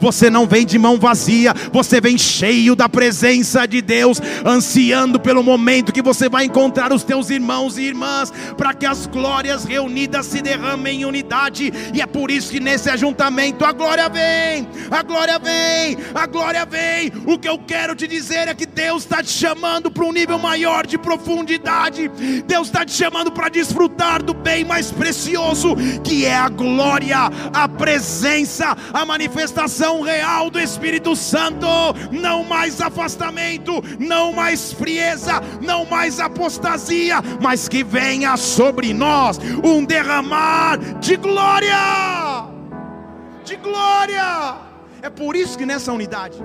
você 0.00 0.28
não 0.28 0.46
vem 0.46 0.66
de 0.66 0.78
mão 0.78 0.98
vazia, 0.98 1.54
você 1.72 2.00
vem 2.00 2.18
cheio 2.18 2.74
da 2.74 2.88
presença 2.88 3.66
de 3.66 3.80
Deus, 3.80 4.20
ansiando 4.44 5.18
pelo 5.18 5.42
momento 5.42 5.92
que 5.92 6.02
você 6.02 6.28
vai 6.28 6.44
encontrar 6.44 6.92
os 6.92 7.02
teus 7.02 7.30
irmãos 7.30 7.78
e 7.78 7.82
irmãs, 7.82 8.32
para 8.56 8.74
que 8.74 8.86
as 8.86 9.06
glórias 9.06 9.64
reunidas 9.64 10.26
se 10.26 10.42
derramem 10.42 11.02
em 11.02 11.04
unidade. 11.04 11.72
E 11.94 12.00
é 12.00 12.06
por 12.06 12.30
isso 12.30 12.50
que 12.50 12.60
nesse 12.60 12.90
ajuntamento 12.90 13.64
a 13.64 13.72
glória 13.72 14.08
vem, 14.08 14.68
a 14.90 15.02
glória 15.02 15.38
vem, 15.38 15.96
a 16.14 16.26
glória 16.26 16.66
vem. 16.66 17.12
O 17.26 17.38
que 17.38 17.48
eu 17.48 17.58
quero 17.58 17.94
te 17.94 18.06
dizer 18.06 18.48
é 18.48 18.54
que 18.54 18.66
Deus 18.66 19.02
está 19.02 19.22
te 19.22 19.30
chamando 19.30 19.90
para 19.90 20.04
um 20.04 20.12
nível 20.12 20.38
maior 20.38 20.86
de 20.86 20.98
profundidade. 20.98 22.10
Deus 22.46 22.68
está 22.68 22.84
te 22.84 22.92
chamando 22.92 23.32
para 23.32 23.48
desfrutar 23.48 24.22
do 24.22 24.34
bem 24.34 24.64
mais 24.64 24.90
precioso, 24.90 25.74
que 26.02 26.24
é 26.24 26.34
a 26.34 26.48
glória, 26.48 27.30
a 27.52 27.68
presença, 27.68 28.76
a 28.92 29.04
manifestação 29.04 29.27
real 30.02 30.50
do 30.50 30.58
Espírito 30.58 31.14
Santo. 31.14 31.66
Não 32.10 32.44
mais 32.44 32.80
afastamento, 32.80 33.82
não 33.98 34.32
mais 34.32 34.72
frieza, 34.72 35.40
não 35.60 35.84
mais 35.84 36.20
apostasia, 36.20 37.16
mas 37.40 37.68
que 37.68 37.82
venha 37.82 38.36
sobre 38.36 38.92
nós 38.92 39.38
um 39.64 39.84
derramar 39.84 40.78
de 41.00 41.16
glória. 41.16 42.48
De 43.44 43.56
glória. 43.56 44.56
É 45.02 45.08
por 45.10 45.36
isso 45.36 45.56
que 45.56 45.64
nessa 45.64 45.92
unidade 45.92 46.38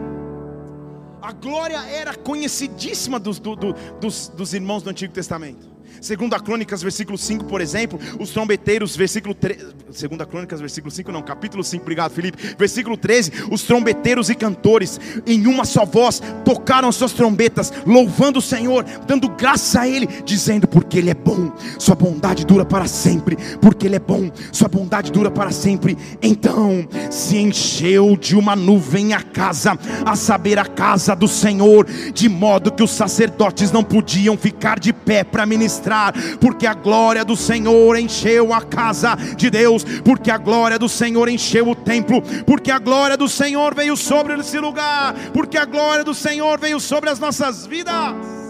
a 1.24 1.32
glória 1.32 1.80
era 1.88 2.14
conhecidíssima 2.14 3.18
dos, 3.18 3.40
do, 3.40 3.56
do, 3.56 3.74
dos, 4.02 4.28
dos 4.28 4.54
irmãos 4.54 4.84
do 4.84 4.90
Antigo 4.90 5.14
Testamento. 5.14 5.73
Segunda 6.04 6.38
Crônicas, 6.38 6.82
versículo 6.82 7.18
5, 7.18 7.46
por 7.46 7.62
exemplo, 7.62 7.98
os 8.20 8.32
trombeteiros, 8.32 8.94
versículo 8.94 9.34
3, 9.34 9.68
Segunda 9.90 10.26
Crônicas, 10.26 10.60
versículo 10.60 10.92
5, 10.92 11.10
não, 11.14 11.22
capítulo 11.22 11.64
5, 11.64 11.82
obrigado 11.82 12.12
Felipe, 12.12 12.56
versículo 12.60 12.98
13, 12.98 13.32
os 13.50 13.64
trombeteiros 13.64 14.30
e 14.30 14.36
cantores, 14.36 15.00
em 15.26 15.48
uma 15.48 15.64
só 15.64 15.86
voz, 15.86 16.22
tocaram 16.44 16.92
suas 16.92 17.14
trombetas, 17.14 17.72
louvando 17.86 18.40
o 18.40 18.42
Senhor, 18.42 18.84
dando 19.08 19.30
graça 19.30 19.80
a 19.80 19.88
Ele, 19.88 20.06
dizendo, 20.26 20.68
porque 20.68 20.98
Ele 20.98 21.10
é 21.10 21.14
bom, 21.14 21.54
Sua 21.80 21.96
bondade 21.96 22.46
dura 22.46 22.66
para 22.66 22.86
sempre, 22.86 23.38
porque 23.62 23.88
Ele 23.88 23.96
é 23.96 24.00
bom, 24.00 24.30
Sua 24.52 24.68
bondade 24.68 25.10
dura 25.10 25.32
para 25.32 25.52
sempre, 25.52 25.98
então, 26.22 26.86
se 27.10 27.38
encheu 27.38 28.18
de 28.18 28.36
uma 28.36 28.58
nuvem 28.58 29.14
a 29.14 29.22
casa, 29.22 29.80
a 30.06 30.18
saber, 30.18 30.60
a 30.60 30.66
casa 30.66 31.16
do 31.16 31.30
Senhor, 31.30 31.86
de 32.14 32.28
modo 32.28 32.74
que 32.74 32.84
os 32.84 32.92
sacerdotes 32.92 33.72
não 33.72 33.86
podiam 33.86 34.36
ficar 34.36 34.80
de 34.80 34.92
pé 34.92 35.24
para 35.24 35.46
ministrar, 35.46 35.93
porque 36.40 36.68
a 36.68 36.74
glória 36.74 37.24
do 37.24 37.36
Senhor 37.36 37.98
encheu 37.98 38.54
a 38.54 38.62
casa 38.62 39.16
de 39.36 39.50
Deus, 39.50 39.84
porque 40.04 40.32
a 40.32 40.38
glória 40.38 40.80
do 40.80 40.90
Senhor 40.90 41.30
encheu 41.30 41.70
o 41.70 41.76
templo, 41.76 42.22
porque 42.46 42.72
a 42.72 42.80
glória 42.80 43.18
do 43.18 43.30
Senhor 43.30 43.74
veio 43.76 43.96
sobre 43.96 44.34
esse 44.40 44.60
lugar, 44.60 45.14
porque 45.34 45.58
a 45.58 45.66
glória 45.66 46.04
do 46.04 46.14
Senhor 46.14 46.60
veio 46.60 46.80
sobre 46.80 47.10
as 47.10 47.20
nossas 47.20 47.66
vidas. 47.66 48.43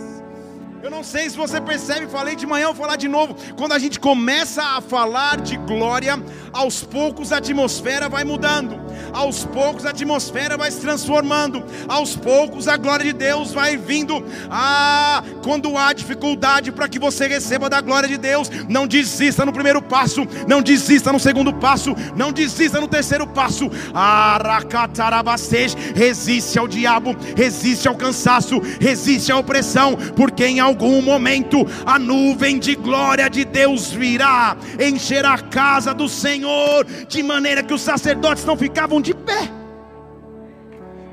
Eu 0.84 0.92
não 0.92 1.02
sei 1.02 1.30
se 1.30 1.38
você 1.38 1.62
percebe, 1.62 2.08
falei 2.08 2.36
de 2.36 2.46
manhã, 2.46 2.66
vou 2.66 2.76
falar 2.76 2.98
de 2.98 3.08
novo. 3.08 3.38
Quando 3.56 3.72
a 3.72 3.80
gente 3.80 3.98
começa 3.98 4.62
a 4.62 4.82
falar 4.82 5.40
de 5.40 5.56
glória, 5.56 6.22
aos 6.52 6.84
poucos 6.84 7.32
a 7.32 7.38
atmosfera 7.38 8.10
vai 8.10 8.26
mudando, 8.26 8.78
aos 9.14 9.46
poucos 9.46 9.86
a 9.86 9.92
atmosfera 9.92 10.58
vai 10.58 10.70
se 10.70 10.82
transformando, 10.82 11.64
aos 11.88 12.18
poucos 12.18 12.68
a 12.68 12.76
glória 12.76 13.06
de 13.06 13.14
Deus 13.14 13.54
vai 13.54 13.78
vindo. 13.78 14.26
Ah, 14.52 15.24
quando 15.42 15.78
há 15.78 15.94
dificuldade 15.94 16.70
para 16.70 16.90
que 16.90 17.00
você 17.00 17.28
receba 17.28 17.70
da 17.70 17.80
glória 17.80 18.10
de 18.10 18.18
Deus, 18.18 18.50
não 18.68 18.86
desista 18.86 19.46
no 19.46 19.54
primeiro 19.54 19.82
passo, 19.82 20.28
não 20.50 20.62
desista 20.62 21.14
no 21.14 21.20
segundo 21.20 21.54
passo, 21.54 21.96
não 22.14 22.34
desista 22.34 22.82
no 22.82 22.90
terceiro 22.90 23.26
passo. 23.26 23.72
Aracatarabastej, 23.94 25.76
resiste 25.96 26.60
ao 26.60 26.68
diabo, 26.68 27.16
resiste 27.38 27.88
ao 27.88 27.96
cansaço, 27.96 28.62
resiste 28.82 29.32
à 29.32 29.38
opressão, 29.38 29.96
porque 30.14 30.46
em 30.46 30.60
algum 30.74 31.02
momento 31.02 31.66
a 31.86 32.00
nuvem 32.00 32.58
de 32.58 32.76
glória 32.76 33.30
de 33.30 33.46
Deus 33.46 33.92
virá, 33.92 34.58
encher 34.80 35.24
a 35.26 35.38
casa 35.38 35.94
do 35.94 36.10
Senhor, 36.10 36.86
de 37.08 37.22
maneira 37.22 37.64
que 37.64 37.74
os 37.74 37.82
sacerdotes 37.82 38.44
não 38.44 38.58
ficavam 38.58 39.00
de 39.00 39.14
pé. 39.14 39.50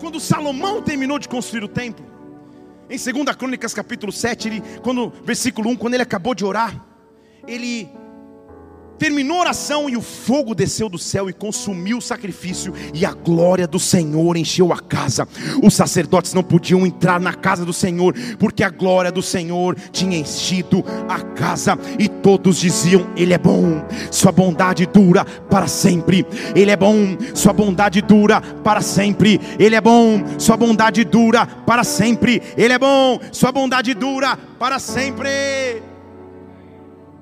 Quando 0.00 0.18
Salomão 0.18 0.80
terminou 0.80 1.18
de 1.18 1.28
construir 1.28 1.62
o 1.62 1.68
templo, 1.68 2.04
em 2.88 2.96
2 2.96 3.36
Crônicas 3.36 3.74
capítulo 3.74 4.10
7, 4.10 4.48
ele, 4.48 4.62
quando, 4.82 5.12
versículo 5.24 5.70
1, 5.70 5.76
quando 5.76 5.94
ele 5.94 6.02
acabou 6.02 6.34
de 6.34 6.44
orar, 6.44 6.74
ele 7.46 7.88
Terminou 9.00 9.38
a 9.38 9.40
oração 9.40 9.88
e 9.88 9.96
o 9.96 10.02
fogo 10.02 10.54
desceu 10.54 10.86
do 10.86 10.98
céu 10.98 11.30
e 11.30 11.32
consumiu 11.32 11.96
o 11.96 12.02
sacrifício, 12.02 12.74
e 12.92 13.06
a 13.06 13.14
glória 13.14 13.66
do 13.66 13.78
Senhor 13.78 14.36
encheu 14.36 14.74
a 14.74 14.78
casa. 14.78 15.26
Os 15.62 15.72
sacerdotes 15.72 16.34
não 16.34 16.42
podiam 16.42 16.86
entrar 16.86 17.18
na 17.18 17.32
casa 17.32 17.64
do 17.64 17.72
Senhor, 17.72 18.14
porque 18.38 18.62
a 18.62 18.68
glória 18.68 19.10
do 19.10 19.22
Senhor 19.22 19.74
tinha 19.90 20.18
enchido 20.18 20.84
a 21.08 21.18
casa, 21.18 21.78
e 21.98 22.10
todos 22.10 22.60
diziam: 22.60 23.06
Ele 23.16 23.32
é 23.32 23.38
bom, 23.38 23.82
Sua 24.10 24.30
bondade 24.30 24.84
dura 24.84 25.24
para 25.24 25.66
sempre. 25.66 26.26
Ele 26.54 26.70
é 26.70 26.76
bom, 26.76 27.16
Sua 27.34 27.54
bondade 27.54 28.02
dura 28.02 28.42
para 28.42 28.82
sempre. 28.82 29.40
Ele 29.58 29.76
é 29.76 29.80
bom, 29.80 30.22
Sua 30.38 30.58
bondade 30.58 31.04
dura 31.04 31.46
para 31.46 31.84
sempre. 31.84 32.42
Ele 32.54 32.74
é 32.74 32.78
bom, 32.78 33.18
Sua 33.32 33.50
bondade 33.50 33.94
dura 33.94 34.36
para 34.58 34.78
sempre. 34.78 35.82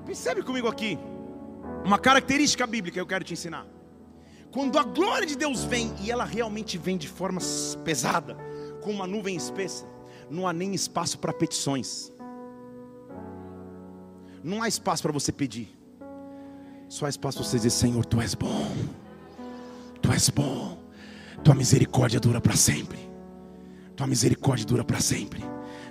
Percebe 0.05 0.41
comigo 0.41 0.67
aqui 0.67 0.99
uma 1.85 1.97
característica 1.97 2.65
bíblica 2.67 2.95
que 2.95 3.01
eu 3.01 3.07
quero 3.07 3.23
te 3.23 3.33
ensinar. 3.33 3.65
Quando 4.51 4.79
a 4.79 4.83
glória 4.83 5.27
de 5.27 5.35
Deus 5.35 5.63
vem 5.63 5.93
e 6.01 6.11
ela 6.11 6.25
realmente 6.25 6.77
vem 6.77 6.97
de 6.97 7.07
forma 7.07 7.39
pesada, 7.83 8.35
com 8.81 8.91
uma 8.91 9.05
nuvem 9.05 9.35
espessa, 9.35 9.85
não 10.29 10.47
há 10.47 10.53
nem 10.53 10.73
espaço 10.73 11.19
para 11.19 11.33
petições. 11.33 12.11
Não 14.43 14.63
há 14.63 14.67
espaço 14.67 15.03
para 15.03 15.11
você 15.11 15.31
pedir. 15.31 15.77
Só 16.87 17.05
há 17.05 17.09
espaço 17.09 17.37
para 17.37 17.47
você 17.47 17.57
dizer: 17.57 17.69
Senhor, 17.69 18.05
tu 18.05 18.19
és 18.21 18.33
bom. 18.33 18.71
Tu 20.01 20.11
és 20.11 20.29
bom. 20.29 20.77
Tua 21.43 21.53
misericórdia 21.53 22.19
dura 22.19 22.41
para 22.41 22.55
sempre. 22.55 22.97
Tua 23.95 24.07
misericórdia 24.07 24.65
dura 24.65 24.83
para 24.83 24.99
sempre. 24.99 25.43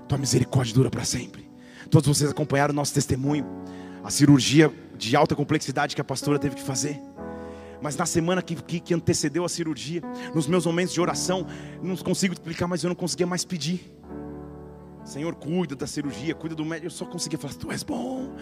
Tua 0.08 0.18
misericórdia 0.18 0.74
dura 0.74 0.90
para 0.90 1.04
sempre. 1.04 1.48
Todos 1.90 2.08
vocês 2.08 2.30
acompanharam 2.30 2.72
o 2.72 2.76
nosso 2.76 2.92
testemunho, 2.92 3.46
a 4.02 4.10
cirurgia 4.10 4.72
de 4.96 5.14
alta 5.16 5.34
complexidade 5.34 5.94
que 5.94 6.00
a 6.00 6.04
pastora 6.04 6.38
teve 6.38 6.56
que 6.56 6.62
fazer. 6.62 7.00
Mas 7.80 7.96
na 7.96 8.06
semana 8.06 8.42
que, 8.42 8.56
que, 8.56 8.80
que 8.80 8.94
antecedeu 8.94 9.44
a 9.44 9.48
cirurgia, 9.48 10.02
nos 10.34 10.46
meus 10.46 10.66
momentos 10.66 10.92
de 10.92 11.00
oração, 11.00 11.46
não 11.82 11.96
consigo 11.96 12.34
explicar, 12.34 12.66
mas 12.66 12.82
eu 12.82 12.88
não 12.88 12.96
conseguia 12.96 13.26
mais 13.26 13.44
pedir. 13.44 13.92
Senhor, 15.04 15.34
cuida 15.36 15.74
da 15.74 15.86
cirurgia, 15.86 16.34
cuida 16.34 16.54
do 16.54 16.64
médico. 16.64 16.86
Eu 16.86 16.90
só 16.90 17.06
conseguia 17.06 17.38
falar: 17.38 17.54
Tu 17.54 17.72
és 17.72 17.82
bom, 17.82 18.34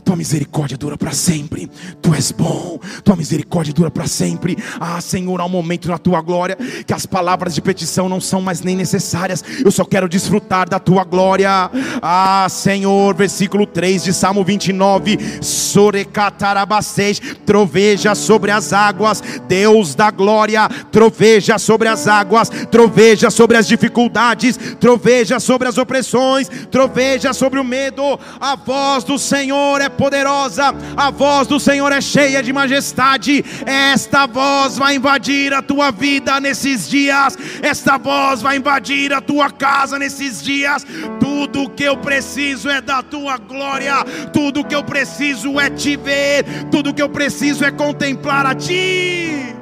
tua 0.00 0.16
misericórdia 0.16 0.76
dura 0.76 0.96
para 0.96 1.12
sempre. 1.12 1.70
Tu 2.00 2.14
és 2.14 2.32
bom, 2.32 2.78
tua 3.04 3.16
misericórdia 3.16 3.72
dura 3.72 3.90
para 3.90 4.06
sempre. 4.06 4.56
Ah, 4.78 5.00
Senhor, 5.00 5.40
há 5.40 5.44
um 5.44 5.50
momento 5.50 5.88
na 5.88 5.98
tua 5.98 6.20
glória 6.20 6.56
que 6.86 6.92
as 6.92 7.06
palavras 7.06 7.54
de 7.54 7.60
petição 7.60 8.08
não 8.08 8.20
são 8.20 8.40
mais 8.40 8.62
nem 8.62 8.76
necessárias. 8.76 9.44
Eu 9.64 9.70
só 9.70 9.84
quero 9.84 10.08
desfrutar 10.08 10.68
da 10.68 10.78
tua 10.78 11.04
glória. 11.04 11.70
Ah, 12.00 12.46
Senhor, 12.48 13.14
versículo 13.14 13.66
3 13.66 14.04
de 14.04 14.12
Salmo 14.12 14.44
29: 14.44 15.18
Sorecatarabaceis, 15.42 17.20
troveja 17.44 18.14
sobre 18.14 18.50
as 18.50 18.72
águas, 18.72 19.22
Deus 19.46 19.94
da 19.94 20.10
glória, 20.10 20.68
troveja 20.90 21.58
sobre 21.58 21.88
as 21.88 22.08
águas, 22.08 22.50
troveja 22.70 23.30
sobre 23.30 23.56
as 23.56 23.66
dificuldades, 23.66 24.58
troveja 24.78 25.38
sobre 25.38 25.68
as 25.68 25.76
opressões 25.76 26.48
troveja 26.70 27.32
sobre 27.32 27.58
o 27.58 27.64
medo. 27.64 28.18
A 28.40 28.56
voz 28.56 29.04
do 29.04 29.18
Senhor 29.18 29.80
é 29.80 29.88
poderosa, 29.90 30.74
a 30.96 31.10
voz 31.10 31.46
do 31.46 31.60
Senhor 31.60 31.90
é 31.92 32.00
cheia 32.00 32.42
de 32.42 32.52
majestade. 32.52 33.44
Esta 33.66 34.26
voz 34.26 34.78
vai 34.78 34.96
invadir 34.96 35.52
a 35.52 35.62
tua 35.62 35.90
vida 35.90 36.40
nesses 36.40 36.88
dias, 36.88 37.36
esta 37.62 37.98
voz 37.98 38.42
vai 38.42 38.56
invadir 38.56 39.12
a 39.12 39.20
tua 39.20 39.50
casa 39.50 39.98
nesses 39.98 40.42
dias. 40.42 40.86
Tudo 41.18 41.70
que 41.70 41.84
eu 41.84 41.96
preciso 41.96 42.68
é 42.68 42.80
da 42.80 43.02
tua 43.02 43.36
glória, 43.36 44.04
tudo 44.32 44.64
que 44.64 44.74
eu 44.74 44.84
preciso 44.84 45.58
é 45.60 45.68
te 45.68 45.96
ver, 45.96 46.44
tudo 46.70 46.94
que 46.94 47.02
eu 47.02 47.08
preciso 47.08 47.64
é 47.64 47.70
contemplar 47.70 48.46
a 48.46 48.54
ti. 48.54 49.54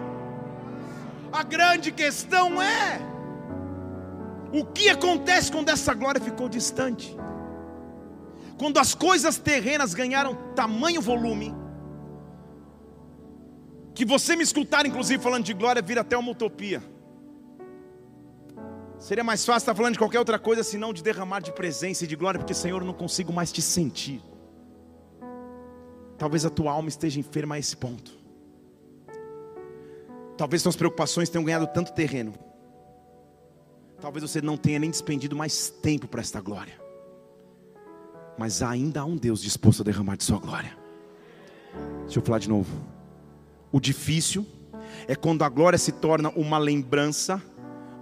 A 1.32 1.42
grande 1.42 1.92
questão 1.92 2.60
é 2.60 3.00
o 4.52 4.64
que 4.64 4.88
acontece 4.88 5.52
quando 5.52 5.68
essa 5.68 5.92
glória 5.94 6.20
ficou 6.20 6.48
distante? 6.48 7.16
Quando 8.58 8.78
as 8.78 8.94
coisas 8.94 9.38
terrenas 9.38 9.94
ganharam 9.94 10.34
tamanho 10.54 11.00
volume, 11.00 11.54
que 13.94 14.04
você 14.04 14.36
me 14.36 14.42
escutar, 14.42 14.84
inclusive, 14.86 15.22
falando 15.22 15.44
de 15.44 15.54
glória, 15.54 15.80
vira 15.80 16.00
até 16.00 16.16
uma 16.16 16.32
utopia. 16.32 16.82
Seria 18.98 19.22
mais 19.22 19.44
fácil 19.44 19.58
estar 19.58 19.74
falando 19.74 19.92
de 19.92 19.98
qualquer 19.98 20.18
outra 20.18 20.38
coisa 20.38 20.62
senão 20.64 20.92
de 20.92 21.02
derramar 21.02 21.40
de 21.40 21.52
presença 21.52 22.04
e 22.04 22.06
de 22.06 22.16
glória, 22.16 22.38
porque 22.38 22.54
Senhor, 22.54 22.82
eu 22.82 22.86
não 22.86 22.94
consigo 22.94 23.32
mais 23.32 23.52
te 23.52 23.62
sentir. 23.62 24.20
Talvez 26.16 26.44
a 26.44 26.50
tua 26.50 26.72
alma 26.72 26.88
esteja 26.88 27.20
enferma 27.20 27.54
a 27.54 27.58
esse 27.58 27.76
ponto. 27.76 28.18
Talvez 30.36 30.62
suas 30.62 30.76
preocupações 30.76 31.28
tenham 31.28 31.44
ganhado 31.44 31.66
tanto 31.68 31.92
terreno 31.92 32.34
Talvez 34.00 34.22
você 34.22 34.40
não 34.40 34.56
tenha 34.56 34.78
nem 34.78 34.90
despendido 34.90 35.34
mais 35.34 35.68
tempo 35.68 36.06
para 36.06 36.20
esta 36.20 36.40
glória. 36.40 36.87
Mas 38.38 38.62
ainda 38.62 39.00
há 39.00 39.04
um 39.04 39.16
Deus 39.16 39.42
disposto 39.42 39.80
a 39.80 39.84
derramar 39.84 40.16
de 40.16 40.22
sua 40.24 40.38
glória. 40.38 40.78
Deixa 42.04 42.20
eu 42.20 42.22
falar 42.22 42.38
de 42.38 42.48
novo. 42.48 42.70
O 43.72 43.80
difícil 43.80 44.46
é 45.06 45.14
quando 45.14 45.42
a 45.42 45.48
glória 45.48 45.78
se 45.78 45.92
torna 45.92 46.30
uma 46.30 46.56
lembrança 46.56 47.42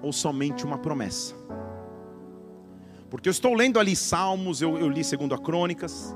ou 0.02 0.12
somente 0.12 0.64
uma 0.64 0.78
promessa. 0.78 1.34
Porque 3.08 3.28
eu 3.28 3.32
estou 3.32 3.54
lendo 3.54 3.80
ali 3.80 3.96
Salmos, 3.96 4.60
eu, 4.60 4.76
eu 4.76 4.88
li 4.88 5.02
segundo 5.02 5.34
a 5.34 5.38
Crônicas. 5.38 6.14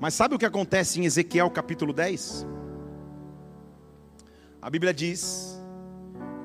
Mas 0.00 0.14
sabe 0.14 0.34
o 0.34 0.38
que 0.38 0.46
acontece 0.46 0.98
em 0.98 1.04
Ezequiel 1.04 1.50
capítulo 1.50 1.92
10? 1.92 2.46
A 4.60 4.70
Bíblia 4.70 4.94
diz 4.94 5.60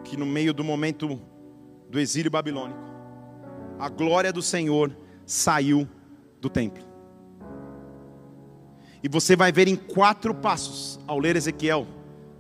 que 0.03 0.17
no 0.17 0.25
meio 0.25 0.53
do 0.53 0.63
momento 0.63 1.19
do 1.89 1.99
exílio 1.99 2.29
babilônico, 2.29 2.79
a 3.79 3.89
glória 3.89 4.33
do 4.33 4.41
Senhor 4.41 4.95
saiu 5.25 5.87
do 6.39 6.49
templo. 6.49 6.83
E 9.03 9.07
você 9.07 9.35
vai 9.35 9.51
ver 9.51 9.67
em 9.67 9.75
quatro 9.75 10.33
passos 10.33 10.99
ao 11.07 11.19
ler 11.19 11.35
Ezequiel. 11.35 11.87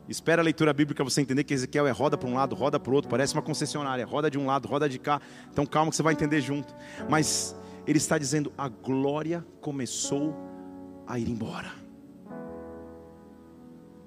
Espera 0.09 0.41
a 0.41 0.43
leitura 0.43 0.73
bíblica 0.73 1.03
você 1.03 1.21
entender 1.21 1.43
que 1.43 1.53
Ezequiel 1.53 1.85
é 1.85 1.91
roda 1.91 2.17
para 2.17 2.29
um 2.29 2.33
lado, 2.33 2.55
roda 2.55 2.79
para 2.79 2.91
o 2.91 2.95
outro, 2.95 3.09
parece 3.09 3.33
uma 3.33 3.41
concessionária, 3.41 4.05
roda 4.05 4.31
de 4.31 4.37
um 4.37 4.45
lado, 4.45 4.67
roda 4.67 4.87
de 4.87 4.97
cá. 4.97 5.21
Então 5.51 5.65
calma 5.65 5.91
que 5.91 5.97
você 5.97 6.03
vai 6.03 6.13
entender 6.13 6.41
junto. 6.41 6.73
Mas 7.09 7.55
ele 7.85 7.97
está 7.97 8.17
dizendo: 8.17 8.51
a 8.57 8.69
glória 8.69 9.45
começou 9.59 10.35
a 11.05 11.19
ir 11.19 11.29
embora. 11.29 11.71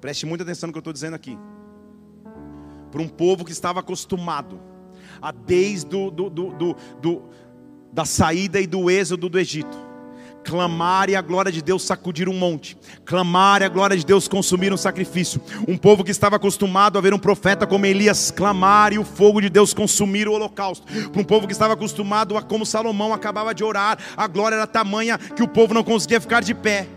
Preste 0.01 0.25
muita 0.25 0.45
atenção 0.45 0.69
no 0.69 0.73
que 0.73 0.79
eu 0.79 0.81
estou 0.81 0.93
dizendo 0.93 1.15
aqui. 1.15 1.39
Para 2.91 3.03
um 3.03 3.09
povo 3.09 3.45
que 3.45 3.53
estava 3.53 3.81
acostumado 3.81 4.59
a 5.21 5.31
desde 5.31 5.87
do, 5.87 6.11
do, 6.11 6.31
do, 6.31 6.77
do, 7.01 7.23
da 7.93 8.05
saída 8.05 8.61
e 8.61 8.67
do 8.67 8.91
êxodo 8.91 9.29
do 9.29 9.39
Egito. 9.39 9.91
Clamar 10.43 11.11
e 11.11 11.17
a 11.17 11.21
glória 11.21 11.53
de 11.53 11.61
Deus 11.61 11.83
sacudir 11.83 12.27
um 12.27 12.33
monte, 12.33 12.75
clamar 13.05 13.61
e 13.61 13.65
a 13.65 13.69
glória 13.69 13.95
de 13.95 14.07
Deus 14.07 14.27
consumir 14.27 14.73
um 14.73 14.77
sacrifício. 14.77 15.41
Um 15.69 15.77
povo 15.77 16.03
que 16.03 16.11
estava 16.11 16.37
acostumado 16.37 16.97
a 16.97 17.01
ver 17.01 17.13
um 17.13 17.19
profeta 17.19 17.67
como 17.67 17.85
Elias 17.85 18.31
clamar 18.31 18.93
e 18.93 18.99
o 18.99 19.05
fogo 19.05 19.43
de 19.43 19.51
Deus 19.51 19.75
consumir 19.75 20.27
o 20.29 20.33
holocausto. 20.33 20.87
Para 21.11 21.21
um 21.21 21.25
povo 21.25 21.47
que 21.47 21.53
estava 21.53 21.75
acostumado 21.75 22.39
a, 22.39 22.43
como 22.43 22.65
Salomão 22.65 23.13
acabava 23.13 23.55
de 23.55 23.63
orar, 23.63 23.99
a 24.17 24.27
glória 24.27 24.57
era 24.57 24.67
tamanha 24.67 25.19
que 25.19 25.43
o 25.43 25.49
povo 25.49 25.75
não 25.75 25.85
conseguia 25.85 26.21
ficar 26.21 26.43
de 26.43 26.55
pé. 26.55 26.89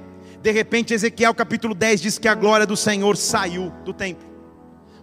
De 0.41 0.51
repente, 0.51 0.93
Ezequiel 0.93 1.34
capítulo 1.34 1.75
10 1.75 2.01
diz 2.01 2.17
que 2.17 2.29
a 2.29 2.36
glória 2.36 2.65
do 2.65 2.77
Senhor 2.77 3.17
saiu 3.17 3.73
do 3.84 3.93
templo, 3.93 4.27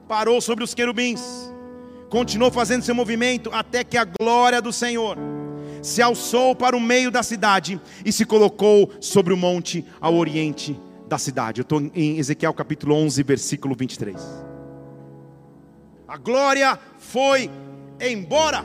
parou 0.08 0.40
sobre 0.40 0.64
os 0.64 0.72
querubins 0.74 1.50
continuou 2.10 2.50
fazendo 2.50 2.82
seu 2.82 2.94
movimento 2.94 3.50
até 3.52 3.84
que 3.84 3.96
a 3.96 4.04
glória 4.04 4.60
do 4.60 4.72
Senhor 4.72 5.16
se 5.82 6.02
alçou 6.02 6.54
para 6.54 6.76
o 6.76 6.80
meio 6.80 7.10
da 7.10 7.22
cidade 7.22 7.80
e 8.04 8.12
se 8.12 8.24
colocou 8.24 8.90
sobre 9.00 9.32
o 9.32 9.36
monte 9.36 9.84
ao 10.00 10.14
oriente 10.14 10.78
da 11.08 11.18
cidade. 11.18 11.60
Eu 11.60 11.62
estou 11.62 11.80
em 11.94 12.18
Ezequiel 12.18 12.54
capítulo 12.54 12.94
11, 12.94 13.22
versículo 13.22 13.74
23. 13.74 14.20
A 16.06 16.16
glória 16.16 16.78
foi 16.98 17.50
embora. 18.00 18.64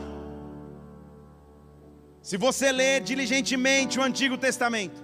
Se 2.21 2.37
você 2.37 2.71
ler 2.71 3.01
diligentemente 3.01 3.99
o 3.99 4.03
Antigo 4.03 4.37
Testamento, 4.37 5.03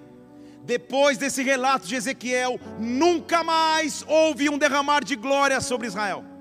depois 0.63 1.17
desse 1.17 1.43
relato 1.43 1.87
de 1.87 1.95
Ezequiel, 1.95 2.59
nunca 2.79 3.43
mais 3.43 4.03
houve 4.07 4.49
um 4.49 4.57
derramar 4.57 5.03
de 5.03 5.15
glória 5.15 5.61
sobre 5.61 5.87
Israel 5.87 6.31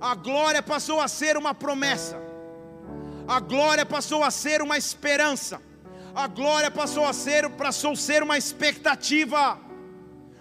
a 0.00 0.14
glória 0.14 0.62
passou 0.62 1.00
a 1.00 1.08
ser 1.08 1.36
uma 1.36 1.54
promessa, 1.54 2.16
a 3.28 3.40
glória 3.40 3.84
passou 3.84 4.24
a 4.24 4.30
ser 4.30 4.62
uma 4.62 4.78
esperança, 4.78 5.60
a 6.14 6.26
glória 6.26 6.70
passou 6.70 7.04
a 7.04 7.12
ser, 7.12 7.48
passou 7.50 7.92
a 7.92 7.96
ser 7.96 8.22
uma 8.22 8.38
expectativa. 8.38 9.60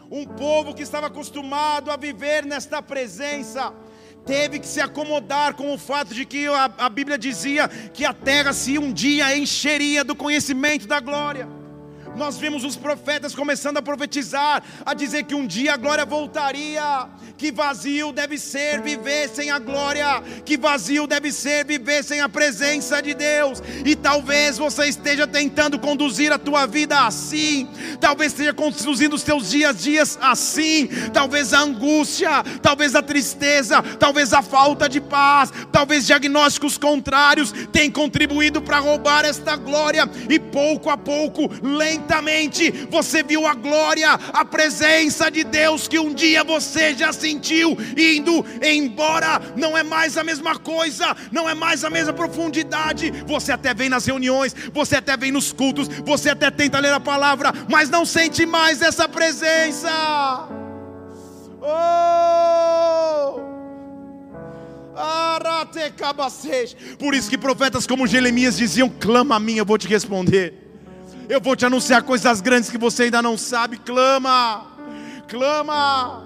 Um 0.09 0.25
povo 0.25 0.73
que 0.73 0.81
estava 0.81 1.07
acostumado 1.07 1.91
a 1.91 1.97
viver 1.97 2.45
nesta 2.45 2.81
presença, 2.81 3.73
teve 4.25 4.57
que 4.59 4.67
se 4.67 4.79
acomodar 4.79 5.53
com 5.53 5.73
o 5.73 5.77
fato 5.77 6.13
de 6.13 6.25
que 6.25 6.47
a, 6.47 6.71
a 6.77 6.87
Bíblia 6.87 7.17
dizia 7.17 7.67
que 7.67 8.05
a 8.05 8.13
terra 8.13 8.53
se 8.53 8.79
um 8.79 8.93
dia 8.93 9.37
encheria 9.37 10.05
do 10.05 10.15
conhecimento 10.15 10.87
da 10.87 11.01
glória. 11.01 11.56
Nós 12.17 12.39
vimos 12.39 12.63
os 12.63 12.75
profetas 12.75 13.35
começando 13.35 13.77
a 13.77 13.81
profetizar, 13.81 14.63
a 14.83 14.95
dizer 14.95 15.23
que 15.25 15.35
um 15.35 15.45
dia 15.45 15.75
a 15.75 15.77
glória 15.77 16.03
voltaria, 16.03 17.07
que 17.37 17.51
vazio 17.51 18.11
deve 18.11 18.39
ser 18.39 18.81
viver 18.81 19.29
sem 19.29 19.51
a 19.51 19.59
glória, 19.59 20.23
que 20.43 20.57
vazio 20.57 21.05
deve 21.05 21.31
ser 21.31 21.63
viver 21.63 22.03
sem 22.03 22.19
a 22.19 22.27
presença 22.27 22.99
de 23.03 23.13
Deus. 23.13 23.61
E 23.85 23.95
talvez 23.95 24.57
você 24.57 24.87
esteja 24.87 25.27
tentando 25.27 25.77
conduzir 25.77 26.31
a 26.31 26.39
tua 26.39 26.65
vida 26.65 27.05
assim, 27.05 27.69
talvez 28.01 28.31
esteja 28.31 28.51
conduzindo 28.51 29.15
os 29.15 29.21
teus 29.21 29.51
dias 29.51 29.83
dias 29.83 30.17
assim, 30.19 30.89
talvez 31.13 31.53
a 31.53 31.59
angústia, 31.59 32.43
talvez 32.63 32.95
a 32.95 33.03
tristeza, 33.03 33.83
talvez 33.99 34.33
a 34.33 34.41
falta 34.41 34.89
de 34.89 34.99
paz, 34.99 35.53
talvez 35.71 36.07
diagnósticos 36.07 36.79
contrários 36.79 37.53
tenham 37.71 37.91
contribuído 37.91 38.59
para 38.59 38.79
roubar 38.79 39.23
esta 39.23 39.55
glória 39.55 40.09
e 40.27 40.39
pouco 40.39 40.89
a 40.89 40.97
pouco, 40.97 41.47
lentamente 41.61 42.06
você 42.89 43.23
viu 43.23 43.45
a 43.45 43.53
glória, 43.53 44.11
a 44.11 44.45
presença 44.45 45.29
de 45.29 45.43
Deus 45.43 45.87
que 45.87 45.99
um 45.99 46.13
dia 46.13 46.43
você 46.43 46.93
já 46.93 47.11
sentiu 47.11 47.77
indo 47.97 48.45
embora. 48.63 49.41
Não 49.55 49.77
é 49.77 49.83
mais 49.83 50.17
a 50.17 50.23
mesma 50.23 50.57
coisa, 50.57 51.15
não 51.31 51.49
é 51.49 51.53
mais 51.53 51.83
a 51.83 51.89
mesma 51.89 52.13
profundidade. 52.13 53.11
Você 53.25 53.51
até 53.51 53.73
vem 53.73 53.89
nas 53.89 54.05
reuniões, 54.05 54.55
você 54.73 54.97
até 54.97 55.15
vem 55.17 55.31
nos 55.31 55.51
cultos, 55.51 55.87
você 56.05 56.29
até 56.29 56.49
tenta 56.51 56.79
ler 56.79 56.93
a 56.93 56.99
palavra, 56.99 57.51
mas 57.69 57.89
não 57.89 58.05
sente 58.05 58.45
mais 58.45 58.81
essa 58.81 59.07
presença. 59.07 59.89
Oh! 61.61 62.27
Por 66.97 67.13
isso 67.13 67.29
que 67.29 67.37
profetas 67.37 67.85
como 67.85 68.07
Jeremias 68.07 68.57
diziam: 68.57 68.89
clama 68.89 69.35
a 69.35 69.39
mim, 69.39 69.55
eu 69.57 69.65
vou 69.65 69.77
te 69.77 69.87
responder. 69.87 70.66
Eu 71.29 71.41
vou 71.41 71.55
te 71.55 71.65
anunciar 71.65 72.03
coisas 72.03 72.39
grandes 72.39 72.69
que 72.69 72.77
você 72.77 73.03
ainda 73.03 73.21
não 73.21 73.37
sabe. 73.37 73.77
Clama, 73.77 74.65
clama. 75.27 76.25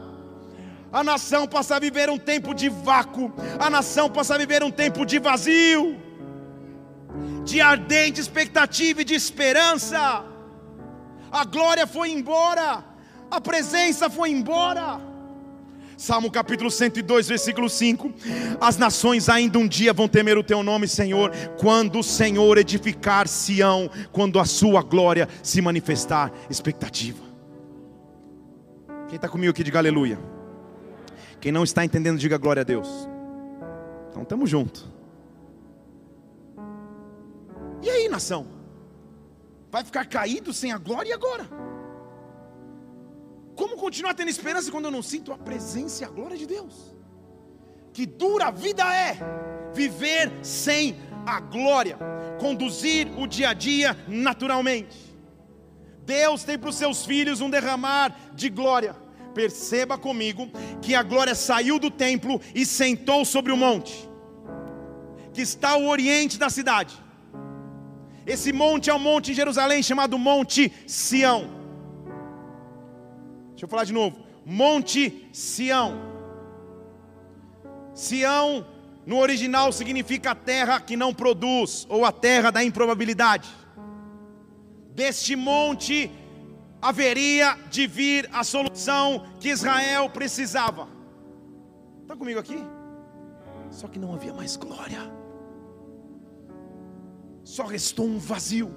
A 0.94 1.04
nação 1.04 1.48
passa 1.48 1.78
a 1.78 1.80
viver 1.80 2.10
um 2.10 2.18
tempo 2.18 2.54
de 2.54 2.68
vácuo, 2.68 3.34
a 3.58 3.70
nação 3.70 4.10
passa 4.10 4.36
a 4.36 4.38
viver 4.38 4.62
um 4.62 4.70
tempo 4.70 5.06
de 5.06 5.20
vazio, 5.20 5.98
de 7.46 7.62
ardente 7.62 8.20
expectativa 8.20 9.02
e 9.02 9.06
de 9.06 9.16
esperança. 9.16 10.26
A 11.32 11.46
glória 11.46 11.88
foi 11.88 12.12
embora, 12.12 12.84
a 13.30 13.40
presença 13.40 14.10
foi 14.10 14.32
embora. 14.32 15.11
Salmo 16.02 16.32
capítulo 16.32 16.72
102, 16.72 17.28
versículo 17.28 17.70
5. 17.70 18.12
As 18.60 18.76
nações 18.76 19.30
ainda 19.30 19.60
um 19.60 19.68
dia 19.68 19.94
vão 19.94 20.08
temer 20.08 20.36
o 20.36 20.44
teu 20.44 20.64
nome, 20.64 20.88
Senhor, 20.88 21.32
quando 21.60 22.00
o 22.00 22.04
Senhor 22.04 22.58
edificar 22.58 23.28
Sião, 23.28 23.88
quando 24.12 24.40
a 24.40 24.46
sua 24.46 24.82
glória 24.82 25.30
se 25.44 25.62
manifestar. 25.62 26.32
Expectativa. 26.50 27.24
Quem 29.10 29.18
está 29.18 29.30
comigo 29.30 29.52
aqui, 29.52 29.64
diga 29.64 29.78
aleluia. 29.78 30.18
Quem 31.40 31.52
não 31.52 31.64
está 31.64 31.86
entendendo, 31.86 32.18
diga 32.18 32.36
glória 32.36 32.62
a 32.62 32.66
Deus. 32.66 32.90
Então 34.10 34.24
estamos 34.24 34.50
juntos. 34.50 34.90
E 37.84 37.90
aí, 37.92 38.10
nação? 38.10 38.48
Vai 39.70 39.84
ficar 39.84 40.08
caído 40.08 40.52
sem 40.52 40.72
a 40.72 40.80
glória 40.80 41.14
agora? 41.14 41.48
Como 43.56 43.78
continuar 43.78 44.14
tendo 44.14 44.30
esperança 44.30 44.72
quando 44.72 44.86
eu 44.86 44.92
não 44.92 45.02
sinto 45.02 45.32
a 45.32 45.38
presença 45.38 46.04
e 46.04 46.06
a 46.06 46.10
glória 46.10 46.38
de 46.38 46.46
Deus? 46.46 46.96
Que 47.94 48.06
dura 48.06 48.48
a 48.48 48.52
vida 48.52 48.84
é 48.94 49.18
viver 49.74 50.32
sem 50.42 50.96
a 51.26 51.40
glória, 51.40 51.98
conduzir 52.40 53.08
o 53.20 53.28
dia 53.28 53.50
a 53.50 53.54
dia 53.54 53.98
naturalmente. 54.08 54.98
Deus 56.04 56.44
tem 56.44 56.58
para 56.58 56.70
os 56.70 56.76
seus 56.76 57.06
filhos 57.06 57.42
um 57.42 57.50
derramar 57.50 58.16
de 58.34 58.50
glória. 58.50 58.96
Perceba 59.34 59.98
comigo 59.98 60.50
que 60.82 60.94
a 60.96 61.04
glória 61.04 61.36
saiu 61.36 61.80
do 61.80 61.90
templo 61.90 62.42
e 62.54 62.66
sentou 62.66 63.24
sobre 63.24 63.52
o 63.52 63.58
monte, 63.58 64.10
que 65.34 65.42
está 65.42 65.70
ao 65.72 65.86
oriente 65.86 66.38
da 66.38 66.50
cidade. 66.50 66.94
Esse 68.26 68.52
monte 68.52 68.90
é 68.90 68.94
um 68.94 69.00
monte 69.00 69.32
em 69.32 69.34
Jerusalém 69.34 69.82
chamado 69.82 70.18
Monte 70.18 70.72
Sião. 70.86 71.61
Deixa 73.62 73.68
eu 73.68 73.70
falar 73.70 73.84
de 73.84 73.94
novo. 73.94 74.18
Monte 74.44 75.30
Sião. 75.32 75.94
Sião, 77.94 78.66
no 79.06 79.20
original, 79.20 79.72
significa 79.72 80.32
a 80.32 80.36
terra 80.36 80.82
que 80.82 80.98
não 80.98 81.14
produz, 81.14 81.86
ou 81.88 82.04
a 82.04 82.12
terra 82.12 82.50
da 82.50 82.64
improbabilidade. 82.64 83.48
Deste 84.96 85.36
monte 85.36 86.10
haveria 86.82 87.56
de 87.70 87.86
vir 87.86 88.28
a 88.34 88.44
solução 88.44 89.28
que 89.40 89.50
Israel 89.50 90.10
precisava. 90.10 90.88
Está 92.02 92.16
comigo 92.16 92.40
aqui? 92.40 92.58
Só 93.70 93.88
que 93.88 94.00
não 94.00 94.16
havia 94.16 94.34
mais 94.34 94.58
glória, 94.58 95.02
só 97.44 97.64
restou 97.66 98.08
um 98.08 98.18
vazio 98.18 98.74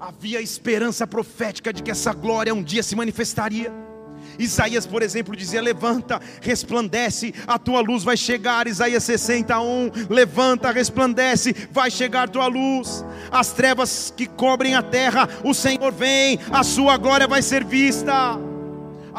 havia 0.00 0.40
esperança 0.40 1.06
profética 1.06 1.72
de 1.72 1.82
que 1.82 1.90
essa 1.90 2.12
glória 2.12 2.54
um 2.54 2.62
dia 2.62 2.82
se 2.82 2.96
manifestaria. 2.96 3.70
Isaías, 4.38 4.86
por 4.86 5.02
exemplo, 5.02 5.36
dizia: 5.36 5.60
Levanta, 5.60 6.20
resplandece, 6.40 7.34
a 7.46 7.58
tua 7.58 7.80
luz 7.80 8.02
vai 8.02 8.16
chegar. 8.16 8.66
Isaías 8.66 9.04
61, 9.04 9.90
levanta, 10.08 10.70
resplandece, 10.70 11.54
vai 11.70 11.90
chegar 11.90 12.28
tua 12.28 12.46
luz. 12.46 13.04
As 13.30 13.52
trevas 13.52 14.12
que 14.16 14.26
cobrem 14.26 14.74
a 14.74 14.82
terra, 14.82 15.28
o 15.44 15.52
Senhor 15.52 15.92
vem, 15.92 16.38
a 16.50 16.62
sua 16.62 16.96
glória 16.96 17.28
vai 17.28 17.42
ser 17.42 17.64
vista. 17.64 18.49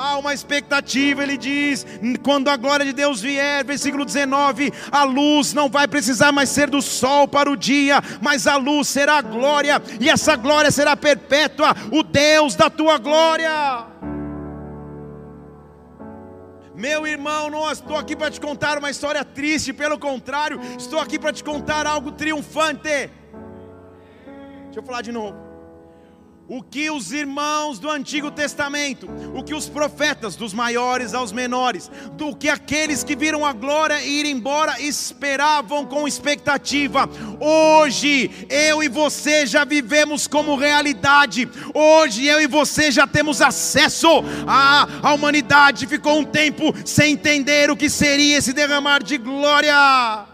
Há 0.02 0.18
uma 0.18 0.34
expectativa, 0.34 1.22
ele 1.22 1.38
diz: 1.38 1.86
quando 2.24 2.50
a 2.50 2.58
glória 2.58 2.84
de 2.84 2.92
Deus 2.92 3.22
vier, 3.22 3.64
versículo 3.64 4.04
19: 4.04 4.74
a 4.92 5.04
luz 5.04 5.54
não 5.54 5.70
vai 5.70 5.88
precisar 5.88 6.32
mais 6.32 6.50
ser 6.50 6.72
do 6.72 6.82
sol 6.82 7.28
para 7.28 7.52
o 7.52 7.56
dia, 7.56 8.02
mas 8.20 8.48
a 8.48 8.56
luz 8.56 8.88
será 8.88 9.20
a 9.20 9.22
glória, 9.22 9.80
e 10.00 10.10
essa 10.10 10.36
glória 10.36 10.72
será 10.72 10.98
perpétua, 10.98 11.76
o 11.92 12.02
Deus 12.02 12.56
da 12.56 12.68
tua 12.68 12.98
glória. 12.98 13.86
Meu 16.74 17.06
irmão, 17.06 17.52
não 17.52 17.72
estou 17.72 17.96
aqui 17.96 18.16
para 18.16 18.32
te 18.32 18.42
contar 18.42 18.80
uma 18.80 18.90
história 18.90 19.24
triste, 19.24 19.72
pelo 19.72 20.00
contrário, 20.00 20.60
estou 20.80 21.00
aqui 21.00 21.20
para 21.20 21.32
te 21.32 21.44
contar 21.44 21.86
algo 21.86 22.12
triunfante. 22.12 23.12
Deixa 24.64 24.80
eu 24.80 24.84
falar 24.84 25.04
de 25.04 25.12
novo 25.12 25.51
o 26.54 26.62
que 26.62 26.92
os 26.92 27.14
irmãos 27.14 27.80
do 27.80 27.90
Antigo 27.90 28.30
Testamento, 28.30 29.08
o 29.34 29.42
que 29.42 29.56
os 29.56 29.70
profetas, 29.70 30.36
dos 30.36 30.54
maiores 30.54 31.14
aos 31.14 31.32
menores, 31.32 31.90
do 32.18 32.36
que 32.36 32.50
aqueles 32.50 33.06
que 33.06 33.16
viram 33.16 33.46
a 33.46 33.54
glória 33.54 34.04
ir 34.04 34.26
embora 34.26 34.78
esperavam 34.82 35.86
com 35.86 36.06
expectativa. 36.06 37.10
Hoje, 37.40 38.30
eu 38.50 38.84
e 38.84 38.90
você 38.90 39.46
já 39.46 39.64
vivemos 39.64 40.28
como 40.28 40.58
realidade. 40.58 41.48
Hoje, 41.74 42.26
eu 42.26 42.42
e 42.42 42.48
você 42.48 42.92
já 42.92 43.08
temos 43.08 43.42
acesso. 43.42 44.10
A, 44.46 44.90
a 45.04 45.14
humanidade 45.14 45.88
ficou 45.88 46.20
um 46.20 46.26
tempo 46.26 46.74
sem 46.86 47.14
entender 47.14 47.72
o 47.72 47.78
que 47.78 47.90
seria 47.90 48.40
esse 48.40 48.52
derramar 48.52 49.02
de 49.02 49.18
glória 49.18 50.31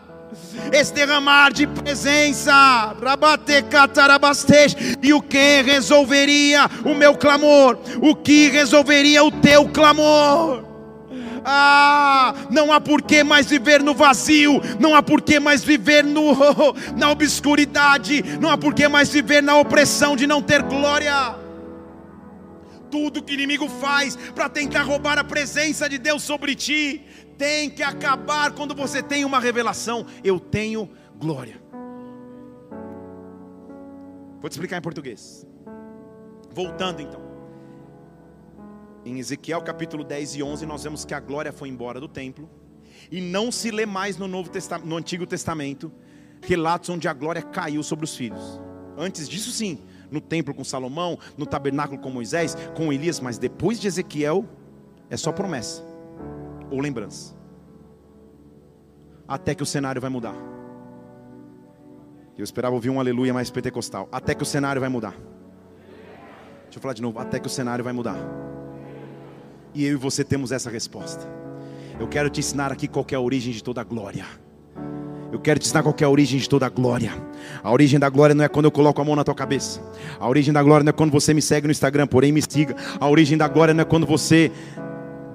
esse 0.71 0.93
derramar 0.93 1.51
de 1.51 1.67
presença, 1.67 2.95
e 5.01 5.13
o 5.13 5.21
que 5.21 5.61
resolveria 5.61 6.69
o 6.85 6.93
meu 6.93 7.15
clamor? 7.15 7.77
O 8.01 8.15
que 8.15 8.49
resolveria 8.49 9.23
o 9.23 9.31
teu 9.31 9.67
clamor? 9.69 10.67
Ah, 11.49 12.33
não 12.49 12.73
há 12.73 12.81
por 12.81 13.01
que 13.01 13.23
mais 13.23 13.47
viver 13.47 13.81
no 13.81 13.93
vazio, 13.93 14.61
não 14.81 14.93
há 14.93 15.01
por 15.01 15.21
que 15.21 15.39
mais 15.39 15.63
viver 15.63 16.03
no, 16.03 16.35
na 16.97 17.09
obscuridade, 17.09 18.21
não 18.41 18.49
há 18.49 18.57
por 18.57 18.73
que 18.73 18.85
mais 18.89 19.09
viver 19.09 19.41
na 19.41 19.55
opressão 19.55 20.13
de 20.13 20.27
não 20.27 20.41
ter 20.41 20.61
glória. 20.61 21.35
Tudo 22.91 23.23
que 23.23 23.31
o 23.31 23.35
inimigo 23.35 23.69
faz 23.69 24.17
para 24.35 24.49
tentar 24.49 24.83
roubar 24.83 25.17
a 25.17 25.23
presença 25.23 25.87
de 25.87 25.97
Deus 25.97 26.21
sobre 26.21 26.53
ti, 26.53 27.05
tem 27.37 27.69
que 27.69 27.83
acabar 27.83 28.51
quando 28.51 28.73
você 28.73 29.01
tem 29.01 29.23
uma 29.23 29.39
revelação. 29.39 30.05
Eu 30.23 30.39
tenho 30.39 30.89
glória. 31.17 31.61
Vou 34.41 34.49
te 34.49 34.53
explicar 34.53 34.77
em 34.77 34.81
português. 34.81 35.45
Voltando 36.51 37.01
então. 37.01 37.21
Em 39.05 39.19
Ezequiel 39.19 39.61
capítulo 39.61 40.03
10 40.03 40.35
e 40.35 40.43
11, 40.43 40.65
nós 40.65 40.83
vemos 40.83 41.05
que 41.05 41.13
a 41.13 41.19
glória 41.19 41.53
foi 41.53 41.69
embora 41.69 41.99
do 41.99 42.07
templo. 42.07 42.49
E 43.11 43.21
não 43.21 43.51
se 43.51 43.71
lê 43.71 43.85
mais 43.85 44.17
no, 44.17 44.27
Novo 44.27 44.49
Testamento, 44.49 44.87
no 44.87 44.97
Antigo 44.97 45.25
Testamento 45.25 45.91
relatos 46.41 46.89
onde 46.89 47.07
a 47.07 47.13
glória 47.13 47.41
caiu 47.41 47.81
sobre 47.81 48.05
os 48.05 48.15
filhos. 48.15 48.59
Antes 48.97 49.27
disso, 49.29 49.51
sim, 49.51 49.79
no 50.11 50.19
templo 50.19 50.53
com 50.53 50.63
Salomão, 50.63 51.17
no 51.37 51.45
tabernáculo 51.45 51.99
com 51.99 52.09
Moisés, 52.09 52.55
com 52.75 52.91
Elias, 52.91 53.19
mas 53.19 53.37
depois 53.37 53.79
de 53.79 53.87
Ezequiel, 53.87 54.45
é 55.09 55.17
só 55.17 55.31
promessa 55.31 55.96
ou 56.69 56.79
lembrança. 56.79 57.35
Até 59.27 59.53
que 59.53 59.63
o 59.63 59.65
cenário 59.65 60.01
vai 60.01 60.09
mudar. 60.09 60.35
Eu 62.37 62.43
esperava 62.43 62.75
ouvir 62.75 62.89
um 62.89 62.99
aleluia 62.99 63.33
mais 63.33 63.49
pentecostal. 63.49 64.07
Até 64.11 64.35
que 64.35 64.43
o 64.43 64.45
cenário 64.45 64.79
vai 64.79 64.89
mudar. 64.89 65.15
Deixa 66.63 66.77
eu 66.77 66.81
falar 66.81 66.93
de 66.93 67.01
novo. 67.01 67.19
Até 67.19 67.39
que 67.39 67.47
o 67.47 67.49
cenário 67.49 67.83
vai 67.83 67.93
mudar. 67.93 68.17
E 69.73 69.83
eu 69.85 69.93
e 69.93 69.95
você 69.95 70.23
temos 70.23 70.51
essa 70.51 70.69
resposta. 70.69 71.27
Eu 71.99 72.07
quero 72.07 72.29
te 72.29 72.39
ensinar 72.39 72.71
aqui 72.71 72.87
qual 72.87 73.05
é 73.11 73.15
a 73.15 73.19
origem 73.19 73.51
de 73.51 73.63
toda 73.63 73.81
a 73.81 73.83
glória. 73.83 74.25
Eu 75.31 75.39
quero 75.39 75.59
te 75.59 75.65
ensinar 75.65 75.83
qual 75.83 75.95
é 75.99 76.03
a 76.03 76.09
origem 76.09 76.39
de 76.39 76.47
toda 76.47 76.65
a 76.65 76.69
glória. 76.69 77.11
A 77.63 77.71
origem 77.71 77.99
da 77.99 78.07
glória 78.07 78.33
não 78.33 78.45
é 78.45 78.47
quando 78.47 78.65
eu 78.65 78.71
coloco 78.71 79.01
a 79.01 79.03
mão 79.03 79.15
na 79.15 79.23
tua 79.23 79.35
cabeça. 79.35 79.81
A 80.19 80.27
origem 80.27 80.53
da 80.53 80.63
glória 80.63 80.83
não 80.83 80.91
é 80.91 80.93
quando 80.93 81.11
você 81.11 81.33
me 81.33 81.41
segue 81.41 81.67
no 81.67 81.71
Instagram, 81.71 82.07
porém 82.07 82.31
me 82.31 82.41
siga. 82.41 82.75
A 82.99 83.09
origem 83.09 83.37
da 83.37 83.47
glória 83.47 83.73
não 83.73 83.81
é 83.81 83.85
quando 83.85 84.05
você 84.05 84.51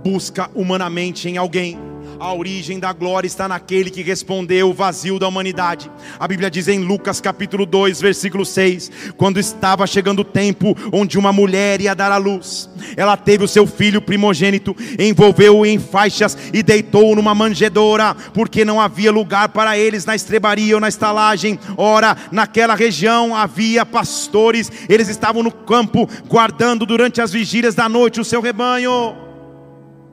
busca 0.03 0.51
humanamente 0.55 1.29
em 1.29 1.37
alguém. 1.37 1.79
A 2.23 2.33
origem 2.33 2.79
da 2.79 2.93
glória 2.93 3.27
está 3.27 3.49
naquele 3.49 3.91
que 3.91 4.01
respondeu 4.01 4.71
o 4.71 4.73
vazio 4.73 5.19
da 5.19 5.27
humanidade. 5.27 5.91
A 6.21 6.29
Bíblia 6.29 6.49
diz 6.49 6.69
em 6.69 6.79
Lucas 6.79 7.21
capítulo 7.21 7.67
2, 7.67 8.01
versículo 8.01 8.47
6: 8.47 8.93
quando 9.17 9.41
estava 9.41 9.87
chegando 9.89 10.21
o 10.21 10.25
tempo 10.25 10.77
onde 10.93 11.19
uma 11.19 11.33
mulher 11.33 11.81
ia 11.81 11.97
dar 11.97 12.13
à 12.13 12.19
luz, 12.19 12.71
ela 12.97 13.17
teve 13.17 13.43
o 13.43 13.49
seu 13.49 13.67
filho 13.67 14.01
primogênito, 14.01 14.77
envolveu-o 15.01 15.67
em 15.67 15.81
faixas 15.81 16.39
e 16.53 16.63
deitou-o 16.63 17.17
numa 17.17 17.35
manjedoura, 17.35 18.15
porque 18.33 18.65
não 18.65 18.81
havia 18.81 19.11
lugar 19.11 19.49
para 19.49 19.77
eles 19.77 20.05
na 20.05 20.15
estrebaria 20.15 20.77
ou 20.77 20.81
na 20.81 20.89
estalagem. 20.89 21.59
Ora, 21.77 22.17
naquela 22.31 22.77
região 22.77 23.35
havia 23.35 23.85
pastores, 23.85 24.71
eles 24.89 25.09
estavam 25.09 25.43
no 25.43 25.51
campo 25.51 26.09
guardando 26.29 26.87
durante 26.87 27.21
as 27.21 27.33
vigílias 27.33 27.75
da 27.75 27.89
noite 27.89 28.21
o 28.21 28.25
seu 28.25 28.41
rebanho. 28.41 29.32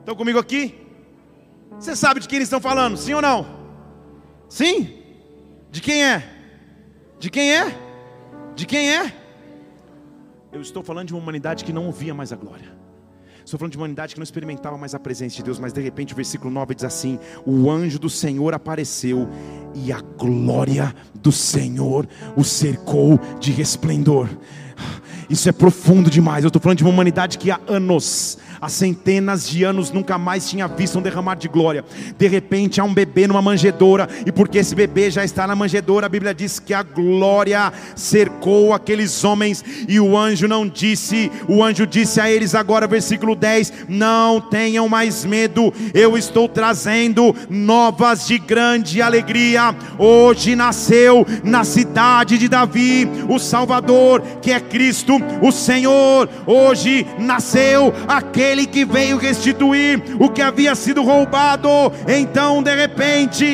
Estão 0.00 0.14
comigo 0.16 0.38
aqui? 0.38 0.74
Você 1.78 1.94
sabe 1.94 2.20
de 2.20 2.28
quem 2.28 2.36
eles 2.36 2.46
estão 2.46 2.60
falando, 2.60 2.96
sim 2.96 3.14
ou 3.14 3.22
não? 3.22 3.46
Sim? 4.48 4.98
De 5.70 5.80
quem 5.80 6.04
é? 6.04 6.22
De 7.18 7.30
quem 7.30 7.54
é? 7.54 7.78
De 8.54 8.66
quem 8.66 8.90
é? 8.92 9.14
Eu 10.52 10.60
estou 10.60 10.82
falando 10.82 11.08
de 11.08 11.14
uma 11.14 11.22
humanidade 11.22 11.64
que 11.64 11.72
não 11.72 11.86
ouvia 11.86 12.12
mais 12.12 12.32
a 12.32 12.36
glória. 12.36 12.80
Estou 13.44 13.58
falando 13.58 13.72
de 13.72 13.78
uma 13.78 13.82
humanidade 13.82 14.14
que 14.14 14.20
não 14.20 14.24
experimentava 14.24 14.76
mais 14.76 14.94
a 14.94 14.98
presença 14.98 15.36
de 15.36 15.42
Deus, 15.42 15.58
mas 15.58 15.72
de 15.72 15.80
repente 15.80 16.12
o 16.12 16.16
versículo 16.16 16.50
9 16.50 16.74
diz 16.74 16.84
assim: 16.84 17.18
O 17.46 17.70
anjo 17.70 17.98
do 17.98 18.10
Senhor 18.10 18.54
apareceu 18.54 19.28
e 19.74 19.92
a 19.92 20.00
glória 20.00 20.94
do 21.14 21.32
Senhor 21.32 22.06
o 22.36 22.44
cercou 22.44 23.18
de 23.38 23.52
resplendor. 23.52 24.28
Isso 25.30 25.48
é 25.48 25.52
profundo 25.52 26.10
demais. 26.10 26.42
Eu 26.42 26.48
estou 26.48 26.60
falando 26.60 26.78
de 26.78 26.84
uma 26.84 26.90
humanidade 26.90 27.38
que 27.38 27.52
há 27.52 27.60
anos 27.68 28.36
há 28.60 28.68
centenas 28.68 29.48
de 29.48 29.64
anos 29.64 29.90
nunca 29.90 30.18
mais 30.18 30.48
tinha 30.48 30.68
visto 30.68 30.98
um 30.98 31.02
derramar 31.02 31.36
de 31.36 31.48
glória. 31.48 31.84
De 32.18 32.28
repente 32.28 32.80
há 32.80 32.84
um 32.84 32.92
bebê 32.92 33.26
numa 33.26 33.40
manjedoura, 33.40 34.08
e 34.26 34.30
porque 34.30 34.58
esse 34.58 34.74
bebê 34.74 35.10
já 35.10 35.24
está 35.24 35.46
na 35.46 35.56
manjedoura, 35.56 36.06
a 36.06 36.08
Bíblia 36.08 36.34
diz 36.34 36.58
que 36.58 36.74
a 36.74 36.82
glória 36.82 37.72
cercou 37.96 38.74
aqueles 38.74 39.24
homens, 39.24 39.64
e 39.88 39.98
o 39.98 40.16
anjo 40.16 40.46
não 40.46 40.68
disse, 40.68 41.32
o 41.48 41.64
anjo 41.64 41.86
disse 41.86 42.20
a 42.20 42.30
eles 42.30 42.54
agora, 42.54 42.86
versículo 42.86 43.34
10: 43.34 43.72
Não 43.88 44.40
tenham 44.40 44.88
mais 44.88 45.24
medo, 45.24 45.72
eu 45.94 46.18
estou 46.18 46.48
trazendo 46.48 47.34
novas 47.48 48.26
de 48.26 48.38
grande 48.38 49.00
alegria. 49.00 49.74
Hoje 49.98 50.54
nasceu 50.54 51.26
na 51.42 51.64
cidade 51.64 52.36
de 52.36 52.48
Davi 52.48 53.08
o 53.28 53.38
Salvador, 53.38 54.20
que 54.42 54.50
é 54.50 54.60
Cristo, 54.60 55.18
o 55.40 55.50
Senhor. 55.50 56.28
Hoje 56.46 57.06
nasceu 57.18 57.92
aquele 58.08 58.66
que 58.66 58.84
veio 58.84 59.16
restituir 59.16 60.02
o 60.18 60.28
que 60.28 60.42
havia 60.42 60.74
sido 60.74 61.02
roubado. 61.02 61.68
Então, 62.08 62.62
de 62.62 62.74
repente, 62.74 63.44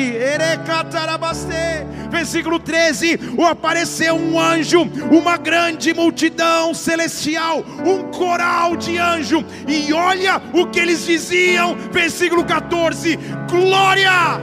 versículo 2.09 2.59
13: 2.59 3.19
apareceu 3.49 4.15
um 4.15 4.39
anjo, 4.39 4.81
uma 5.11 5.37
grande 5.37 5.93
multidão 5.93 6.73
celestial, 6.73 7.63
um 7.85 8.11
coral 8.11 8.75
de 8.75 8.97
anjo, 8.97 9.43
e 9.67 9.91
olha 9.93 10.41
o 10.53 10.67
que 10.67 10.79
eles 10.79 11.05
diziam, 11.05 11.75
versículo 11.91 12.43
14: 12.43 13.17
glória, 13.49 14.41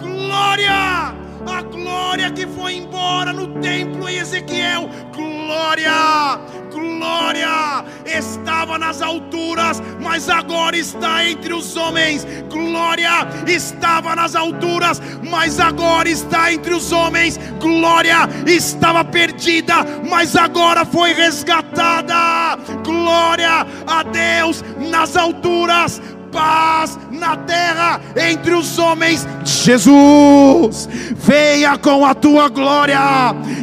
glória 0.00 1.23
a 1.46 1.62
glória 1.62 2.30
que 2.30 2.46
foi 2.46 2.74
embora 2.74 3.32
no 3.32 3.60
templo 3.60 4.08
em 4.08 4.16
Ezequiel, 4.16 4.88
glória, 5.12 6.40
glória 6.70 7.84
estava 8.06 8.78
nas 8.78 9.02
alturas, 9.02 9.82
mas 10.00 10.28
agora 10.28 10.76
está 10.76 11.26
entre 11.26 11.52
os 11.52 11.76
homens. 11.76 12.26
Glória 12.50 13.10
estava 13.46 14.14
nas 14.14 14.34
alturas, 14.34 15.00
mas 15.22 15.58
agora 15.58 16.08
está 16.08 16.52
entre 16.52 16.74
os 16.74 16.92
homens. 16.92 17.38
Glória 17.60 18.28
estava 18.46 19.04
perdida, 19.04 19.74
mas 20.08 20.36
agora 20.36 20.84
foi 20.84 21.12
resgatada. 21.12 22.56
Glória 22.84 23.66
a 23.86 24.02
Deus 24.02 24.64
nas 24.78 25.16
alturas 25.16 26.00
paz 26.34 26.98
na 27.12 27.36
terra 27.36 28.00
entre 28.16 28.52
os 28.52 28.76
homens. 28.78 29.26
Jesus, 29.44 30.88
venha 31.14 31.78
com 31.78 32.04
a 32.04 32.12
tua 32.12 32.48
glória. 32.48 32.98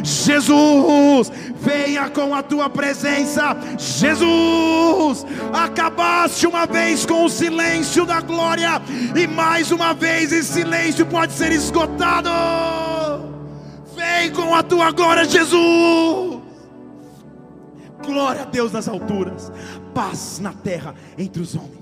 Jesus, 0.02 1.30
venha 1.60 2.08
com 2.08 2.34
a 2.34 2.42
tua 2.42 2.70
presença. 2.70 3.54
Jesus, 3.78 5.26
acabaste 5.52 6.46
uma 6.46 6.66
vez 6.66 7.04
com 7.04 7.26
o 7.26 7.28
silêncio 7.28 8.06
da 8.06 8.20
glória, 8.20 8.80
e 9.14 9.26
mais 9.26 9.70
uma 9.70 9.92
vez 9.92 10.32
esse 10.32 10.54
silêncio 10.54 11.04
pode 11.04 11.34
ser 11.34 11.52
esgotado. 11.52 12.30
Vem 13.94 14.32
com 14.32 14.54
a 14.54 14.62
tua 14.62 14.90
glória, 14.90 15.24
Jesus. 15.26 16.40
Glória 18.04 18.42
a 18.42 18.46
Deus 18.46 18.72
nas 18.72 18.88
alturas, 18.88 19.52
paz 19.94 20.40
na 20.40 20.52
terra 20.52 20.94
entre 21.16 21.40
os 21.40 21.54
homens. 21.54 21.81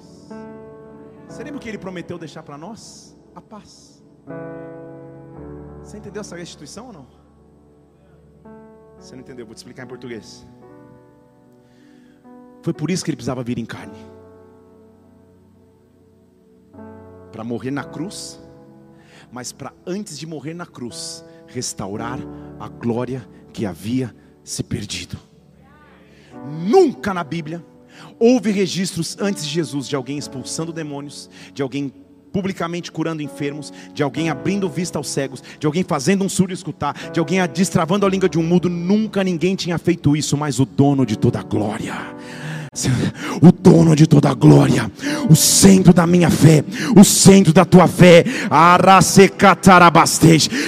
Você 1.30 1.44
lembra 1.44 1.58
o 1.58 1.60
que 1.60 1.68
ele 1.68 1.78
prometeu 1.78 2.18
deixar 2.18 2.42
para 2.42 2.58
nós? 2.58 3.16
A 3.36 3.40
paz. 3.40 4.02
Você 5.80 5.96
entendeu 5.96 6.20
essa 6.20 6.36
restituição 6.36 6.88
ou 6.88 6.92
não? 6.92 7.06
Você 8.98 9.14
não 9.14 9.22
entendeu, 9.22 9.46
vou 9.46 9.54
te 9.54 9.58
explicar 9.58 9.84
em 9.84 9.86
português. 9.86 10.44
Foi 12.62 12.74
por 12.74 12.90
isso 12.90 13.04
que 13.04 13.10
ele 13.12 13.16
precisava 13.16 13.44
vir 13.44 13.58
em 13.58 13.64
carne 13.64 13.96
para 17.30 17.44
morrer 17.44 17.70
na 17.70 17.84
cruz, 17.84 18.40
mas 19.30 19.52
para 19.52 19.72
antes 19.86 20.18
de 20.18 20.26
morrer 20.26 20.52
na 20.52 20.66
cruz, 20.66 21.24
restaurar 21.46 22.18
a 22.58 22.68
glória 22.68 23.26
que 23.52 23.64
havia 23.64 24.14
se 24.42 24.64
perdido. 24.64 25.16
Nunca 26.68 27.14
na 27.14 27.22
Bíblia 27.22 27.64
Houve 28.18 28.51
registros 28.51 29.16
antes 29.20 29.45
de 29.45 29.51
Jesus 29.51 29.88
de 29.88 29.97
alguém 29.97 30.18
expulsando 30.18 30.72
demônios, 30.72 31.30
de 31.53 31.62
alguém 31.62 31.93
publicamente 32.32 32.93
curando 32.93 33.22
enfermos, 33.22 33.72
de 33.93 34.03
alguém 34.03 34.30
abrindo 34.30 34.68
vista 34.68 34.99
aos 34.99 35.09
cegos, 35.09 35.43
de 35.59 35.66
alguém 35.66 35.82
fazendo 35.82 36.24
um 36.24 36.28
surdo 36.28 36.55
escutar, 36.55 37.11
de 37.11 37.18
alguém 37.18 37.38
destravando 37.49 38.07
a 38.07 38.09
língua 38.09 38.28
de 38.28 38.38
um 38.38 38.43
mudo. 38.43 38.68
Nunca 38.68 39.24
ninguém 39.24 39.57
tinha 39.57 39.78
feito 39.78 40.16
isso, 40.16 40.36
mas 40.36 40.61
o 40.61 40.64
dono 40.64 41.05
de 41.05 41.16
toda 41.16 41.41
a 41.41 41.43
glória 41.43 42.19
o 43.42 43.50
dono 43.50 43.96
de 43.96 44.06
toda 44.06 44.30
a 44.30 44.34
glória, 44.34 44.88
o 45.28 45.34
centro 45.34 45.92
da 45.92 46.06
minha 46.06 46.30
fé, 46.30 46.62
o 46.96 47.02
centro 47.02 47.52
da 47.52 47.64
tua 47.64 47.88
fé, 47.88 48.24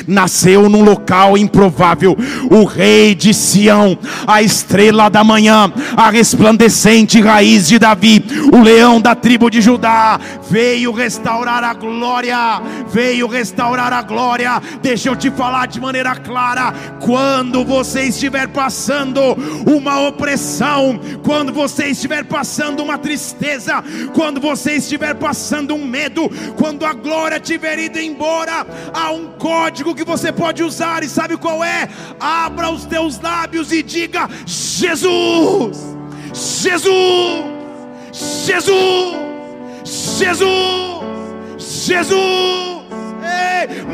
nasceu 0.08 0.68
num 0.68 0.82
local 0.82 1.38
improvável, 1.38 2.16
o 2.50 2.64
rei 2.64 3.14
de 3.14 3.32
Sião, 3.32 3.96
a 4.26 4.42
estrela 4.42 5.08
da 5.08 5.22
manhã, 5.22 5.72
a 5.96 6.10
resplandecente 6.10 7.20
raiz 7.20 7.68
de 7.68 7.78
Davi, 7.78 8.20
o 8.52 8.60
leão 8.60 9.00
da 9.00 9.14
tribo 9.14 9.48
de 9.48 9.60
Judá, 9.60 10.18
veio 10.50 10.90
restaurar 10.90 11.62
a 11.62 11.72
glória, 11.72 12.60
veio 12.92 13.28
restaurar 13.28 13.92
a 13.92 14.02
glória. 14.02 14.60
Deixa 14.82 15.08
eu 15.08 15.14
te 15.14 15.30
falar 15.30 15.68
de 15.68 15.80
maneira 15.80 16.16
clara: 16.16 16.74
quando 17.00 17.64
você 17.64 18.02
estiver 18.08 18.48
passando 18.48 19.20
uma 19.64 20.00
opressão, 20.08 20.98
quando 21.22 21.52
você 21.52 21.91
estiver 21.92 22.24
passando 22.24 22.82
uma 22.82 22.98
tristeza, 22.98 23.82
quando 24.14 24.40
você 24.40 24.72
estiver 24.72 25.14
passando 25.14 25.74
um 25.74 25.86
medo, 25.86 26.28
quando 26.56 26.84
a 26.84 26.92
glória 26.92 27.38
tiver 27.38 27.78
ido 27.78 27.98
embora, 27.98 28.66
há 28.92 29.10
um 29.10 29.32
código 29.38 29.94
que 29.94 30.04
você 30.04 30.32
pode 30.32 30.62
usar, 30.62 31.02
e 31.02 31.08
sabe 31.08 31.36
qual 31.36 31.62
é? 31.62 31.88
Abra 32.18 32.70
os 32.70 32.84
teus 32.84 33.20
lábios 33.20 33.72
e 33.72 33.82
diga: 33.82 34.28
Jesus, 34.46 35.78
Jesus, 36.32 37.44
Jesus, 38.12 39.16
Jesus, 39.84 41.02
Jesus. 41.58 42.71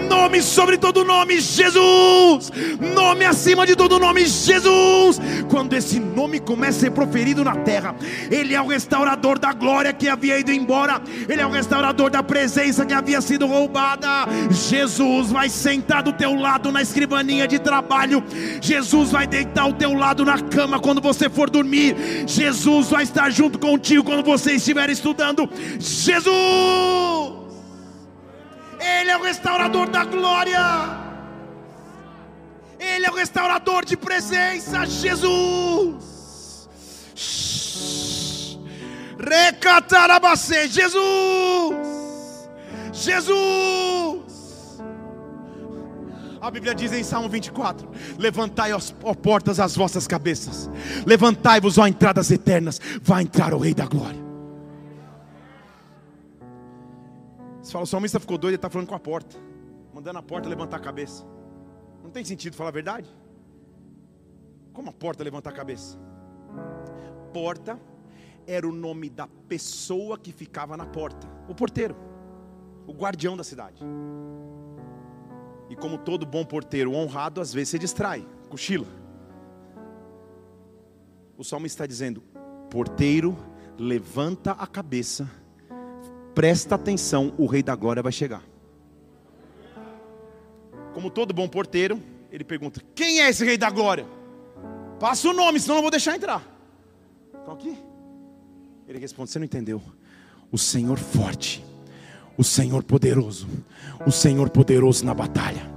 Nome 0.08 0.42
sobre 0.42 0.76
todo 0.76 1.04
nome, 1.04 1.40
Jesus. 1.40 2.50
Nome 2.94 3.24
acima 3.24 3.66
de 3.66 3.74
todo 3.74 3.98
nome, 3.98 4.26
Jesus. 4.26 5.20
Quando 5.50 5.74
esse 5.74 5.98
nome 5.98 6.38
começa 6.40 6.78
a 6.78 6.80
ser 6.80 6.90
proferido 6.90 7.44
na 7.44 7.56
terra, 7.56 7.94
Ele 8.30 8.54
é 8.54 8.60
o 8.60 8.66
restaurador 8.66 9.38
da 9.38 9.52
glória 9.52 9.92
que 9.92 10.08
havia 10.08 10.38
ido 10.38 10.52
embora, 10.52 11.00
Ele 11.28 11.40
é 11.40 11.46
o 11.46 11.50
restaurador 11.50 12.10
da 12.10 12.22
presença 12.22 12.84
que 12.84 12.92
havia 12.92 13.20
sido 13.20 13.46
roubada. 13.46 14.26
Jesus 14.50 15.30
vai 15.30 15.48
sentar 15.48 16.02
do 16.02 16.12
teu 16.12 16.34
lado 16.34 16.70
na 16.70 16.82
escrivaninha 16.82 17.48
de 17.48 17.58
trabalho, 17.58 18.22
Jesus 18.60 19.10
vai 19.10 19.26
deitar 19.26 19.62
ao 19.62 19.72
teu 19.72 19.94
lado 19.94 20.24
na 20.24 20.38
cama 20.38 20.78
quando 20.78 21.00
você 21.00 21.28
for 21.28 21.48
dormir, 21.48 21.96
Jesus 22.26 22.90
vai 22.90 23.02
estar 23.02 23.30
junto 23.30 23.58
contigo 23.58 24.04
quando 24.04 24.24
você 24.24 24.52
estiver 24.52 24.90
estudando. 24.90 25.48
Jesus! 25.78 27.37
Ele 28.80 29.10
é 29.10 29.16
o 29.16 29.22
restaurador 29.22 29.88
da 29.88 30.04
glória. 30.04 30.58
Ele 32.78 33.06
é 33.06 33.10
o 33.10 33.14
restaurador 33.14 33.84
de 33.84 33.96
presença, 33.96 34.86
Jesus. 34.86 36.68
Recatarabacê, 39.18 40.68
Jesus. 40.68 41.76
Jesus. 42.92 44.28
A 46.40 46.50
Bíblia 46.50 46.74
diz 46.74 46.92
em 46.92 47.02
Salmo 47.02 47.28
24: 47.28 47.88
Levantai, 48.16 48.70
ó 48.72 49.14
portas, 49.14 49.58
as 49.58 49.74
vossas 49.74 50.06
cabeças, 50.06 50.70
levantai-vos, 51.04 51.78
ó 51.78 51.86
entradas 51.86 52.30
eternas, 52.30 52.80
vai 53.02 53.24
entrar 53.24 53.52
o 53.52 53.58
Rei 53.58 53.74
da 53.74 53.86
Glória. 53.86 54.27
Você 57.68 57.72
fala, 57.72 57.84
o 57.84 57.86
salmista 57.86 58.18
ficou 58.18 58.38
doido, 58.38 58.52
ele 58.52 58.56
está 58.56 58.70
falando 58.70 58.88
com 58.88 58.94
a 58.94 58.98
porta, 58.98 59.36
mandando 59.92 60.18
a 60.18 60.22
porta 60.22 60.48
levantar 60.48 60.78
a 60.78 60.80
cabeça. 60.80 61.22
Não 62.02 62.08
tem 62.08 62.24
sentido 62.24 62.56
falar 62.56 62.70
a 62.70 62.72
verdade? 62.72 63.06
Como 64.72 64.88
a 64.88 64.92
porta 64.92 65.22
levantar 65.22 65.50
a 65.50 65.52
cabeça? 65.52 65.98
Porta 67.30 67.78
era 68.46 68.66
o 68.66 68.72
nome 68.72 69.10
da 69.10 69.28
pessoa 69.46 70.16
que 70.16 70.32
ficava 70.32 70.78
na 70.78 70.86
porta, 70.86 71.28
o 71.46 71.54
porteiro, 71.54 71.94
o 72.86 72.92
guardião 72.94 73.36
da 73.36 73.44
cidade. 73.44 73.84
E 75.68 75.76
como 75.76 75.98
todo 75.98 76.24
bom 76.24 76.46
porteiro 76.46 76.94
honrado, 76.94 77.38
às 77.38 77.52
vezes 77.52 77.68
se 77.68 77.78
distrai, 77.78 78.26
cochila. 78.48 78.86
O 81.36 81.44
salmo 81.44 81.66
está 81.66 81.84
dizendo: 81.84 82.22
porteiro, 82.70 83.36
levanta 83.76 84.52
a 84.52 84.66
cabeça 84.66 85.30
presta 86.38 86.76
atenção, 86.76 87.34
o 87.36 87.46
rei 87.46 87.64
da 87.64 87.74
glória 87.74 88.00
vai 88.00 88.12
chegar. 88.12 88.44
Como 90.94 91.10
todo 91.10 91.34
bom 91.34 91.48
porteiro, 91.48 92.00
ele 92.30 92.44
pergunta: 92.44 92.80
Quem 92.94 93.20
é 93.20 93.28
esse 93.28 93.44
rei 93.44 93.58
da 93.58 93.68
glória? 93.68 94.06
Passa 95.00 95.28
o 95.28 95.32
nome, 95.32 95.58
senão 95.58 95.74
não 95.74 95.82
vou 95.82 95.90
deixar 95.90 96.14
entrar. 96.14 96.46
Estão 97.36 97.54
aqui? 97.54 97.76
Ele 98.86 99.00
responde: 99.00 99.32
Você 99.32 99.40
não 99.40 99.46
entendeu? 99.46 99.82
O 100.52 100.56
Senhor 100.56 100.96
forte, 100.96 101.64
o 102.36 102.44
Senhor 102.44 102.84
poderoso, 102.84 103.48
o 104.06 104.12
Senhor 104.12 104.48
poderoso 104.48 105.04
na 105.04 105.14
batalha. 105.14 105.68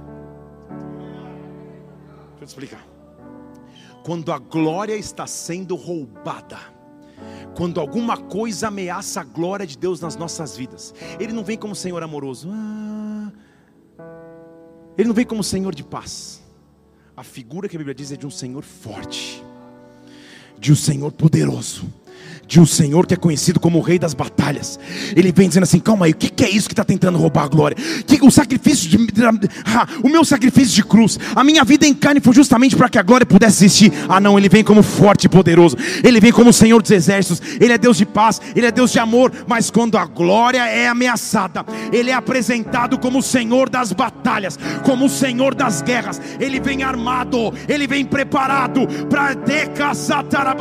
Deixa 2.28 2.40
eu 2.40 2.46
te 2.46 2.50
explicar. 2.50 2.86
Quando 4.04 4.30
a 4.30 4.38
glória 4.38 4.94
está 4.94 5.26
sendo 5.26 5.74
roubada, 5.74 6.71
quando 7.56 7.80
alguma 7.80 8.16
coisa 8.16 8.68
ameaça 8.68 9.20
a 9.20 9.24
glória 9.24 9.66
de 9.66 9.76
Deus 9.76 10.00
nas 10.00 10.16
nossas 10.16 10.56
vidas. 10.56 10.94
Ele 11.18 11.32
não 11.32 11.44
vem 11.44 11.56
como 11.56 11.74
Senhor 11.74 12.02
amoroso. 12.02 12.48
Ah, 12.50 13.32
ele 14.96 15.08
não 15.08 15.14
vem 15.14 15.26
como 15.26 15.42
Senhor 15.42 15.74
de 15.74 15.84
paz. 15.84 16.42
A 17.16 17.22
figura 17.22 17.68
que 17.68 17.76
a 17.76 17.78
Bíblia 17.78 17.94
diz 17.94 18.12
é 18.12 18.16
de 18.16 18.26
um 18.26 18.30
Senhor 18.30 18.62
forte, 18.62 19.42
de 20.58 20.72
um 20.72 20.76
Senhor 20.76 21.12
poderoso 21.12 22.01
de 22.52 22.60
um 22.60 22.66
Senhor 22.66 23.06
que 23.06 23.14
é 23.14 23.16
conhecido 23.16 23.58
como 23.58 23.78
o 23.78 23.80
Rei 23.80 23.98
das 23.98 24.12
Batalhas. 24.12 24.78
Ele 25.16 25.32
vem 25.32 25.48
dizendo 25.48 25.62
assim: 25.62 25.80
calma 25.80 26.04
aí, 26.04 26.12
o 26.12 26.14
que 26.14 26.44
é 26.44 26.50
isso 26.50 26.68
que 26.68 26.74
está 26.74 26.84
tentando 26.84 27.16
roubar 27.16 27.44
a 27.44 27.48
glória? 27.48 27.74
Que, 28.06 28.18
o 28.22 28.30
sacrifício 28.30 28.90
de, 28.90 28.98
ah, 29.64 29.88
o 30.02 30.08
meu 30.08 30.22
sacrifício 30.22 30.74
de 30.74 30.84
cruz, 30.84 31.18
a 31.34 31.42
minha 31.42 31.64
vida 31.64 31.86
em 31.86 31.94
carne 31.94 32.20
foi 32.20 32.34
justamente 32.34 32.76
para 32.76 32.90
que 32.90 32.98
a 32.98 33.02
glória 33.02 33.24
pudesse 33.24 33.64
existir. 33.64 33.90
Ah, 34.06 34.20
não, 34.20 34.38
ele 34.38 34.50
vem 34.50 34.62
como 34.62 34.82
forte 34.82 35.24
e 35.24 35.28
poderoso, 35.30 35.78
ele 36.04 36.20
vem 36.20 36.30
como 36.30 36.50
o 36.50 36.52
Senhor 36.52 36.82
dos 36.82 36.90
exércitos, 36.90 37.40
ele 37.58 37.72
é 37.72 37.78
Deus 37.78 37.96
de 37.96 38.04
paz, 38.04 38.38
ele 38.54 38.66
é 38.66 38.70
Deus 38.70 38.92
de 38.92 38.98
amor, 38.98 39.32
mas 39.46 39.70
quando 39.70 39.96
a 39.96 40.04
glória 40.04 40.66
é 40.66 40.86
ameaçada, 40.86 41.64
ele 41.90 42.10
é 42.10 42.14
apresentado 42.14 42.98
como 42.98 43.20
o 43.20 43.22
Senhor 43.22 43.70
das 43.70 43.94
batalhas, 43.94 44.58
como 44.84 45.06
o 45.06 45.10
Senhor 45.10 45.54
das 45.54 45.80
guerras. 45.80 46.20
Ele 46.38 46.60
vem 46.60 46.82
armado, 46.82 47.54
ele 47.66 47.86
vem 47.86 48.04
preparado 48.04 48.86
para 49.08 49.32
decaçatar 49.32 50.46
a 50.46 50.54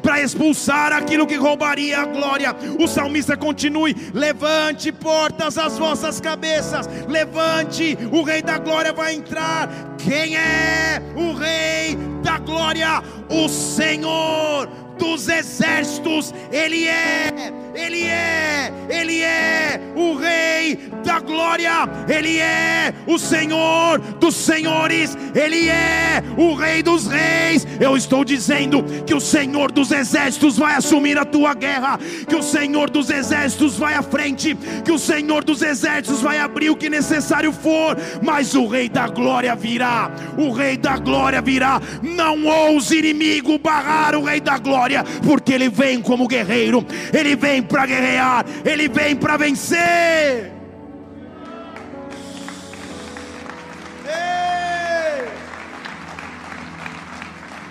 para 0.00 0.22
expulsar 0.22 0.92
a 0.92 1.00
aquilo 1.16 1.26
que 1.26 1.36
roubaria 1.36 1.98
a 1.98 2.04
glória. 2.04 2.54
O 2.78 2.86
salmista 2.86 3.36
continue: 3.36 3.96
levante 4.12 4.92
portas 4.92 5.56
as 5.56 5.78
vossas 5.78 6.20
cabeças, 6.20 6.86
levante, 7.08 7.96
o 8.12 8.22
Rei 8.22 8.42
da 8.42 8.58
Glória 8.58 8.92
vai 8.92 9.14
entrar. 9.14 9.96
Quem 9.96 10.36
é 10.36 11.00
o 11.16 11.32
Rei 11.32 11.96
da 12.22 12.38
Glória? 12.38 13.02
O 13.30 13.48
Senhor 13.48 14.68
dos 14.98 15.28
exércitos, 15.28 16.34
Ele 16.52 16.86
é, 16.86 17.52
Ele 17.76 18.04
é, 18.04 18.72
Ele 18.88 19.20
é 19.22 19.78
o 19.94 20.16
Rei 20.16 20.78
da 21.04 21.20
glória, 21.20 21.70
Ele 22.08 22.38
é 22.38 22.94
o 23.06 23.18
Senhor 23.18 23.98
dos 24.18 24.34
senhores, 24.34 25.16
Ele 25.34 25.68
é 25.68 26.22
o 26.38 26.54
Rei 26.54 26.82
dos 26.82 27.06
reis. 27.06 27.66
Eu 27.78 27.96
estou 27.96 28.24
dizendo 28.24 28.82
que 29.04 29.14
o 29.14 29.20
Senhor 29.20 29.70
dos 29.70 29.92
exércitos 29.92 30.56
vai 30.56 30.74
assumir 30.74 31.18
a 31.18 31.24
tua 31.24 31.52
guerra, 31.52 31.98
que 32.26 32.34
o 32.34 32.42
Senhor 32.42 32.88
dos 32.88 33.10
exércitos 33.10 33.76
vai 33.76 33.94
à 33.94 34.02
frente, 34.02 34.56
que 34.82 34.90
o 34.90 34.98
Senhor 34.98 35.44
dos 35.44 35.60
exércitos 35.60 36.22
vai 36.22 36.38
abrir 36.38 36.70
o 36.70 36.76
que 36.76 36.88
necessário 36.88 37.52
for, 37.52 37.96
mas 38.22 38.54
o 38.54 38.66
Rei 38.66 38.88
da 38.88 39.06
glória 39.06 39.54
virá, 39.54 40.10
o 40.38 40.50
Rei 40.50 40.76
da 40.76 40.96
glória 40.96 41.42
virá. 41.42 41.80
Não 42.02 42.46
ouse 42.46 42.98
inimigo 42.98 43.58
barrar 43.58 44.14
o 44.14 44.24
Rei 44.24 44.40
da 44.40 44.56
glória. 44.58 45.04
Porque 45.22 45.52
Ele 45.52 45.68
vem 45.68 46.00
como 46.00 46.26
guerreiro, 46.26 46.84
Ele 47.12 47.36
vem 47.36 47.62
para 47.66 47.86
guerrear, 47.86 48.44
Ele 48.64 48.88
vem 48.88 49.16
para 49.16 49.36
vencer. 49.36 50.52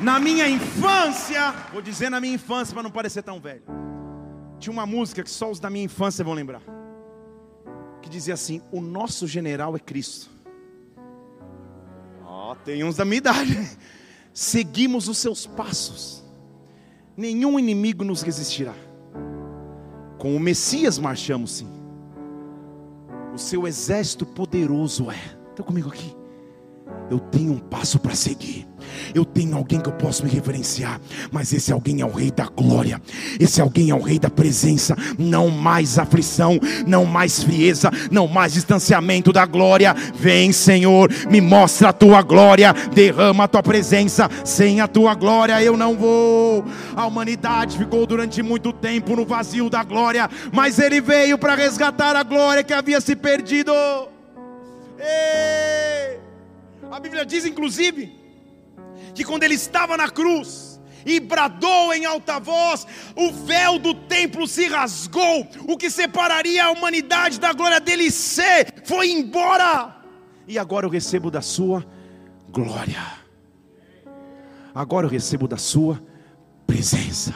Na 0.02 0.20
minha 0.20 0.48
infância, 0.48 1.52
vou 1.72 1.82
dizer 1.82 2.10
na 2.10 2.20
minha 2.20 2.36
infância 2.36 2.74
para 2.74 2.84
não 2.84 2.92
parecer 2.92 3.24
tão 3.24 3.40
velho, 3.40 3.64
tinha 4.60 4.72
uma 4.72 4.86
música 4.86 5.24
que 5.24 5.30
só 5.30 5.50
os 5.50 5.60
da 5.60 5.70
minha 5.70 5.86
infância 5.86 6.24
vão 6.24 6.34
lembrar, 6.34 6.62
que 8.02 8.10
dizia 8.10 8.34
assim: 8.34 8.62
O 8.72 8.82
nosso 8.82 9.26
general 9.26 9.76
é 9.76 9.80
Cristo. 9.80 10.30
Ó, 12.24 12.52
oh, 12.52 12.56
tem 12.56 12.84
uns 12.84 12.98
da 12.98 13.06
minha 13.06 13.18
idade. 13.18 13.78
Seguimos 14.34 15.08
os 15.08 15.18
seus 15.18 15.48
passos 15.48 16.26
nenhum 17.16 17.58
inimigo 17.58 18.04
nos 18.04 18.22
resistirá. 18.22 18.74
Com 20.18 20.36
o 20.36 20.40
Messias 20.40 20.98
marchamos 20.98 21.52
sim. 21.52 21.68
O 23.34 23.38
seu 23.38 23.68
exército 23.68 24.26
poderoso 24.26 25.12
é. 25.12 25.20
Está 25.52 25.64
comigo 25.64 25.90
aqui? 25.90 26.16
Eu 27.10 27.20
tenho 27.20 27.54
um 27.54 27.60
passo 27.60 28.00
para 28.00 28.16
seguir. 28.16 28.68
Eu 29.14 29.26
tenho 29.26 29.56
alguém 29.56 29.80
que 29.80 29.90
eu 29.90 29.94
posso 29.94 30.24
me 30.24 30.30
referenciar, 30.30 31.00
mas 31.32 31.54
esse 31.54 31.72
alguém 31.72 32.02
é 32.02 32.06
o 32.06 32.12
Rei 32.12 32.32
da 32.32 32.46
glória, 32.46 33.02
esse 33.40 33.62
alguém 33.62 33.90
é 33.90 33.96
o 33.96 34.02
Rei 34.02 34.20
da 34.20 34.30
presença. 34.30 34.96
Não 35.18 35.50
mais 35.50 35.98
aflição, 35.98 36.60
não 36.86 37.06
mais 37.06 37.44
frieza, 37.44 37.90
não 38.12 38.28
mais 38.28 38.54
distanciamento 38.54 39.32
da 39.32 39.46
glória. 39.46 39.96
Vem, 40.16 40.52
Senhor, 40.52 41.10
me 41.30 41.42
mostra 41.42 41.90
a 41.90 41.94
tua 41.94 42.22
glória, 42.22 42.74
derrama 42.94 43.46
a 43.46 43.48
tua 43.48 43.64
presença. 43.64 44.30
Sem 44.44 44.82
a 44.82 44.88
tua 44.88 45.16
glória 45.16 45.62
eu 45.62 45.78
não 45.78 45.96
vou. 45.96 46.66
A 46.96 47.06
humanidade 47.06 47.78
ficou 47.78 48.06
durante 48.06 48.42
muito 48.42 48.72
tempo 48.74 49.16
no 49.16 49.26
vazio 49.26 49.70
da 49.70 49.84
glória, 49.84 50.30
mas 50.52 50.80
Ele 50.80 51.02
veio 51.02 51.38
para 51.38 51.56
resgatar 51.56 52.16
a 52.16 52.24
glória 52.24 52.64
que 52.64 52.74
havia 52.74 53.00
se 53.00 53.16
perdido. 53.16 53.72
Ei! 55.00 56.25
A 56.96 57.00
Bíblia 57.02 57.26
diz, 57.26 57.46
inclusive, 57.46 58.16
que 59.14 59.26
quando 59.26 59.44
ele 59.44 59.56
estava 59.56 59.98
na 59.98 60.10
cruz 60.10 60.80
e 61.06 61.20
bradou 61.20 61.94
em 61.94 62.06
alta 62.06 62.40
voz, 62.40 62.88
o 63.18 63.34
véu 63.34 63.78
do 63.78 63.94
templo 63.94 64.48
se 64.48 64.66
rasgou, 64.68 65.46
o 65.68 65.76
que 65.76 65.90
separaria 65.90 66.64
a 66.64 66.72
humanidade 66.72 67.38
da 67.38 67.52
glória 67.52 67.82
dele 67.82 68.10
ser, 68.10 68.82
foi 68.86 69.12
embora, 69.12 69.94
e 70.48 70.58
agora 70.58 70.86
eu 70.86 70.90
recebo 70.90 71.30
da 71.30 71.42
sua 71.42 71.86
glória, 72.50 73.06
agora 74.74 75.06
eu 75.06 75.12
recebo 75.12 75.50
da 75.50 75.58
sua 75.58 76.02
presença. 76.66 77.36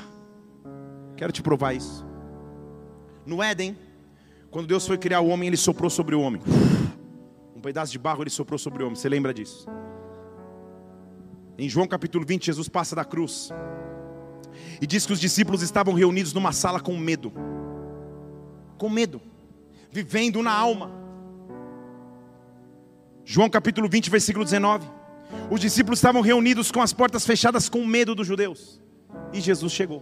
Quero 1.18 1.34
te 1.34 1.41
provar 1.41 1.74
isso. 1.74 2.07
No 3.26 3.43
Éden, 3.43 3.78
quando 4.49 4.68
Deus 4.68 4.88
foi 4.88 4.97
criar 4.97 5.20
o 5.20 5.28
homem, 5.28 5.47
ele 5.47 5.57
soprou 5.57 5.89
sobre 5.89 6.16
o 6.16 6.22
homem. 6.22 6.41
Um 7.60 7.62
pedaço 7.62 7.91
de 7.91 7.99
barro 7.99 8.24
ele 8.24 8.30
soprou 8.30 8.57
sobre 8.57 8.82
o 8.82 8.86
homem. 8.86 8.95
Você 8.95 9.10
lembra 9.10 9.34
disso? 9.34 9.68
Em 11.57 11.68
João 11.68 11.86
capítulo 11.86 12.26
20, 12.26 12.45
Jesus 12.45 12.70
passa 12.70 12.95
da 12.95 13.03
cruz. 13.03 13.49
E 14.82 14.88
diz 14.88 15.05
que 15.05 15.12
os 15.12 15.20
discípulos 15.20 15.62
estavam 15.62 15.93
reunidos 15.93 16.32
numa 16.32 16.53
sala 16.53 16.80
com 16.80 16.95
medo. 16.95 17.34
Com 18.78 18.89
medo. 18.89 19.22
Vivendo 19.91 20.41
na 20.41 20.53
alma. 20.53 20.89
João 23.26 23.49
capítulo 23.49 23.89
20, 23.89 24.10
versículo 24.10 24.45
19. 24.45 24.88
Os 25.51 25.60
discípulos 25.60 25.99
estavam 25.99 26.22
reunidos 26.22 26.72
com 26.72 26.82
as 26.82 26.93
portas 26.93 27.26
fechadas 27.26 27.68
com 27.68 27.86
medo 27.86 28.16
dos 28.16 28.26
judeus. 28.26 28.82
E 29.34 29.41
Jesus 29.41 29.74
chegou. 29.74 30.01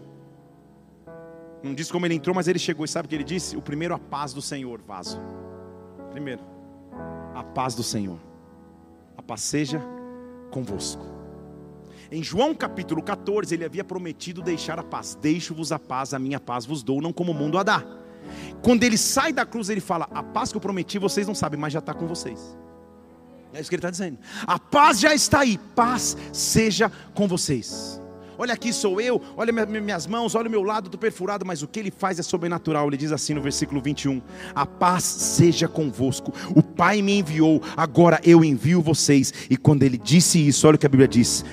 Não 1.64 1.74
diz 1.74 1.92
como 1.92 2.06
ele 2.06 2.14
entrou, 2.14 2.36
mas 2.36 2.48
ele 2.48 2.60
chegou. 2.60 2.86
E 2.86 2.88
sabe 2.88 3.08
o 3.08 3.10
que 3.10 3.16
ele 3.16 3.24
disse? 3.24 3.58
O 3.58 3.64
primeiro, 3.64 3.96
a 3.96 4.00
paz 4.00 4.32
do 4.32 4.44
Senhor, 4.44 4.80
vaso. 4.80 5.20
Primeiro, 6.12 6.57
a 7.38 7.44
paz 7.44 7.76
do 7.76 7.84
Senhor. 7.84 8.18
A 9.16 9.22
paz 9.22 9.42
seja 9.42 9.80
convosco. 10.50 11.06
Em 12.12 12.24
João 12.24 12.56
capítulo 12.56 13.04
14, 13.04 13.54
ele 13.54 13.64
havia 13.64 13.84
prometido 13.84 14.42
deixar 14.42 14.80
a 14.80 14.84
paz. 14.84 15.16
Deixo-vos 15.22 15.72
a 15.72 15.78
paz, 15.78 16.14
a 16.14 16.20
minha 16.20 16.40
paz 16.40 16.66
vos 16.66 16.82
dou, 16.82 17.00
não 17.00 17.14
como 17.14 17.32
o 17.32 17.36
mundo 17.36 17.60
a 17.60 17.64
dá. 17.64 17.84
Quando 18.64 18.84
ele 18.84 18.98
sai 18.98 19.32
da 19.32 19.46
cruz, 19.46 19.70
ele 19.70 19.82
fala: 19.82 20.08
A 20.12 20.24
paz 20.24 20.52
que 20.52 20.58
eu 20.58 20.62
prometi, 20.62 20.98
vocês 20.98 21.28
não 21.28 21.36
sabem, 21.36 21.60
mas 21.60 21.74
já 21.74 21.80
está 21.80 21.94
com 21.94 22.08
vocês. 22.08 22.58
É 23.54 23.60
isso 23.60 23.70
que 23.70 23.76
ele 23.76 23.82
está 23.82 23.92
dizendo. 23.92 24.18
A 24.46 24.58
paz 24.58 25.00
já 25.00 25.14
está 25.14 25.42
aí, 25.42 25.60
paz 25.76 26.18
seja 26.34 26.92
com 27.14 27.28
vocês. 27.28 28.02
Olha 28.38 28.54
aqui 28.54 28.72
sou 28.72 29.02
eu, 29.02 29.22
olha 29.36 29.52
minhas 29.66 30.06
mãos, 30.06 30.36
olha 30.36 30.48
o 30.48 30.52
meu 30.52 30.64
lado 30.64 30.90
do 30.90 30.98
perfurado, 30.98 31.46
mas 31.46 31.64
o 31.64 31.68
que 31.68 31.80
ele 31.80 31.92
faz 31.92 32.20
é 32.20 32.24
sobrenatural. 32.24 32.88
Ele 32.88 32.98
diz 32.98 33.12
assim 33.12 33.34
no 33.34 33.42
versículo 33.42 33.82
21: 33.82 34.22
A 34.54 34.66
paz 34.66 35.04
seja 35.04 35.68
convosco. 35.68 36.34
O 36.56 36.62
Pai 36.62 37.02
me 37.02 37.20
enviou, 37.20 37.62
agora 37.76 38.20
eu 38.24 38.44
envio 38.44 38.82
vocês. 38.82 39.34
E 39.50 39.58
quando 39.58 39.84
ele 39.84 39.98
disse 39.98 40.46
isso, 40.46 40.68
olha 40.68 40.76
o 40.76 40.78
que 40.78 40.86
a 40.86 40.90
Bíblia 40.90 41.08
diz: 41.08 41.44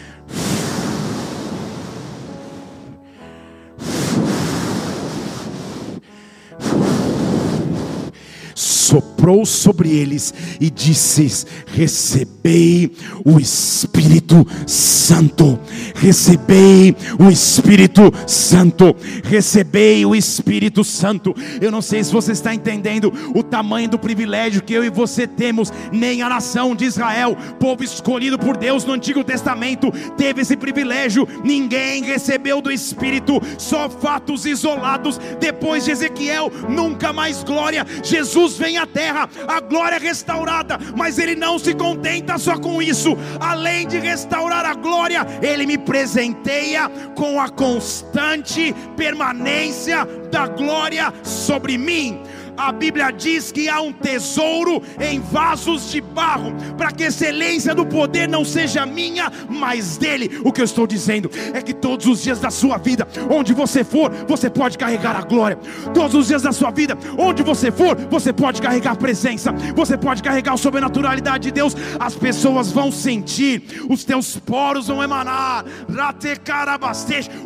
soprou 9.25 9.47
sobre 9.47 9.91
eles 9.91 10.35
e 10.61 10.69
disse: 10.69 11.47
Recebei 11.67 12.93
o 13.25 13.41
Espírito 13.41 14.47
Santo, 14.67 15.59
recebei 15.95 16.95
o 17.19 17.31
Espírito 17.31 18.13
Santo, 18.27 18.95
recebei 19.25 20.05
o 20.05 20.15
Espírito 20.15 20.85
Santo. 20.85 21.35
Eu 21.59 21.71
não 21.71 21.81
sei 21.81 22.05
se 22.05 22.13
você 22.13 22.33
está 22.33 22.55
entendendo 22.55 23.13
o 23.35 23.43
tamanho 23.43 23.89
do 23.89 23.99
privilégio 23.99 24.63
que 24.63 24.75
eu 24.75 24.85
e 24.85 24.91
você 24.91 25.27
temos, 25.27 25.73
nem 25.91 26.21
a 26.21 26.29
nação 26.29 26.75
de 26.77 26.85
Israel, 26.85 27.37
povo 27.59 27.83
escolhido 27.83 28.39
por 28.39 28.59
Deus 28.59 28.85
no 28.85 28.93
Antigo 28.93 29.25
Testamento, 29.25 29.91
teve 30.19 30.43
esse 30.43 30.57
privilégio. 30.57 31.27
Ninguém 31.43 32.03
recebeu 32.03 32.61
do 32.61 32.71
Espírito, 32.71 33.41
só 33.57 33.89
fatos 33.89 34.45
isolados. 34.45 35.19
Depois 35.41 35.85
de 35.85 35.93
Ezequiel, 35.93 36.53
nunca 36.69 37.13
mais 37.13 37.43
glória. 37.43 37.87
Jesus 38.03 38.59
vem 38.59 38.77
à 38.77 38.87
terra, 38.87 39.14
a 39.23 39.61
glória 39.61 39.97
é 39.97 39.99
restaurada, 39.99 40.79
mas 40.97 41.19
ele 41.19 41.35
não 41.35 41.59
se 41.59 41.75
contenta 41.75 42.39
só 42.39 42.59
com 42.59 42.83
isso, 42.83 43.17
além 43.41 43.87
de 43.87 43.99
restaurar 43.99 44.67
a 44.67 44.75
glória, 44.75 45.27
ele 45.43 45.67
me 45.67 45.79
presenteia 45.79 46.89
com 47.15 47.41
a 47.41 47.49
constante 47.49 48.75
permanência 48.97 50.07
da 50.31 50.47
glória 50.47 51.13
sobre 51.23 51.79
mim 51.79 52.23
a 52.57 52.73
Bíblia 52.73 53.11
diz 53.11 53.51
que 53.51 53.69
há 53.69 53.81
um 53.81 53.93
tesouro 53.93 54.83
em 55.01 55.21
vasos 55.21 55.91
de 55.91 56.01
barro, 56.01 56.55
para 56.77 56.91
que 56.93 57.05
a 57.05 57.09
excelência 57.09 57.75
do 57.75 57.85
poder 57.87 58.29
não 58.29 58.45
seja 58.45 58.87
minha, 58.87 59.31
mas 59.49 59.97
dele. 59.97 60.41
O 60.45 60.53
que 60.53 60.61
eu 60.61 60.65
estou 60.65 60.87
dizendo 60.87 61.31
é 61.53 61.61
que 61.61 61.73
todos 61.73 62.07
os 62.07 62.23
dias 62.23 62.39
da 62.39 62.51
sua 62.51 62.79
vida, 62.79 63.07
onde 63.31 63.53
você 63.53 63.83
for, 63.85 64.11
você 64.27 64.49
pode 64.49 64.79
carregar 64.79 65.17
a 65.17 65.23
glória. 65.23 65.59
Todos 65.93 66.15
os 66.15 66.29
dias 66.29 66.43
da 66.43 66.53
sua 66.53 66.71
vida, 66.71 66.97
onde 67.19 67.43
você 67.43 67.71
for, 67.71 67.97
você 68.11 68.33
pode 68.33 68.61
carregar 68.61 68.93
a 68.93 68.97
presença, 68.97 69.53
você 69.75 69.97
pode 69.97 70.23
carregar 70.23 70.55
a 70.55 70.57
sobrenaturalidade 70.57 71.45
de 71.45 71.51
Deus. 71.51 71.77
As 71.99 72.15
pessoas 72.15 72.71
vão 72.71 72.91
sentir, 72.91 73.85
os 73.89 74.05
teus 74.05 74.39
poros 74.39 74.89
vão 74.89 75.03
emanar, 75.03 75.65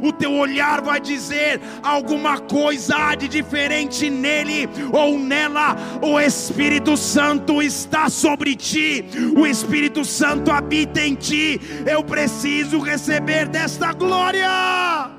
o 0.02 0.12
teu 0.12 0.32
olhar 0.32 0.80
vai 0.80 1.00
dizer 1.00 1.60
alguma 1.82 2.38
coisa 2.38 3.14
de 3.14 3.28
diferente 3.28 4.10
nele 4.10 4.68
ou 4.98 5.18
nela, 5.18 5.76
o 6.02 6.18
Espírito 6.18 6.96
Santo 6.96 7.62
está 7.62 8.10
sobre 8.10 8.56
ti, 8.56 9.04
o 9.36 9.46
Espírito 9.46 10.04
Santo 10.04 10.50
habita 10.50 11.00
em 11.00 11.14
ti. 11.14 11.60
Eu 11.86 12.02
preciso 12.02 12.78
receber 12.80 13.48
desta 13.48 13.92
glória, 13.92 15.10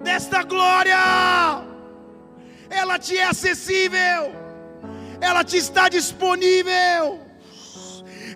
desta 0.00 0.42
glória, 0.44 0.96
ela 2.70 2.98
te 2.98 3.16
é 3.16 3.24
acessível, 3.24 4.32
ela 5.20 5.42
te 5.42 5.56
está 5.56 5.88
disponível. 5.88 7.25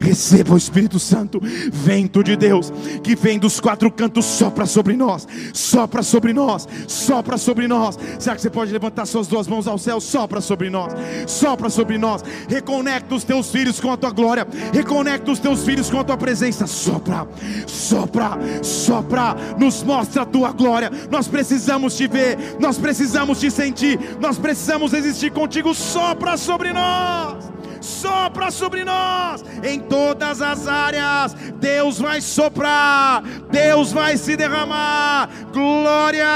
Receba 0.01 0.55
o 0.55 0.57
Espírito 0.57 0.99
Santo, 0.99 1.39
vento 1.71 2.25
de 2.25 2.35
Deus, 2.35 2.73
que 3.05 3.15
vem 3.15 3.39
dos 3.39 3.61
quatro 3.61 3.91
cantos, 3.91 4.25
sopra 4.25 4.65
sobre 4.65 4.97
nós, 4.97 5.29
sopra 5.53 6.03
sobre 6.03 6.33
nós, 6.33 6.67
sopra 6.89 7.37
sobre 7.37 7.69
nós. 7.69 7.99
Será 8.19 8.35
que 8.35 8.41
você 8.41 8.49
pode 8.49 8.73
levantar 8.73 9.05
suas 9.05 9.27
duas 9.27 9.47
mãos 9.47 9.69
ao 9.69 9.77
céu? 9.77 10.01
Sopra 10.01 10.41
sobre 10.41 10.71
nós, 10.71 10.95
sopra 11.27 11.69
sobre 11.69 11.99
nós. 11.99 12.25
Reconecta 12.49 13.15
os 13.15 13.25
teus 13.25 13.51
filhos 13.51 13.79
com 13.79 13.93
a 13.93 13.97
tua 13.97 14.11
glória, 14.11 14.47
reconecta 14.73 15.31
os 15.31 15.39
teus 15.39 15.65
filhos 15.65 15.91
com 15.91 16.01
a 16.01 16.05
tua 16.05 16.17
presença. 16.17 16.67
Sopra, 16.67 17.29
sopra, 17.67 18.39
sopra, 18.63 19.37
nos 19.59 19.83
mostra 19.83 20.23
a 20.23 20.27
tua 20.27 20.51
glória. 20.51 20.91
Nós 21.11 21.29
precisamos 21.29 21.95
te 21.95 22.09
ver, 22.09 22.57
nós 22.59 22.79
precisamos 22.79 23.39
te 23.39 23.51
sentir, 23.51 24.01
nós 24.19 24.39
precisamos 24.39 24.95
existir 24.95 25.31
contigo. 25.31 25.75
Sopra 25.75 26.39
sobre 26.39 26.73
nós 26.73 27.60
sopra 27.81 28.51
sobre 28.51 28.85
nós 28.85 29.45
em 29.63 29.81
todas 29.81 30.41
as 30.43 30.67
áreas. 30.67 31.35
Deus 31.59 31.99
vai 31.99 32.21
soprar, 32.21 33.23
Deus 33.51 33.93
vai 33.93 34.17
se 34.17 34.37
derramar. 34.37 35.29
Glória, 35.53 36.27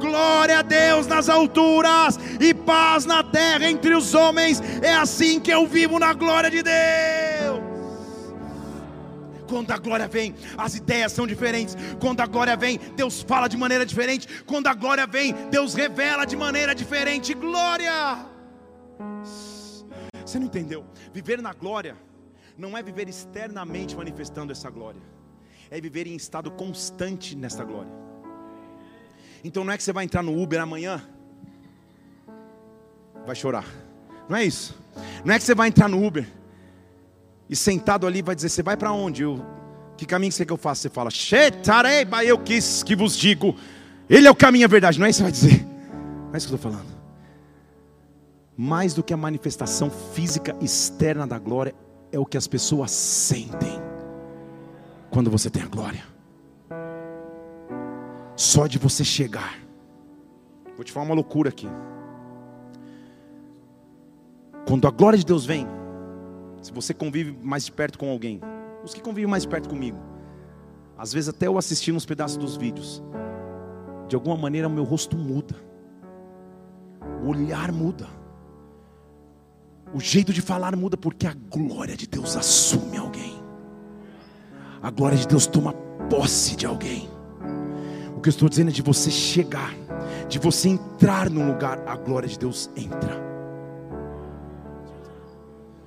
glória 0.00 0.58
a 0.58 0.62
Deus 0.62 1.06
nas 1.06 1.28
alturas 1.28 2.18
e 2.40 2.52
paz 2.52 3.04
na 3.04 3.22
terra 3.22 3.68
entre 3.68 3.94
os 3.94 4.14
homens. 4.14 4.62
É 4.82 4.94
assim 4.94 5.38
que 5.40 5.50
eu 5.50 5.66
vivo 5.66 5.98
na 5.98 6.12
glória 6.12 6.50
de 6.50 6.62
Deus. 6.62 7.66
Quando 9.48 9.70
a 9.70 9.78
glória 9.78 10.08
vem, 10.08 10.34
as 10.58 10.74
ideias 10.74 11.12
são 11.12 11.26
diferentes. 11.26 11.76
Quando 12.00 12.20
a 12.20 12.26
glória 12.26 12.56
vem, 12.56 12.80
Deus 12.96 13.22
fala 13.22 13.48
de 13.48 13.56
maneira 13.56 13.86
diferente. 13.86 14.26
Quando 14.44 14.66
a 14.66 14.74
glória 14.74 15.06
vem, 15.06 15.32
Deus 15.50 15.72
revela 15.74 16.24
de 16.24 16.36
maneira 16.36 16.74
diferente. 16.74 17.32
Glória! 17.32 18.35
Você 20.26 20.40
não 20.40 20.46
entendeu? 20.46 20.84
Viver 21.14 21.40
na 21.40 21.52
glória 21.52 21.96
não 22.58 22.76
é 22.76 22.82
viver 22.82 23.08
externamente 23.08 23.94
manifestando 23.94 24.50
essa 24.50 24.68
glória, 24.68 25.00
é 25.70 25.80
viver 25.80 26.06
em 26.08 26.16
estado 26.16 26.50
constante 26.50 27.36
nessa 27.36 27.62
glória. 27.62 27.92
Então 29.44 29.62
não 29.62 29.72
é 29.72 29.76
que 29.76 29.84
você 29.84 29.92
vai 29.92 30.04
entrar 30.04 30.24
no 30.24 30.36
Uber 30.42 30.60
amanhã, 30.60 31.00
vai 33.24 33.36
chorar, 33.36 33.64
não 34.28 34.36
é 34.36 34.44
isso. 34.44 34.76
Não 35.24 35.32
é 35.32 35.38
que 35.38 35.44
você 35.44 35.54
vai 35.54 35.68
entrar 35.68 35.88
no 35.88 36.04
Uber 36.04 36.26
e 37.48 37.54
sentado 37.54 38.06
ali 38.06 38.20
vai 38.20 38.34
dizer: 38.34 38.48
Você 38.48 38.62
vai 38.62 38.76
para 38.76 38.90
onde? 38.90 39.22
Eu, 39.22 39.44
que 39.96 40.06
caminho 40.06 40.32
você 40.32 40.38
quer 40.38 40.46
que 40.46 40.52
eu 40.52 40.56
faça? 40.56 40.82
Você 40.82 40.88
fala: 40.88 41.10
Shetareba, 41.10 42.24
eu 42.24 42.38
quis 42.38 42.82
que 42.82 42.96
vos 42.96 43.16
digo, 43.16 43.54
Ele 44.10 44.26
é 44.26 44.30
o 44.30 44.34
caminho 44.34 44.64
a 44.64 44.68
verdade. 44.68 44.98
Não 44.98 45.06
é 45.06 45.10
isso 45.10 45.22
que 45.22 45.30
você 45.32 45.46
vai 45.46 45.50
dizer, 45.50 45.66
não 45.66 46.34
é 46.34 46.38
isso 46.38 46.48
que 46.48 46.54
eu 46.54 46.56
estou 46.56 46.72
falando 46.72 46.95
mais 48.56 48.94
do 48.94 49.02
que 49.02 49.12
a 49.12 49.16
manifestação 49.16 49.90
física 49.90 50.56
externa 50.60 51.26
da 51.26 51.38
glória, 51.38 51.74
é 52.10 52.18
o 52.18 52.24
que 52.24 52.36
as 52.36 52.46
pessoas 52.46 52.90
sentem 52.90 53.80
quando 55.10 55.30
você 55.30 55.50
tem 55.50 55.62
a 55.62 55.66
glória. 55.66 56.02
Só 58.34 58.66
de 58.66 58.78
você 58.78 59.04
chegar. 59.04 59.58
Vou 60.74 60.84
te 60.84 60.92
falar 60.92 61.06
uma 61.06 61.14
loucura 61.14 61.50
aqui. 61.50 61.68
Quando 64.66 64.86
a 64.86 64.90
glória 64.90 65.18
de 65.18 65.24
Deus 65.24 65.46
vem, 65.46 65.66
se 66.60 66.72
você 66.72 66.92
convive 66.92 67.36
mais 67.42 67.64
de 67.64 67.72
perto 67.72 67.98
com 67.98 68.10
alguém, 68.10 68.40
os 68.82 68.92
que 68.92 69.00
convivem 69.00 69.30
mais 69.30 69.46
perto 69.46 69.68
comigo, 69.68 69.98
às 70.98 71.12
vezes 71.12 71.28
até 71.28 71.46
eu 71.46 71.58
assistindo 71.58 71.96
uns 71.96 72.06
pedaços 72.06 72.36
dos 72.36 72.56
vídeos, 72.56 73.02
de 74.08 74.16
alguma 74.16 74.36
maneira 74.36 74.66
o 74.66 74.70
meu 74.70 74.84
rosto 74.84 75.16
muda, 75.16 75.54
o 77.22 77.28
olhar 77.28 77.70
muda. 77.70 78.15
O 79.94 80.00
jeito 80.00 80.32
de 80.32 80.42
falar 80.42 80.74
muda 80.76 80.96
porque 80.96 81.26
a 81.26 81.34
glória 81.50 81.96
de 81.96 82.06
Deus 82.06 82.36
assume 82.36 82.96
alguém. 82.96 83.40
A 84.82 84.90
glória 84.90 85.16
de 85.16 85.26
Deus 85.26 85.46
toma 85.46 85.72
posse 86.10 86.56
de 86.56 86.66
alguém. 86.66 87.08
O 88.16 88.20
que 88.20 88.28
eu 88.28 88.30
estou 88.30 88.48
dizendo 88.48 88.70
é 88.70 88.72
de 88.72 88.82
você 88.82 89.10
chegar, 89.10 89.74
de 90.28 90.38
você 90.38 90.68
entrar 90.68 91.30
num 91.30 91.46
lugar, 91.46 91.80
a 91.86 91.96
glória 91.96 92.28
de 92.28 92.38
Deus 92.38 92.70
entra. 92.76 93.24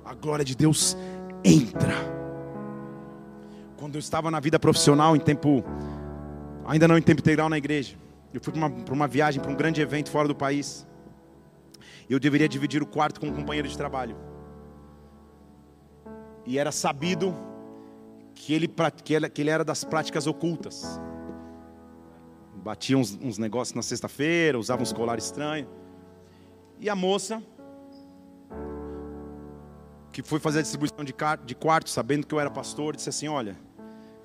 A 0.04 0.14
glória 0.14 0.44
de 0.44 0.56
Deus 0.56 0.96
entra. 1.44 1.94
Quando 3.76 3.94
eu 3.94 4.00
estava 4.00 4.30
na 4.30 4.40
vida 4.40 4.58
profissional, 4.58 5.14
em 5.14 5.20
tempo, 5.20 5.64
ainda 6.66 6.88
não 6.88 6.98
em 6.98 7.02
tempo 7.02 7.20
integral 7.20 7.48
na 7.48 7.58
igreja, 7.58 7.96
eu 8.32 8.40
fui 8.40 8.52
para 8.52 8.66
uma, 8.66 8.74
uma 8.90 9.08
viagem, 9.08 9.40
para 9.40 9.50
um 9.50 9.56
grande 9.56 9.80
evento 9.80 10.10
fora 10.10 10.26
do 10.26 10.34
país 10.34 10.86
eu 12.14 12.18
deveria 12.18 12.48
dividir 12.48 12.82
o 12.82 12.86
quarto 12.86 13.20
com 13.20 13.28
um 13.28 13.32
companheiro 13.32 13.68
de 13.68 13.76
trabalho. 13.76 14.16
E 16.44 16.58
era 16.58 16.72
sabido 16.72 17.34
que 18.34 18.52
ele, 18.52 18.68
que 19.32 19.42
ele 19.42 19.50
era 19.50 19.64
das 19.64 19.84
práticas 19.84 20.26
ocultas. 20.26 21.00
Batia 22.56 22.98
uns, 22.98 23.16
uns 23.22 23.38
negócios 23.38 23.74
na 23.74 23.82
sexta-feira, 23.82 24.58
usava 24.58 24.82
uns 24.82 24.92
colares 24.92 25.26
estranhos. 25.26 25.68
E 26.80 26.88
a 26.90 26.96
moça, 26.96 27.42
que 30.10 30.22
foi 30.22 30.40
fazer 30.40 30.58
a 30.58 30.62
distribuição 30.62 31.04
de, 31.04 31.14
de 31.44 31.54
quarto, 31.54 31.90
sabendo 31.90 32.26
que 32.26 32.34
eu 32.34 32.40
era 32.40 32.50
pastor, 32.50 32.96
disse 32.96 33.08
assim: 33.08 33.28
Olha, 33.28 33.56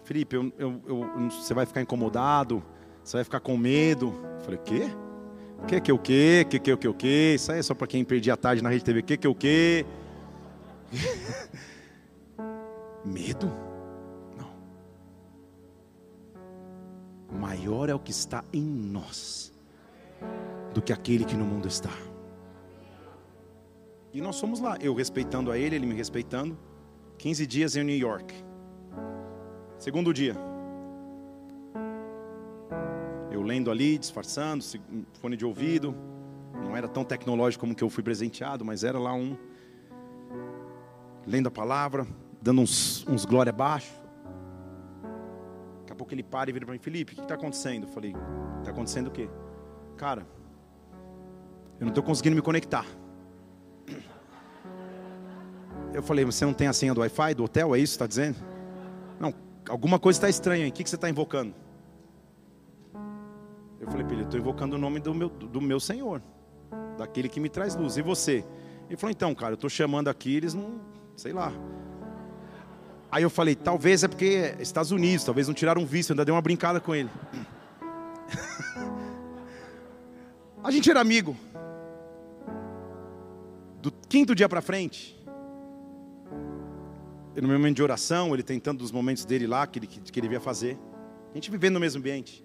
Felipe, 0.03 0.35
eu, 0.35 0.51
eu, 0.57 0.81
eu, 0.87 1.29
você 1.29 1.53
vai 1.53 1.65
ficar 1.65 1.81
incomodado, 1.81 2.63
você 3.03 3.17
vai 3.17 3.23
ficar 3.23 3.41
com 3.41 3.55
medo. 3.55 4.13
Eu 4.37 4.39
falei: 4.39 4.59
Quê? 4.63 5.04
Que 5.67 5.81
que 5.81 5.91
o 5.91 5.97
que? 5.97 6.45
Que 6.45 6.59
que 6.59 6.73
o 6.73 6.77
que 6.77 6.87
o 6.87 6.93
que? 6.93 7.33
Isso 7.35 7.51
aí 7.51 7.59
é 7.59 7.63
só 7.63 7.73
para 7.73 7.87
quem 7.87 8.03
perdia 8.03 8.33
a 8.33 8.37
tarde 8.37 8.61
na 8.61 8.69
Rede 8.69 8.83
TV. 8.83 9.01
Que 9.01 9.17
que 9.17 9.27
o 9.27 9.33
que? 9.33 9.85
Medo? 13.03 13.51
Não. 14.37 14.51
Maior 17.39 17.89
é 17.89 17.95
o 17.95 17.99
que 17.99 18.11
está 18.11 18.43
em 18.53 18.61
nós 18.61 19.51
do 20.73 20.81
que 20.81 20.93
aquele 20.93 21.25
que 21.25 21.35
no 21.35 21.45
mundo 21.45 21.67
está. 21.67 21.91
E 24.13 24.21
nós 24.21 24.39
fomos 24.39 24.59
lá, 24.59 24.77
eu 24.79 24.93
respeitando 24.93 25.51
a 25.51 25.57
ele, 25.57 25.75
ele 25.75 25.85
me 25.85 25.95
respeitando. 25.95 26.57
15 27.17 27.47
dias 27.47 27.75
em 27.75 27.83
New 27.83 27.97
York. 27.97 28.33
Segundo 29.77 30.13
dia. 30.13 30.54
Lendo 33.45 33.69
ali, 33.69 33.97
disfarçando, 33.97 34.63
fone 35.21 35.37
de 35.37 35.45
ouvido. 35.45 35.95
Não 36.53 36.75
era 36.75 36.87
tão 36.87 37.03
tecnológico 37.03 37.61
como 37.61 37.75
que 37.75 37.83
eu 37.83 37.89
fui 37.89 38.03
presenteado, 38.03 38.65
mas 38.65 38.83
era 38.83 38.97
lá 38.97 39.13
um. 39.13 39.37
Lendo 41.27 41.47
a 41.47 41.51
palavra, 41.51 42.07
dando 42.41 42.61
uns, 42.61 43.05
uns 43.07 43.23
glória 43.23 43.51
abaixo. 43.51 43.93
Daqui 45.79 45.93
a 45.93 45.95
pouco 45.95 46.13
ele 46.13 46.23
para 46.23 46.49
e 46.49 46.53
vira 46.53 46.65
para 46.65 46.73
mim, 46.73 46.79
Felipe, 46.79 47.13
o 47.13 47.15
que 47.15 47.21
está 47.21 47.35
acontecendo? 47.35 47.83
Eu 47.83 47.89
falei, 47.89 48.15
está 48.59 48.71
acontecendo 48.71 49.07
o 49.07 49.11
quê? 49.11 49.29
Cara, 49.95 50.25
eu 51.79 51.81
não 51.81 51.89
estou 51.89 52.03
conseguindo 52.03 52.35
me 52.35 52.41
conectar. 52.41 52.85
Eu 55.93 56.03
falei, 56.03 56.25
você 56.25 56.43
não 56.45 56.53
tem 56.53 56.67
a 56.67 56.73
senha 56.73 56.93
do 56.93 56.99
Wi-Fi 57.01 57.33
do 57.35 57.43
hotel? 57.43 57.75
É 57.75 57.79
isso 57.79 57.93
que 57.93 57.95
está 57.95 58.07
dizendo? 58.07 58.37
Não, 59.19 59.33
alguma 59.69 59.97
coisa 59.97 60.17
está 60.17 60.29
estranha 60.29 60.65
aí. 60.65 60.69
O 60.69 60.73
que, 60.73 60.83
que 60.83 60.89
você 60.89 60.95
está 60.95 61.09
invocando? 61.09 61.53
Eu 63.85 63.91
falei 63.91 64.03
para 64.03 64.15
ele, 64.15 64.23
estou 64.23 64.39
invocando 64.39 64.75
o 64.75 64.79
nome 64.79 64.99
do 64.99 65.13
meu, 65.13 65.29
do 65.29 65.61
meu 65.61 65.79
Senhor, 65.79 66.19
daquele 66.97 67.29
que 67.29 67.39
me 67.39 67.49
traz 67.49 67.75
luz. 67.75 67.97
E 67.97 68.01
você? 68.01 68.43
Ele 68.89 68.97
falou, 68.97 69.11
então, 69.11 69.35
cara, 69.35 69.51
eu 69.51 69.55
estou 69.55 69.69
chamando 69.69 70.07
aqui, 70.07 70.35
eles 70.35 70.55
não, 70.55 70.81
sei 71.15 71.31
lá. 71.31 71.53
Aí 73.11 73.21
eu 73.21 73.29
falei, 73.29 73.55
talvez 73.55 74.03
é 74.03 74.07
porque 74.07 74.25
é 74.25 74.57
Estados 74.59 74.91
Unidos, 74.91 75.23
talvez 75.23 75.47
não 75.47 75.53
tiraram 75.53 75.85
visto, 75.85 76.09
eu 76.09 76.13
ainda 76.15 76.25
dei 76.25 76.33
uma 76.33 76.41
brincada 76.41 76.79
com 76.79 76.95
ele. 76.95 77.09
a 80.63 80.71
gente 80.71 80.89
era 80.89 80.99
amigo. 80.99 81.37
Do 83.83 83.91
quinto 84.09 84.33
dia 84.33 84.49
para 84.49 84.63
frente, 84.63 85.15
no 87.35 87.47
meu 87.47 87.59
momento 87.59 87.75
de 87.75 87.83
oração, 87.83 88.33
ele 88.33 88.41
tentando 88.41 88.79
dos 88.79 88.91
momentos 88.91 89.25
dele 89.25 89.45
lá, 89.45 89.67
que 89.67 89.77
ele, 89.77 89.87
que 89.87 90.19
ele 90.19 90.27
via 90.27 90.39
fazer. 90.39 90.75
A 91.31 91.35
gente 91.35 91.51
vivendo 91.51 91.75
no 91.75 91.79
mesmo 91.79 91.99
ambiente. 91.99 92.44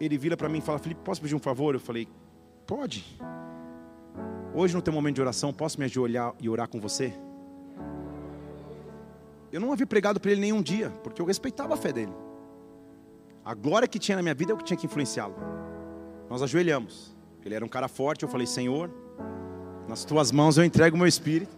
Ele 0.00 0.16
vira 0.16 0.36
para 0.36 0.48
mim 0.48 0.58
e 0.58 0.60
fala, 0.60 0.78
Felipe, 0.78 1.00
posso 1.04 1.20
pedir 1.20 1.34
um 1.34 1.40
favor? 1.40 1.74
Eu 1.74 1.80
falei, 1.80 2.08
pode. 2.66 3.18
Hoje 4.54 4.74
no 4.74 4.82
teu 4.82 4.92
momento 4.92 5.16
de 5.16 5.20
oração, 5.20 5.52
posso 5.52 5.78
me 5.78 5.84
ajoelhar 5.84 6.34
e 6.40 6.48
orar 6.48 6.68
com 6.68 6.80
você? 6.80 7.12
Eu 9.50 9.60
não 9.60 9.72
havia 9.72 9.86
pregado 9.86 10.20
para 10.20 10.30
ele 10.30 10.40
nenhum 10.40 10.62
dia, 10.62 10.90
porque 11.02 11.20
eu 11.20 11.26
respeitava 11.26 11.74
a 11.74 11.76
fé 11.76 11.92
dele. 11.92 12.12
A 13.44 13.54
glória 13.54 13.88
que 13.88 13.98
tinha 13.98 14.16
na 14.16 14.22
minha 14.22 14.34
vida 14.34 14.52
é 14.52 14.54
o 14.54 14.58
que 14.58 14.64
tinha 14.64 14.76
que 14.76 14.86
influenciá-lo. 14.86 15.34
Nós 16.28 16.42
ajoelhamos. 16.42 17.16
Ele 17.44 17.54
era 17.54 17.64
um 17.64 17.68
cara 17.68 17.88
forte, 17.88 18.24
eu 18.24 18.28
falei, 18.28 18.46
Senhor, 18.46 18.90
nas 19.88 20.04
tuas 20.04 20.30
mãos 20.30 20.58
eu 20.58 20.64
entrego 20.64 20.96
o 20.96 20.98
meu 20.98 21.08
espírito. 21.08 21.56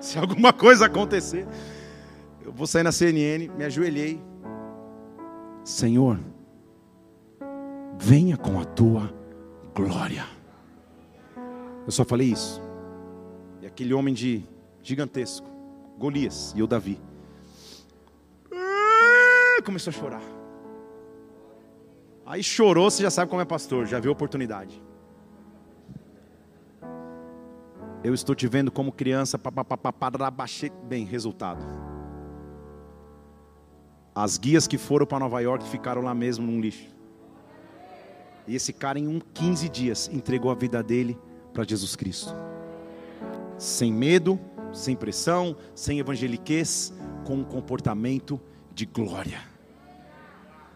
Se 0.00 0.18
alguma 0.18 0.52
coisa 0.52 0.86
acontecer, 0.86 1.46
eu 2.42 2.52
vou 2.52 2.66
sair 2.66 2.82
na 2.82 2.92
CNN, 2.92 3.48
me 3.48 3.64
ajoelhei. 3.64 4.18
Senhor, 5.62 6.18
venha 7.98 8.36
com 8.36 8.60
a 8.60 8.64
tua 8.64 9.12
glória. 9.74 10.24
Eu 11.84 11.92
só 11.92 12.04
falei 12.04 12.32
isso. 12.32 12.60
E 13.60 13.66
aquele 13.66 13.94
homem 13.94 14.14
de 14.14 14.44
gigantesco, 14.82 15.48
Golias 15.98 16.52
e 16.56 16.62
o 16.62 16.66
Davi, 16.66 17.00
ah, 18.52 19.62
começou 19.64 19.90
a 19.90 19.94
chorar. 19.94 20.22
Aí 22.24 22.42
chorou, 22.42 22.90
você 22.90 23.02
já 23.02 23.10
sabe 23.10 23.30
como 23.30 23.40
é 23.40 23.44
pastor, 23.44 23.86
já 23.86 24.00
viu 24.00 24.10
a 24.10 24.12
oportunidade. 24.12 24.82
Eu 28.02 28.14
estou 28.14 28.34
te 28.34 28.46
vendo 28.46 28.70
como 28.70 28.92
criança, 28.92 29.38
baixei. 30.32 30.70
Bem, 30.84 31.04
resultado. 31.04 31.64
As 34.14 34.38
guias 34.38 34.66
que 34.66 34.78
foram 34.78 35.04
para 35.06 35.18
Nova 35.18 35.40
York 35.40 35.68
ficaram 35.68 36.02
lá 36.02 36.14
mesmo 36.14 36.46
num 36.46 36.60
lixo. 36.60 36.95
E 38.46 38.54
esse 38.54 38.72
cara, 38.72 38.98
em 38.98 39.08
um 39.08 39.20
15 39.34 39.68
dias, 39.68 40.10
entregou 40.12 40.50
a 40.50 40.54
vida 40.54 40.82
dele 40.82 41.18
para 41.52 41.64
Jesus 41.64 41.96
Cristo. 41.96 42.32
Sem 43.58 43.92
medo, 43.92 44.38
sem 44.72 44.94
pressão, 44.94 45.56
sem 45.74 45.98
evangeliquez, 45.98 46.92
com 47.24 47.36
um 47.36 47.44
comportamento 47.44 48.40
de 48.72 48.86
glória. 48.86 49.40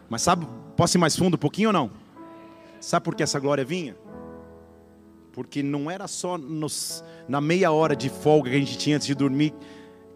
Mas 0.09 0.23
sabe, 0.23 0.45
posso 0.75 0.97
ir 0.97 0.99
mais 0.99 1.15
fundo 1.15 1.35
um 1.35 1.37
pouquinho 1.37 1.69
ou 1.69 1.73
não? 1.73 1.91
Sabe 2.79 3.05
por 3.05 3.15
que 3.15 3.23
essa 3.23 3.39
glória 3.39 3.63
vinha? 3.63 3.95
Porque 5.31 5.63
não 5.63 5.89
era 5.89 6.07
só 6.07 6.37
nos, 6.37 7.03
na 7.27 7.39
meia 7.39 7.71
hora 7.71 7.95
de 7.95 8.09
folga 8.09 8.49
que 8.49 8.55
a 8.55 8.59
gente 8.59 8.77
tinha 8.77 8.97
antes 8.97 9.07
de 9.07 9.15
dormir 9.15 9.53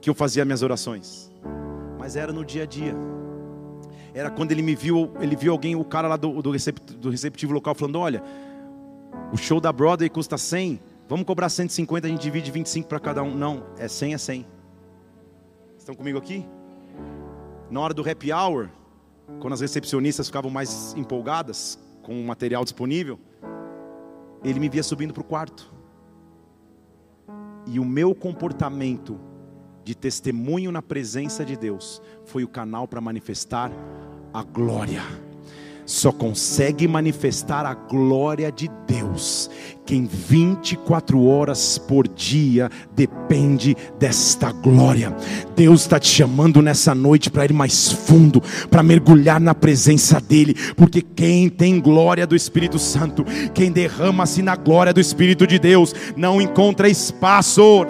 que 0.02 0.10
eu 0.10 0.14
fazia 0.14 0.44
minhas 0.44 0.62
orações, 0.62 1.32
mas 1.98 2.16
era 2.16 2.34
no 2.34 2.44
dia 2.44 2.64
a 2.64 2.66
dia. 2.66 2.94
Era 4.16 4.32
quando 4.32 4.54
ele 4.54 4.62
me 4.62 4.74
viu, 4.74 5.12
ele 5.20 5.36
viu 5.36 5.52
alguém, 5.52 5.76
o 5.76 5.84
cara 5.84 6.08
lá 6.08 6.16
do, 6.16 6.42
do, 6.42 6.54
do 6.98 7.10
receptivo 7.10 7.52
local, 7.52 7.76
falando: 7.76 8.00
Olha, 8.00 8.24
o 9.34 9.36
show 9.36 9.60
da 9.60 9.74
Broadway 9.74 10.10
custa 10.10 10.38
100, 10.38 10.80
vamos 11.10 11.26
cobrar 11.26 11.50
150, 11.50 12.08
a 12.08 12.10
gente 12.10 12.22
divide 12.22 12.50
25 12.50 12.88
para 12.88 12.98
cada 12.98 13.22
um. 13.22 13.36
Não, 13.36 13.66
é 13.78 13.90
100 13.90 14.14
é 14.14 14.18
100. 14.18 14.48
Estão 15.78 15.94
comigo 15.94 16.18
aqui? 16.18 16.48
Na 17.70 17.82
hora 17.82 17.94
do 17.94 18.10
happy 18.10 18.32
hour, 18.32 18.70
quando 19.42 19.52
as 19.52 19.60
recepcionistas 19.60 20.28
ficavam 20.28 20.50
mais 20.50 20.94
empolgadas 20.96 21.78
com 22.02 22.18
o 22.18 22.26
material 22.26 22.64
disponível, 22.64 23.20
ele 24.46 24.62
me 24.62 24.70
via 24.70 24.82
subindo 24.82 25.14
para 25.14 25.22
o 25.22 25.26
quarto. 25.26 25.74
E 27.68 27.82
o 27.82 27.84
meu 27.84 28.16
comportamento 28.16 29.20
de 29.86 29.94
testemunho 29.94 30.72
na 30.72 30.82
presença 30.82 31.46
de 31.46 31.56
Deus 31.56 32.02
foi 32.26 32.44
o 32.44 32.48
canal 32.48 32.88
para 32.88 33.00
manifestar 33.00 33.72
a 34.34 34.42
glória. 34.42 35.04
Só 35.86 36.12
consegue 36.12 36.88
manifestar 36.88 37.68
a 37.68 37.76
glória 37.76 38.52
de 38.52 38.68
Deus 38.88 39.50
quem 39.86 40.06
24 40.06 41.24
horas 41.24 41.78
por 41.78 42.08
dia 42.08 42.70
depende 42.96 43.78
desta 44.00 44.52
glória. 44.52 45.16
Deus 45.56 45.82
está 45.82 46.00
te 46.00 46.08
chamando 46.08 46.62
nessa 46.62 46.96
noite 46.96 47.30
para 47.30 47.46
ir 47.46 47.54
mais 47.54 47.92
fundo, 47.92 48.42
para 48.70 48.82
mergulhar 48.82 49.40
na 49.40 49.54
presença 49.54 50.20
dEle, 50.20 50.56
porque 50.76 51.02
quem 51.02 51.50
tem 51.50 51.80
glória 51.80 52.26
do 52.26 52.36
Espírito 52.36 52.80
Santo, 52.80 53.24
quem 53.54 53.72
derrama-se 53.72 54.42
na 54.42 54.56
glória 54.56 54.92
do 54.92 55.00
Espírito 55.00 55.46
de 55.46 55.60
Deus, 55.60 55.94
não 56.16 56.42
encontra 56.42 56.90
espaço 56.90 57.86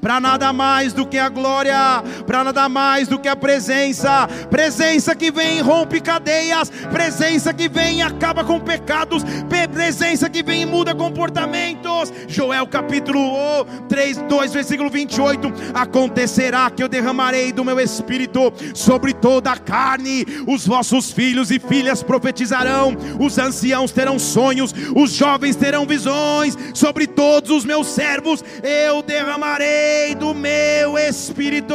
para 0.00 0.20
nada 0.20 0.52
mais 0.52 0.92
do 0.92 1.06
que 1.06 1.18
a 1.18 1.28
glória, 1.28 2.02
para 2.26 2.44
nada 2.44 2.68
mais 2.68 3.08
do 3.08 3.18
que 3.18 3.28
a 3.28 3.36
presença, 3.36 4.28
presença 4.50 5.14
que 5.14 5.30
vem 5.30 5.58
e 5.58 5.62
rompe 5.62 6.00
cadeias, 6.00 6.70
presença 6.92 7.52
que 7.52 7.68
vem 7.68 7.98
e 7.98 8.02
acaba 8.02 8.44
com 8.44 8.60
pecados, 8.60 9.24
presença 9.48 9.95
que 10.36 10.42
vem 10.42 10.62
e 10.62 10.66
muda 10.66 10.94
comportamentos. 10.94 12.12
Joel 12.28 12.66
capítulo 12.66 13.64
3, 13.88 14.18
2, 14.28 14.52
versículo 14.52 14.90
28. 14.90 15.50
Acontecerá 15.72 16.68
que 16.70 16.82
eu 16.82 16.88
derramarei 16.88 17.50
do 17.50 17.64
meu 17.64 17.80
espírito 17.80 18.52
sobre 18.74 19.14
toda 19.14 19.52
a 19.52 19.56
carne, 19.56 20.26
os 20.46 20.66
vossos 20.66 21.10
filhos 21.10 21.50
e 21.50 21.58
filhas 21.58 22.02
profetizarão, 22.02 22.94
os 23.18 23.38
anciãos 23.38 23.90
terão 23.90 24.18
sonhos, 24.18 24.74
os 24.94 25.12
jovens 25.12 25.56
terão 25.56 25.86
visões, 25.86 26.58
sobre 26.74 27.06
todos 27.06 27.50
os 27.50 27.64
meus 27.64 27.86
servos. 27.86 28.44
Eu 28.62 29.00
derramarei 29.00 30.14
do 30.14 30.34
meu 30.34 30.98
espírito, 30.98 31.74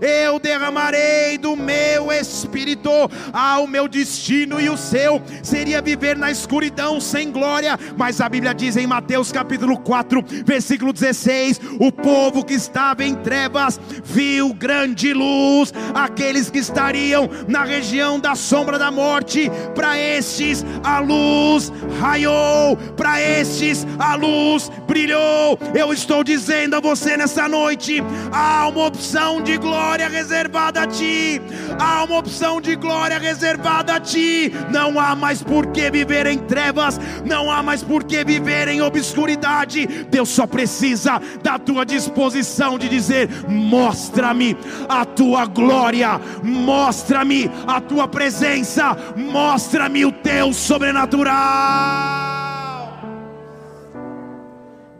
eu 0.00 0.40
derramarei 0.40 1.38
do 1.38 1.54
meu 1.54 2.10
espírito. 2.10 2.90
Ao 3.32 3.66
meu 3.66 3.86
destino 3.86 4.60
e 4.60 4.68
o 4.68 4.76
seu. 4.76 5.22
Seria 5.42 5.80
viver 5.80 6.16
na 6.16 6.30
escuridão 6.30 7.00
sem 7.00 7.30
glória 7.30 7.59
glória. 7.60 7.78
Mas 7.96 8.20
a 8.20 8.28
Bíblia 8.28 8.54
diz 8.54 8.76
em 8.76 8.86
Mateus 8.86 9.30
capítulo 9.30 9.78
4, 9.78 10.24
versículo 10.44 10.92
16: 10.92 11.60
o 11.78 11.92
povo 11.92 12.44
que 12.44 12.54
estava 12.54 13.04
em 13.04 13.14
trevas 13.14 13.78
viu 14.02 14.54
grande 14.54 15.12
luz, 15.12 15.72
aqueles 15.94 16.48
que 16.48 16.58
estariam 16.58 17.28
na 17.46 17.64
região 17.64 18.18
da 18.18 18.34
sombra 18.34 18.78
da 18.78 18.90
morte, 18.90 19.50
para 19.74 19.98
estes 19.98 20.64
a 20.82 21.00
luz 21.00 21.72
raiou, 22.00 22.76
para 22.96 23.20
estes 23.20 23.86
a 23.98 24.14
luz 24.14 24.70
brilhou. 24.86 25.58
Eu 25.74 25.92
estou 25.92 26.24
dizendo 26.24 26.76
a 26.76 26.80
você 26.80 27.16
nessa 27.16 27.48
noite: 27.48 28.02
há 28.32 28.66
uma 28.68 28.86
opção 28.86 29.42
de 29.42 29.58
glória 29.58 30.08
reservada 30.08 30.82
a 30.82 30.86
ti, 30.86 31.40
há 31.78 32.04
uma 32.04 32.18
opção 32.18 32.60
de 32.60 32.74
glória 32.74 33.18
reservada 33.18 33.96
a 33.96 34.00
ti. 34.00 34.52
Não 34.70 34.98
há 34.98 35.14
mais 35.14 35.42
por 35.42 35.66
que 35.68 35.90
viver 35.90 36.26
em 36.26 36.38
trevas, 36.38 36.98
não 37.24 37.49
há 37.50 37.62
mais 37.62 37.82
por 37.82 38.04
que 38.04 38.24
viver 38.24 38.68
em 38.68 38.82
obscuridade. 38.82 39.86
Deus 39.86 40.28
só 40.28 40.46
precisa 40.46 41.20
da 41.42 41.58
tua 41.58 41.84
disposição 41.84 42.78
de 42.78 42.88
dizer: 42.88 43.28
mostra-me 43.48 44.56
a 44.88 45.04
tua 45.04 45.46
glória, 45.46 46.20
mostra-me 46.42 47.50
a 47.66 47.80
tua 47.80 48.06
presença, 48.08 48.96
mostra-me 49.16 50.04
o 50.04 50.12
teu 50.12 50.52
sobrenatural. 50.52 51.30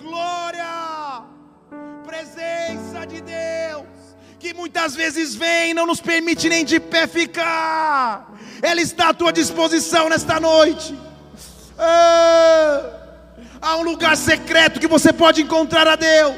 Glória, 0.02 1.22
presença 2.06 3.06
de 3.06 3.20
Deus, 3.20 3.86
que 4.38 4.54
muitas 4.54 4.94
vezes 4.94 5.34
vem 5.34 5.70
e 5.70 5.74
não 5.74 5.86
nos 5.86 6.00
permite 6.00 6.48
nem 6.48 6.64
de 6.64 6.80
pé 6.80 7.06
ficar, 7.06 8.32
ela 8.62 8.80
está 8.80 9.10
à 9.10 9.14
tua 9.14 9.32
disposição 9.32 10.08
nesta 10.08 10.38
noite. 10.40 11.09
Ah, 11.82 12.90
há 13.62 13.76
um 13.76 13.82
lugar 13.82 14.14
secreto 14.14 14.78
que 14.78 14.86
você 14.86 15.14
pode 15.14 15.40
encontrar 15.40 15.88
a 15.88 15.96
Deus. 15.96 16.36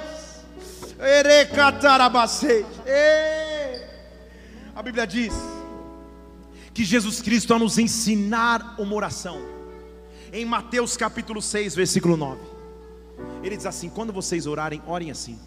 A 4.74 4.82
Bíblia 4.82 5.05
diz 5.05 5.34
que 6.72 6.84
Jesus 6.84 7.20
Cristo, 7.20 7.53
ao 7.53 7.59
nos 7.59 7.76
ensinar 7.76 8.76
uma 8.78 8.95
oração, 8.95 9.43
em 10.32 10.45
Mateus 10.45 10.97
capítulo 10.97 11.43
6, 11.43 11.74
versículo 11.74 12.16
9, 12.16 12.40
ele 13.43 13.57
diz 13.57 13.66
assim: 13.66 13.88
quando 13.90 14.12
vocês 14.12 14.47
orarem, 14.47 14.80
orem 14.86 15.11
assim, 15.11 15.38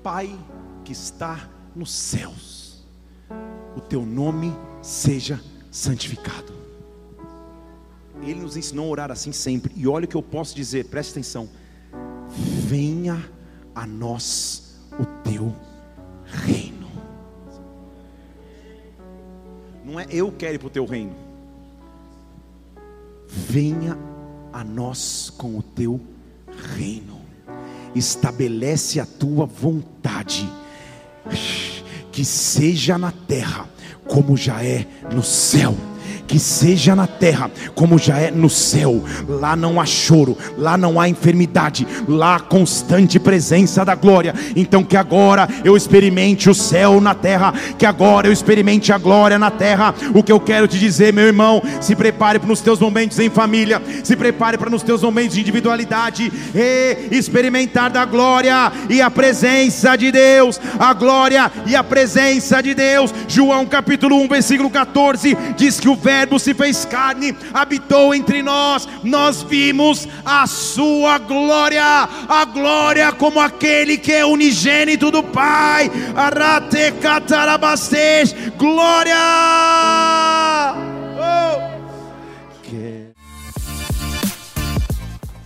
Pai 0.00 0.38
que 0.84 0.92
está 0.92 1.48
nos 1.74 1.92
céus, 1.92 2.84
o 3.76 3.80
teu 3.80 4.06
nome 4.06 4.56
seja 4.80 5.40
santificado. 5.72 6.51
Ele 8.22 8.40
nos 8.40 8.56
ensinou 8.56 8.86
a 8.86 8.90
orar 8.90 9.10
assim 9.10 9.32
sempre, 9.32 9.72
e 9.76 9.86
olha 9.88 10.04
o 10.04 10.08
que 10.08 10.16
eu 10.16 10.22
posso 10.22 10.54
dizer, 10.54 10.86
preste 10.86 11.10
atenção: 11.10 11.48
venha 12.28 13.22
a 13.74 13.86
nós 13.86 14.78
o 14.98 15.04
teu 15.28 15.54
reino. 16.24 16.88
Não 19.84 19.98
é 19.98 20.06
eu 20.10 20.30
quero 20.32 20.54
ir 20.54 20.58
para 20.58 20.68
o 20.68 20.70
teu 20.70 20.86
reino. 20.86 21.14
Venha 23.28 23.98
a 24.52 24.62
nós 24.62 25.30
com 25.36 25.58
o 25.58 25.62
teu 25.62 26.00
reino. 26.76 27.20
Estabelece 27.94 29.00
a 29.00 29.06
tua 29.06 29.44
vontade. 29.44 30.48
Que 32.12 32.24
seja 32.24 32.96
na 32.98 33.10
terra 33.10 33.68
como 34.06 34.36
já 34.36 34.62
é 34.62 34.86
no 35.14 35.22
céu 35.22 35.74
que 36.26 36.38
seja 36.38 36.94
na 36.94 37.06
terra 37.06 37.50
como 37.74 37.98
já 37.98 38.18
é 38.18 38.30
no 38.30 38.48
céu. 38.48 39.02
Lá 39.28 39.54
não 39.56 39.80
há 39.80 39.86
choro, 39.86 40.36
lá 40.56 40.76
não 40.76 41.00
há 41.00 41.08
enfermidade, 41.08 41.86
lá 42.08 42.36
há 42.36 42.40
constante 42.40 43.18
presença 43.18 43.84
da 43.84 43.94
glória. 43.94 44.34
Então 44.56 44.82
que 44.84 44.96
agora 44.96 45.48
eu 45.64 45.76
experimente 45.76 46.48
o 46.48 46.54
céu 46.54 47.00
na 47.00 47.14
terra, 47.14 47.52
que 47.78 47.84
agora 47.84 48.28
eu 48.28 48.32
experimente 48.32 48.92
a 48.92 48.98
glória 48.98 49.38
na 49.38 49.50
terra. 49.50 49.94
O 50.14 50.22
que 50.22 50.32
eu 50.32 50.40
quero 50.40 50.68
te 50.68 50.78
dizer, 50.78 51.12
meu 51.12 51.26
irmão, 51.26 51.62
se 51.80 51.94
prepare 51.94 52.38
para 52.38 52.52
os 52.52 52.60
teus 52.60 52.78
momentos 52.78 53.18
em 53.18 53.28
família, 53.28 53.82
se 54.02 54.16
prepare 54.16 54.56
para 54.56 54.70
nos 54.70 54.82
teus 54.82 55.02
momentos 55.02 55.34
de 55.34 55.40
individualidade 55.40 56.32
e 56.54 57.08
experimentar 57.10 57.90
da 57.90 58.04
glória 58.04 58.72
e 58.88 59.00
a 59.00 59.10
presença 59.10 59.96
de 59.96 60.10
Deus, 60.10 60.60
a 60.78 60.92
glória 60.94 61.50
e 61.66 61.76
a 61.76 61.84
presença 61.84 62.62
de 62.62 62.74
Deus. 62.74 63.12
João 63.28 63.66
capítulo 63.66 64.16
1, 64.22 64.28
versículo 64.28 64.70
14 64.70 65.36
diz 65.56 65.78
que 65.78 65.88
o 65.88 65.96
verbo 65.96 66.11
Verbo 66.12 66.38
se 66.38 66.52
fez 66.52 66.84
carne, 66.84 67.34
habitou 67.54 68.14
entre 68.14 68.42
nós, 68.42 68.86
nós 69.02 69.42
vimos 69.42 70.06
a 70.26 70.46
sua 70.46 71.16
glória, 71.16 71.82
a 72.28 72.44
glória 72.44 73.10
como 73.12 73.40
aquele 73.40 73.96
que 73.96 74.12
é 74.12 74.22
unigênito 74.24 75.10
do 75.10 75.22
Pai. 75.22 75.90
Arate 76.14 76.92
glória! 78.58 79.16